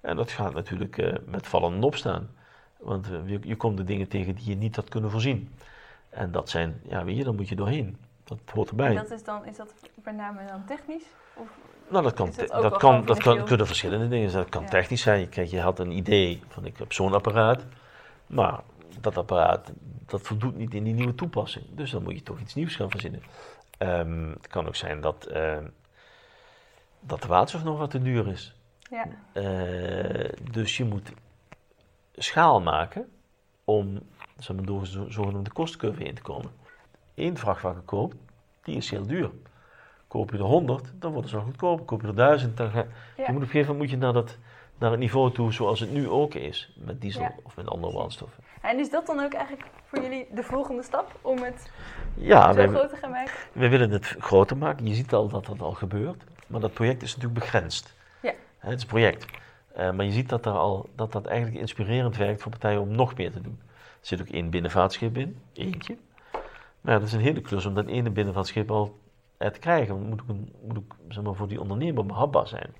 En 0.00 0.16
dat 0.16 0.30
gaat 0.30 0.54
natuurlijk 0.54 0.98
eh, 0.98 1.14
met 1.26 1.46
vallen 1.46 1.74
en 1.74 1.82
opstaan. 1.82 2.30
Want 2.76 3.10
eh, 3.12 3.28
je, 3.28 3.38
je 3.42 3.56
komt 3.56 3.76
de 3.76 3.84
dingen 3.84 4.08
tegen 4.08 4.34
die 4.34 4.48
je 4.48 4.56
niet 4.56 4.76
had 4.76 4.88
kunnen 4.88 5.10
voorzien. 5.10 5.54
En 6.08 6.32
dat 6.32 6.50
zijn, 6.50 6.80
ja 6.88 7.04
weet 7.04 7.16
je, 7.16 7.24
daar 7.24 7.34
moet 7.34 7.48
je 7.48 7.56
doorheen. 7.56 7.98
Dat 8.24 8.38
hoort 8.52 8.68
erbij. 8.68 8.88
En 8.88 8.94
dat 8.94 9.10
is 9.10 9.24
dan, 9.24 9.46
is 9.46 9.56
dat 9.56 9.74
met 10.04 10.16
name 10.16 10.46
dan 10.46 10.64
technisch? 10.64 11.04
Of, 11.34 11.48
Nou, 11.88 12.02
dat 12.02 12.12
kan, 12.14 12.32
dat 12.48 12.76
kan, 12.76 13.04
dat 13.04 13.18
kan, 13.22 13.44
kunnen 13.44 13.66
verschillende 13.66 14.08
dingen 14.08 14.30
zijn. 14.30 14.42
Dat 14.42 14.52
kan 14.52 14.62
Ja. 14.62 14.68
technisch 14.68 15.02
zijn. 15.02 15.28
Kijk, 15.28 15.48
je 15.48 15.60
had 15.60 15.78
een 15.78 15.90
idee 15.90 16.42
van 16.48 16.64
ik 16.64 16.78
heb 16.78 16.92
zo'n 16.92 17.14
apparaat. 17.14 17.64
Maar 18.26 18.60
dat 19.00 19.16
apparaat 19.16 19.72
dat 20.06 20.20
voldoet 20.22 20.56
niet 20.56 20.74
in 20.74 20.84
die 20.84 20.94
nieuwe 20.94 21.14
toepassing. 21.14 21.64
Dus 21.70 21.90
dan 21.90 22.02
moet 22.02 22.14
je 22.14 22.22
toch 22.22 22.40
iets 22.40 22.54
nieuws 22.54 22.76
gaan 22.76 22.90
verzinnen. 22.90 23.22
Ehm, 23.78 24.28
het 24.28 24.46
kan 24.46 24.66
ook 24.66 24.76
zijn 24.76 25.00
dat, 25.00 25.24
ehm, 25.26 25.64
dat 27.00 27.22
de 27.22 27.28
waterstof 27.28 27.64
nog 27.64 27.78
wat 27.78 27.90
te 27.90 28.02
duur 28.02 28.28
is. 28.28 28.54
Ja. 28.90 29.06
Eh, 29.32 30.30
dus 30.50 30.76
je 30.76 30.84
moet 30.84 31.12
schaal 32.14 32.60
maken 32.60 33.08
om 33.64 34.00
zeg 34.38 34.56
maar, 34.56 34.64
door 34.64 34.80
de 34.80 35.06
zogenaamde 35.08 35.52
kostencurve 35.52 36.02
heen 36.02 36.14
te 36.14 36.22
komen. 36.22 36.50
Eén 37.14 37.36
vrachtwagen 37.38 37.84
koopt, 37.84 38.16
die 38.62 38.76
is 38.76 38.90
heel 38.90 39.06
duur. 39.06 39.30
Koop 40.14 40.30
je 40.30 40.36
er 40.38 40.42
100, 40.44 40.92
dan 40.98 41.12
worden 41.12 41.30
ze 41.30 41.36
al 41.36 41.42
goedkoper. 41.42 41.84
Koop 41.84 42.00
je 42.00 42.06
er 42.06 42.14
1000, 42.14 42.56
dan 42.56 42.70
ga 42.70 42.78
Ja. 42.78 42.84
je. 43.16 43.22
Moet 43.26 43.28
op 43.28 43.40
een 43.42 43.42
gegeven 43.42 43.60
moment 43.60 43.78
moet 43.78 43.90
je 43.90 43.96
naar, 43.96 44.12
dat, 44.12 44.38
naar 44.78 44.90
het 44.90 45.00
niveau 45.00 45.32
toe 45.32 45.52
zoals 45.52 45.80
het 45.80 45.90
nu 45.92 46.08
ook 46.08 46.34
is. 46.34 46.72
Met 46.76 47.00
diesel 47.00 47.22
Ja. 47.22 47.32
of 47.42 47.56
met 47.56 47.68
andere 47.68 47.92
brandstoffen. 47.92 48.44
En 48.60 48.78
is 48.78 48.90
dat 48.90 49.06
dan 49.06 49.20
ook 49.24 49.32
eigenlijk 49.32 49.66
voor 49.84 50.02
jullie 50.02 50.26
de 50.34 50.42
volgende 50.42 50.82
stap 50.82 51.18
om 51.22 51.38
het 51.42 51.70
Ja, 52.14 52.48
zo 52.52 52.54
wij, 52.56 52.68
groot 52.68 52.88
te 52.90 52.96
gaan 52.96 53.10
maken? 53.10 53.32
wij 53.52 53.70
willen 53.70 53.90
het 53.90 54.16
groter 54.18 54.56
maken. 54.56 54.86
Je 54.86 54.94
ziet 54.94 55.12
al 55.12 55.28
dat 55.28 55.46
dat 55.46 55.60
al 55.62 55.72
gebeurt. 55.72 56.24
Maar 56.46 56.60
dat 56.60 56.72
project 56.72 57.02
is 57.02 57.14
natuurlijk 57.16 57.40
begrensd. 57.40 57.94
Ja. 58.22 58.32
Hè, 58.58 58.68
Het 58.68 58.76
is 58.76 58.82
een 58.82 58.88
project. 58.88 59.26
Eh, 59.72 59.90
maar 59.92 60.04
je 60.04 60.12
ziet 60.12 60.28
dat, 60.28 60.46
er 60.46 60.52
al, 60.52 60.88
dat 60.96 61.12
dat 61.12 61.26
eigenlijk 61.26 61.60
inspirerend 61.60 62.16
werkt 62.16 62.42
voor 62.42 62.50
partijen 62.50 62.80
om 62.80 62.88
nog 62.94 63.16
meer 63.16 63.32
te 63.32 63.40
doen. 63.40 63.60
Er 64.00 64.06
zit 64.06 64.20
ook 64.20 64.28
één 64.28 64.50
binnenvaartschip 64.50 65.16
in, 65.18 65.38
eentje. 65.52 65.96
Maar 66.80 66.92
ja, 66.92 66.98
dat 66.98 67.08
is 67.08 67.12
een 67.14 67.20
hele 67.20 67.40
klus 67.40 67.66
om 67.66 67.74
dat 67.74 67.86
ene 67.86 68.10
binnenvaartschip 68.10 68.70
al 68.70 68.98
te 69.52 69.58
krijgen. 69.58 70.02
Moet 70.02 70.22
een, 70.28 70.52
moet 70.62 70.78
ook 70.78 70.96
zeg 71.08 71.24
maar, 71.24 71.34
voor 71.34 71.48
die 71.48 71.60
ondernemer 71.60 72.06
behapbaar 72.06 72.48
zijn. 72.48 72.74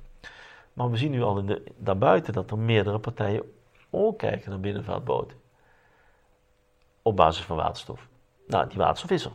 Maar 0.72 0.90
we 0.90 0.96
zien 0.96 1.10
nu 1.10 1.22
al 1.22 1.38
in 1.38 1.46
de, 1.46 1.62
daarbuiten 1.76 2.32
dat 2.32 2.50
er 2.50 2.58
meerdere 2.58 2.98
partijen 2.98 3.42
ook 3.90 4.18
kijken 4.18 4.50
naar 4.50 4.60
binnenvaartboten. 4.60 5.36
Op 7.02 7.16
basis 7.16 7.44
van 7.44 7.56
waterstof. 7.56 8.08
Nou, 8.46 8.68
die 8.68 8.78
waterstof 8.78 9.10
is 9.10 9.24
er. 9.24 9.32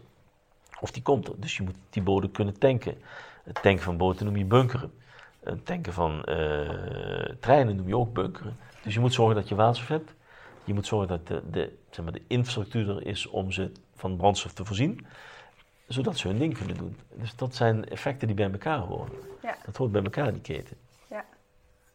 Of 0.80 0.92
die 0.92 1.02
komt 1.02 1.28
er. 1.28 1.39
Dus 1.39 1.58
je 1.58 1.63
moet 1.63 1.76
die 1.89 2.04
boten 2.04 2.32
kunnen 2.32 2.60
tanken. 2.60 2.98
Het 3.44 3.62
tanken 3.62 3.84
van 3.84 3.98
boten 3.98 4.26
noem 4.26 4.36
je 4.36 4.46
bunkeren. 4.46 4.92
Het 5.39 5.65
tanken 5.65 5.94
van 5.94 6.24
eh, 6.24 7.34
treinen 7.39 7.76
noem 7.76 7.88
je 7.88 7.98
ook 7.98 8.13
bunkeren. 8.13 8.58
Dus 8.84 8.94
je 8.94 9.00
moet 9.00 9.13
zorgen 9.13 9.36
dat 9.36 9.50
je 9.50 9.56
waterstof 9.56 9.88
hebt. 9.88 10.15
Je 10.63 10.74
moet 10.74 10.86
zorgen 10.86 11.08
dat 11.08 11.28
de, 11.28 11.42
de, 11.52 11.78
zeg 11.89 12.06
maar, 12.06 12.13
de 12.13 12.24
infrastructuur 12.28 12.89
er 12.89 13.06
is 13.06 13.28
om 13.28 13.52
ze 13.52 13.72
van 13.96 14.18
brandstof 14.18 14.54
te 14.54 14.65
voorzien. 14.65 15.06
Zodat 15.89 16.17
ze 16.17 16.28
hun 16.28 16.38
ding 16.38 16.58
kunnen 16.58 16.78
doen. 16.78 16.97
Dus 17.13 17.36
dat 17.36 17.56
zijn 17.56 17.89
effecten 17.89 18.28
die 18.28 18.36
bij 18.36 18.52
elkaar 18.52 18.78
horen. 18.80 19.12
Ja. 19.41 19.56
Dat 19.65 19.78
hoort 19.78 19.91
bij 19.91 20.04
elkaar, 20.04 20.32
die 20.34 20.41
keten. 20.41 20.78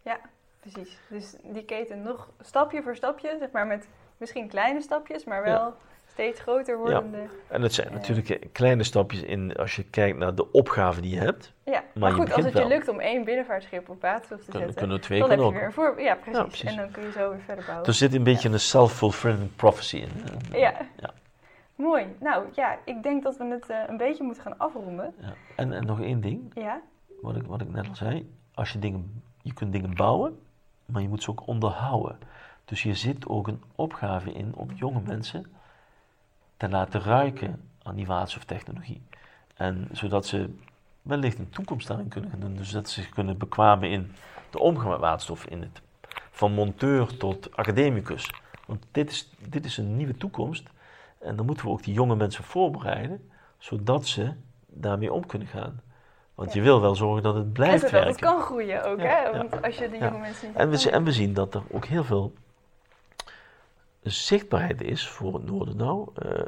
Ja, 0.02 0.18
precies. 0.60 0.98
Dus 1.08 1.34
die 1.42 1.64
keten 1.64 2.02
nog 2.02 2.28
stapje 2.40 2.82
voor 2.82 2.96
stapje, 2.96 3.36
zeg 3.38 3.50
maar 3.50 3.66
met 3.66 3.86
misschien 4.16 4.48
kleine 4.48 4.80
stapjes, 4.80 5.24
maar 5.24 5.42
wel 5.42 5.74
steeds 6.06 6.40
groter 6.40 6.78
wordende. 6.78 7.16
Ja, 7.18 7.28
En 7.48 7.62
het 7.62 7.74
zijn 7.74 7.88
Ja. 7.88 7.94
natuurlijk 7.94 8.28
eh, 8.28 8.48
kleine 8.52 8.82
stapjes 8.84 9.22
in 9.22 9.56
als 9.56 9.76
je 9.76 9.84
kijkt 9.84 10.18
naar 10.18 10.34
de 10.34 10.52
opgave 10.52 11.00
die 11.00 11.10
je 11.14 11.20
hebt. 11.20 11.52
maar, 11.64 11.82
Maar 11.94 12.12
goed, 12.12 12.32
als 12.32 12.44
het 12.44 12.52
je 12.54 12.66
lukt 12.66 12.88
om 12.88 13.00
één 13.00 13.24
binnenvaartschip 13.24 13.88
op 13.88 14.00
waterstof 14.02 14.38
te 14.44 14.50
zetten, 14.58 14.74
kunnen 14.74 15.00
twee 15.00 15.20
dan 15.20 15.30
heb 15.30 15.38
je 15.38 15.50
weer 15.52 15.64
een 15.64 15.72
voor... 15.72 16.00
Ja, 16.00 16.14
precies. 16.14 16.42
precies. 16.42 16.70
En 16.70 16.76
dan 16.76 16.90
kun 16.90 17.02
je 17.02 17.12
zo 17.12 17.30
weer 17.30 17.40
verder 17.40 17.64
bouwen. 17.64 17.86
Er 17.86 17.94
zit 17.94 18.14
een 18.14 18.22
beetje 18.24 18.48
een 18.48 18.60
self-fulfilling 18.60 19.56
prophecy 19.56 19.96
in. 19.96 20.08
Eh, 20.52 20.58
Ja. 20.60 20.74
Ja. 20.96 21.12
Mooi. 21.74 22.16
Nou 22.20 22.46
ja, 22.52 22.78
ik 22.84 23.02
denk 23.02 23.22
dat 23.22 23.36
we 23.36 23.44
het 23.44 23.68
eh, 23.68 23.78
een 23.86 23.96
beetje 23.96 24.24
moeten 24.24 24.42
gaan 24.42 24.58
afronden. 24.58 25.14
Ja. 25.20 25.34
En, 25.56 25.72
en 25.72 25.86
nog 25.86 26.00
één 26.00 26.20
ding, 26.20 26.50
Ja, 26.54 26.80
wat 27.20 27.36
ik, 27.36 27.46
wat 27.46 27.60
ik 27.60 27.72
net 27.72 27.88
al 27.88 27.96
zei. 27.96 28.34
Als 28.54 28.72
je 28.72 28.78
dingen, 28.78 29.22
je 29.42 29.52
kunt 29.52 29.72
dingen 29.72 29.94
bouwen, 29.94 30.38
maar 30.86 31.02
je 31.02 31.08
moet 31.08 31.22
ze 31.22 31.30
ook 31.30 31.46
onderhouden. 31.46 32.18
Dus 32.64 32.82
hier 32.82 32.96
zit 32.96 33.28
ook 33.28 33.48
een 33.48 33.62
opgave 33.74 34.32
in 34.32 34.54
om 34.54 34.70
jonge 34.72 35.00
mensen 35.06 35.46
te 36.56 36.68
laten 36.68 37.00
ruiken 37.00 37.68
aan 37.82 37.94
die 37.94 38.06
waterstoftechnologie. 38.06 39.02
En 39.54 39.88
zodat 39.92 40.26
ze 40.26 40.54
wellicht 41.02 41.38
een 41.38 41.50
toekomst 41.50 41.88
daarin 41.88 42.08
kunnen 42.08 42.30
gaan 42.30 42.40
doen. 42.40 42.56
Dus 42.56 42.70
dat 42.70 42.88
ze 42.88 43.00
zich 43.00 43.10
kunnen 43.10 43.38
bekwamen 43.38 43.90
in 43.90 44.12
de 44.50 44.58
omgang 44.58 44.90
met 44.90 45.00
waterstof. 45.00 45.46
In 45.46 45.60
het, 45.60 45.82
van 46.30 46.52
monteur 46.52 47.16
tot 47.16 47.56
academicus. 47.56 48.30
Want 48.66 48.86
dit 48.90 49.10
is, 49.10 49.30
dit 49.48 49.64
is 49.64 49.76
een 49.76 49.96
nieuwe 49.96 50.16
toekomst. 50.16 50.68
En 51.24 51.36
dan 51.36 51.46
moeten 51.46 51.64
we 51.64 51.70
ook 51.70 51.82
die 51.82 51.94
jonge 51.94 52.16
mensen 52.16 52.44
voorbereiden, 52.44 53.30
zodat 53.58 54.06
ze 54.06 54.32
daarmee 54.66 55.12
om 55.12 55.26
kunnen 55.26 55.48
gaan. 55.48 55.80
Want 56.34 56.52
Ja. 56.52 56.58
je 56.58 56.62
wil 56.66 56.80
wel 56.80 56.94
zorgen 56.94 57.22
dat 57.22 57.34
het 57.34 57.44
en 57.44 57.52
blijft 57.52 57.90
werken. 57.90 58.10
het 58.10 58.20
kan 58.20 58.40
groeien 58.40 58.84
ook, 58.84 58.98
Ja, 59.00 59.04
hè? 59.06 59.22
ja. 59.22 59.36
Want 59.36 59.62
als 59.62 59.76
je 59.78 59.88
de 59.90 59.98
jonge 59.98 60.18
mensen 60.18 60.48
niet 60.48 60.56
En 60.56 60.70
we, 60.70 60.90
en 60.90 61.04
we 61.04 61.12
zien 61.12 61.32
dat 61.34 61.54
er 61.54 61.62
ook 61.70 61.84
heel 61.84 62.04
veel 62.04 62.32
zichtbaarheid 64.02 64.82
is 64.82 65.08
voor 65.08 65.34
het 65.34 65.44
noorden 65.44 65.76
nou. 65.76 66.08
Eh, 66.14 66.40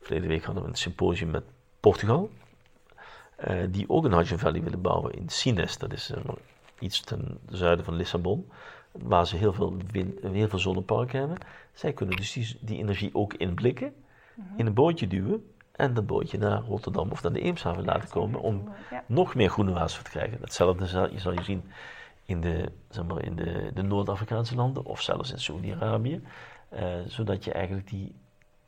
verleden 0.00 0.28
week 0.28 0.44
hadden 0.44 0.62
we 0.62 0.68
een 0.68 0.74
symposium 0.76 1.30
met 1.30 1.44
Portugal. 1.80 2.30
eh, 3.36 3.56
die 3.70 3.88
ook 3.88 4.04
een 4.04 4.10
Hydrogen 4.12 4.38
Valley 4.38 4.62
willen 4.62 4.80
bouwen 4.80 5.12
in 5.14 5.28
Sines. 5.28 5.78
Dat 5.78 5.92
is 5.92 6.10
eh, 6.10 6.20
iets 6.78 7.00
ten 7.00 7.38
zuiden 7.48 7.84
van 7.84 7.94
Lissabon. 7.94 8.50
Waar 8.92 9.26
ze 9.26 9.36
heel 9.36 9.52
veel, 9.52 9.76
heel 10.22 10.48
veel 10.48 10.58
zonneparken 10.58 11.18
hebben. 11.18 11.38
Zij 11.72 11.92
kunnen 11.92 12.16
dus 12.16 12.32
die, 12.32 12.56
die 12.60 12.78
energie 12.78 13.10
ook 13.14 13.34
inblikken. 13.34 13.94
Mhm. 14.36 14.58
In 14.58 14.66
een 14.66 14.74
bootje 14.74 15.06
duwen. 15.06 15.48
En 15.72 15.94
dat 15.94 16.06
bootje 16.06 16.38
naar 16.38 16.60
Rotterdam 16.62 17.10
of 17.10 17.22
naar 17.22 17.32
de 17.32 17.40
Eemshaven 17.40 17.84
laten 17.84 18.08
komen. 18.08 18.40
Om 18.40 18.68
Ja. 18.90 19.04
nog 19.06 19.34
meer 19.34 19.50
groene 19.50 19.72
waterstof 19.72 20.02
te 20.02 20.10
krijgen. 20.10 20.40
Datzelfde 20.40 20.86
zal 20.86 21.10
je, 21.10 21.18
zal 21.18 21.32
je 21.32 21.42
zien 21.42 21.64
in 22.24 22.40
de, 22.40 22.72
zeg 22.88 23.04
maar, 23.04 23.24
in 23.24 23.36
de, 23.36 23.70
de 23.74 23.82
Noord-Afrikaanse 23.82 24.54
landen 24.54 24.84
of 24.84 25.00
zelfs 25.00 25.32
in 25.32 25.38
Saudi-Arabië. 25.38 26.22
Eh, 26.68 26.94
zodat 27.06 27.44
je 27.44 27.52
eigenlijk 27.52 27.88
die, 27.88 28.14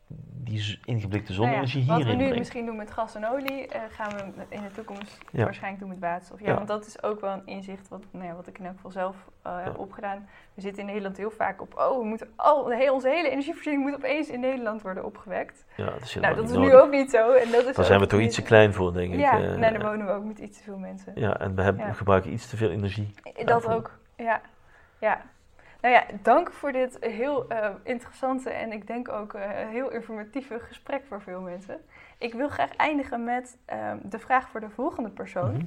die 0.09 0.79
ingeblikte 0.85 1.33
Nou 1.33 1.45
ja, 1.45 1.67
zonne-energie 1.67 1.87
wat 1.87 1.97
we 1.97 2.03
hierin 2.03 2.17
nu 2.17 2.23
brengt. 2.23 2.39
misschien 2.39 2.67
doen 2.67 2.77
met 2.77 2.91
gas 2.91 3.15
en 3.15 3.27
olie, 3.29 3.69
eh, 3.69 3.81
gaan 3.91 4.11
we 4.11 4.43
in 4.49 4.63
de 4.63 4.71
toekomst 4.71 5.19
Ja. 5.33 5.45
waarschijnlijk 5.45 5.81
doen 5.83 5.89
met 5.93 5.99
waterstof. 5.99 6.41
Ja, 6.41 6.47
Ja. 6.47 6.55
want 6.55 6.69
dat 6.69 6.87
is 6.87 7.03
ook 7.03 7.21
wel 7.21 7.33
een 7.33 7.47
inzicht 7.47 7.89
wat, 7.89 8.05
nou 8.11 8.25
ja, 8.25 8.35
wat 8.35 8.47
ik 8.47 8.59
in 8.59 8.65
elk 8.65 8.75
geval 8.75 8.91
zelf 8.91 9.17
eh, 9.43 9.65
heb 9.65 9.79
opgedaan. 9.79 10.29
We 10.55 10.61
zitten 10.61 10.81
in 10.81 10.87
Nederland 10.87 11.17
heel 11.17 11.31
vaak 11.31 11.61
op, 11.61 11.75
oh, 11.79 11.99
we 11.99 12.05
moeten 12.05 12.29
al, 12.37 12.63
onze 12.93 13.09
hele 13.09 13.31
energievoorziening 13.31 13.85
moet 13.85 13.95
opeens 13.95 14.29
in 14.29 14.41
Nederland 14.41 14.83
worden 14.83 15.05
opgewekt. 15.05 15.65
Ja, 15.77 15.85
dat 15.85 16.01
is, 16.03 16.15
nou, 16.15 16.35
dat 16.35 16.51
is 16.51 16.57
nu 16.57 16.75
ook 16.75 16.91
niet 16.91 17.11
zo. 17.11 17.33
En 17.33 17.51
dat 17.51 17.65
is 17.67 17.75
Daar 17.77 17.85
zijn 17.85 18.01
we 18.01 18.07
toch 18.07 18.21
iets 18.21 18.35
te 18.35 18.43
klein 18.43 18.73
voor, 18.75 18.93
denk 18.93 19.13
ik. 19.13 19.19
Ja, 19.19 19.39
nee, 19.39 19.73
dan 19.73 19.83
wonen 19.83 20.07
we 20.07 20.13
ook 20.13 20.25
met 20.25 20.39
iets 20.39 20.57
te 20.59 20.63
veel 20.65 20.79
mensen. 20.79 21.13
ja, 21.15 21.39
en 21.41 21.55
we, 21.55 21.63
hebben, 21.63 21.87
we 21.87 21.95
gebruiken 21.95 22.33
iets 22.33 22.49
te 22.49 22.57
veel 22.57 22.71
energie. 22.71 23.15
Dat 23.35 23.47
daarvoor. 23.47 23.73
ook, 23.73 23.99
ja. 24.17 24.41
ja. 24.99 25.23
Nou 25.81 25.95
ja, 25.95 26.05
dank 26.23 26.53
voor 26.53 26.73
dit 26.73 26.97
heel 27.01 27.49
eh, 27.49 27.75
interessante 27.83 28.51
en 28.51 28.73
ik 28.73 28.87
denk 28.87 29.09
ook 29.09 29.35
eh, 29.35 29.51
heel 29.51 29.91
informatieve 29.91 30.61
gesprek 30.61 31.03
voor 31.09 31.23
veel 31.23 31.41
mensen. 31.41 31.81
Ik 32.19 32.35
wil 32.35 32.49
graag 32.49 32.77
eindigen 32.77 33.25
met 33.25 33.59
ehm, 33.65 33.99
de 34.03 34.19
vraag 34.19 34.49
voor 34.49 34.61
de 34.61 34.71
volgende 34.71 35.11
persoon. 35.11 35.53
Mhm. 35.53 35.67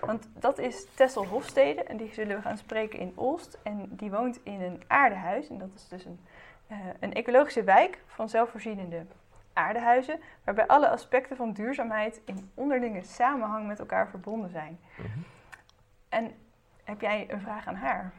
Want 0.00 0.28
dat 0.38 0.58
is 0.58 0.86
Tessel 0.94 1.26
Hofstede 1.26 1.82
en 1.82 1.96
die 1.96 2.12
zullen 2.12 2.36
we 2.36 2.42
gaan 2.42 2.58
spreken 2.58 2.98
in 2.98 3.12
Olst. 3.14 3.58
En 3.62 3.88
die 3.90 4.10
woont 4.10 4.40
in 4.42 4.60
een 4.60 4.82
aardehuis 4.86 5.48
en 5.48 5.58
dat 5.58 5.68
is 5.74 5.88
dus 5.88 6.04
een, 6.04 6.20
eh, 6.66 6.76
een 7.00 7.12
ecologische 7.12 7.64
wijk 7.64 7.98
van 8.06 8.28
zelfvoorzienende 8.28 9.06
aardehuizen. 9.52 10.20
Waarbij 10.44 10.66
alle 10.66 10.88
aspecten 10.88 11.36
van 11.36 11.52
duurzaamheid 11.52 12.20
in 12.24 12.50
onderlinge 12.54 13.02
samenhang 13.02 13.66
met 13.66 13.78
elkaar 13.78 14.08
verbonden 14.08 14.50
zijn. 14.50 14.78
Mhm. 14.96 15.18
En 16.08 16.32
heb 16.84 17.00
jij 17.00 17.26
een 17.30 17.40
vraag 17.40 17.66
aan 17.66 17.76
haar? 17.76 18.12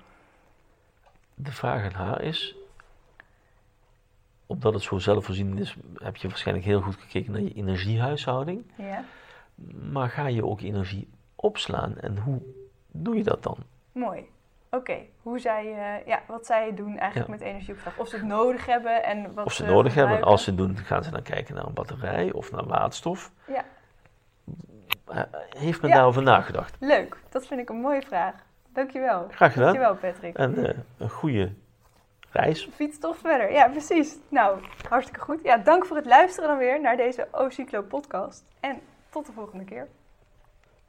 De 1.35 1.51
vraag 1.51 1.83
aan 1.83 2.05
haar 2.07 2.21
is, 2.21 2.55
omdat 4.45 4.73
het 4.73 4.83
zo 4.83 4.97
zelfvoorzienend 4.97 5.59
is, 5.59 5.75
heb 5.97 6.15
je 6.15 6.27
waarschijnlijk 6.27 6.65
heel 6.67 6.81
goed 6.81 6.95
gekeken 6.95 7.31
naar 7.31 7.41
je 7.41 7.53
energiehuishouding. 7.53 8.71
Ja. 8.75 9.03
Maar 9.91 10.09
ga 10.09 10.27
je 10.27 10.45
ook 10.45 10.61
energie 10.61 11.07
opslaan 11.35 11.97
en 11.97 12.17
hoe 12.17 12.41
doe 12.91 13.15
je 13.15 13.23
dat 13.23 13.43
dan? 13.43 13.57
Mooi. 13.91 14.29
Oké, 14.69 14.97
hoe 15.21 15.39
zij, 15.39 15.65
ja, 16.05 16.21
wat 16.27 16.45
zij 16.45 16.73
doen 16.75 16.97
eigenlijk 16.97 17.31
Ja. 17.31 17.37
met 17.37 17.47
energieopslag. 17.47 17.97
Of 17.97 18.07
ze 18.07 18.15
het 18.15 18.25
nodig 18.25 18.65
hebben 18.65 19.03
en 19.03 19.33
wat 19.33 19.45
Of 19.45 19.53
ze 19.53 19.63
nodig 19.63 19.93
hebben, 19.93 20.01
gebruiken. 20.01 20.27
als 20.31 20.43
ze 20.43 20.49
het 20.49 20.59
doen, 20.59 20.77
gaan 20.77 21.03
ze 21.03 21.11
dan 21.11 21.21
kijken 21.21 21.55
naar 21.55 21.65
een 21.65 21.73
batterij 21.73 22.31
of 22.31 22.51
naar 22.51 22.65
waterstof. 22.65 23.31
Ja. 23.47 23.65
Eh, 25.07 25.21
Heeft 25.49 25.81
men 25.81 25.89
Ja. 25.89 25.95
daarover 25.95 26.21
nagedacht? 26.23 26.75
Leuk, 26.79 27.17
dat 27.29 27.47
vind 27.47 27.59
ik 27.59 27.69
een 27.69 27.79
mooie 27.81 28.01
vraag. 28.01 28.33
Dankjewel. 28.75 29.27
Graag 29.29 29.53
gedaan. 29.53 29.73
Dankjewel 29.73 30.11
Patrick. 30.11 30.37
En 30.37 30.65
eh, 30.65 30.77
een 30.97 31.09
goede 31.09 31.51
reis. 32.31 32.69
Fiets 32.75 32.99
toch 32.99 33.17
verder. 33.17 33.51
Ja, 33.51 33.67
precies. 33.67 34.17
Nou, 34.29 34.59
hartstikke 34.89 35.21
goed. 35.21 35.39
Ja, 35.43 35.57
dank 35.57 35.85
voor 35.85 35.97
het 35.97 36.05
luisteren 36.05 36.49
dan 36.49 36.57
weer 36.57 36.81
naar 36.81 36.97
deze 36.97 37.27
O-Cyclo 37.31 37.81
podcast. 37.81 38.43
En 38.59 38.79
tot 39.09 39.25
de 39.25 39.31
volgende 39.31 39.63
keer. 39.63 39.87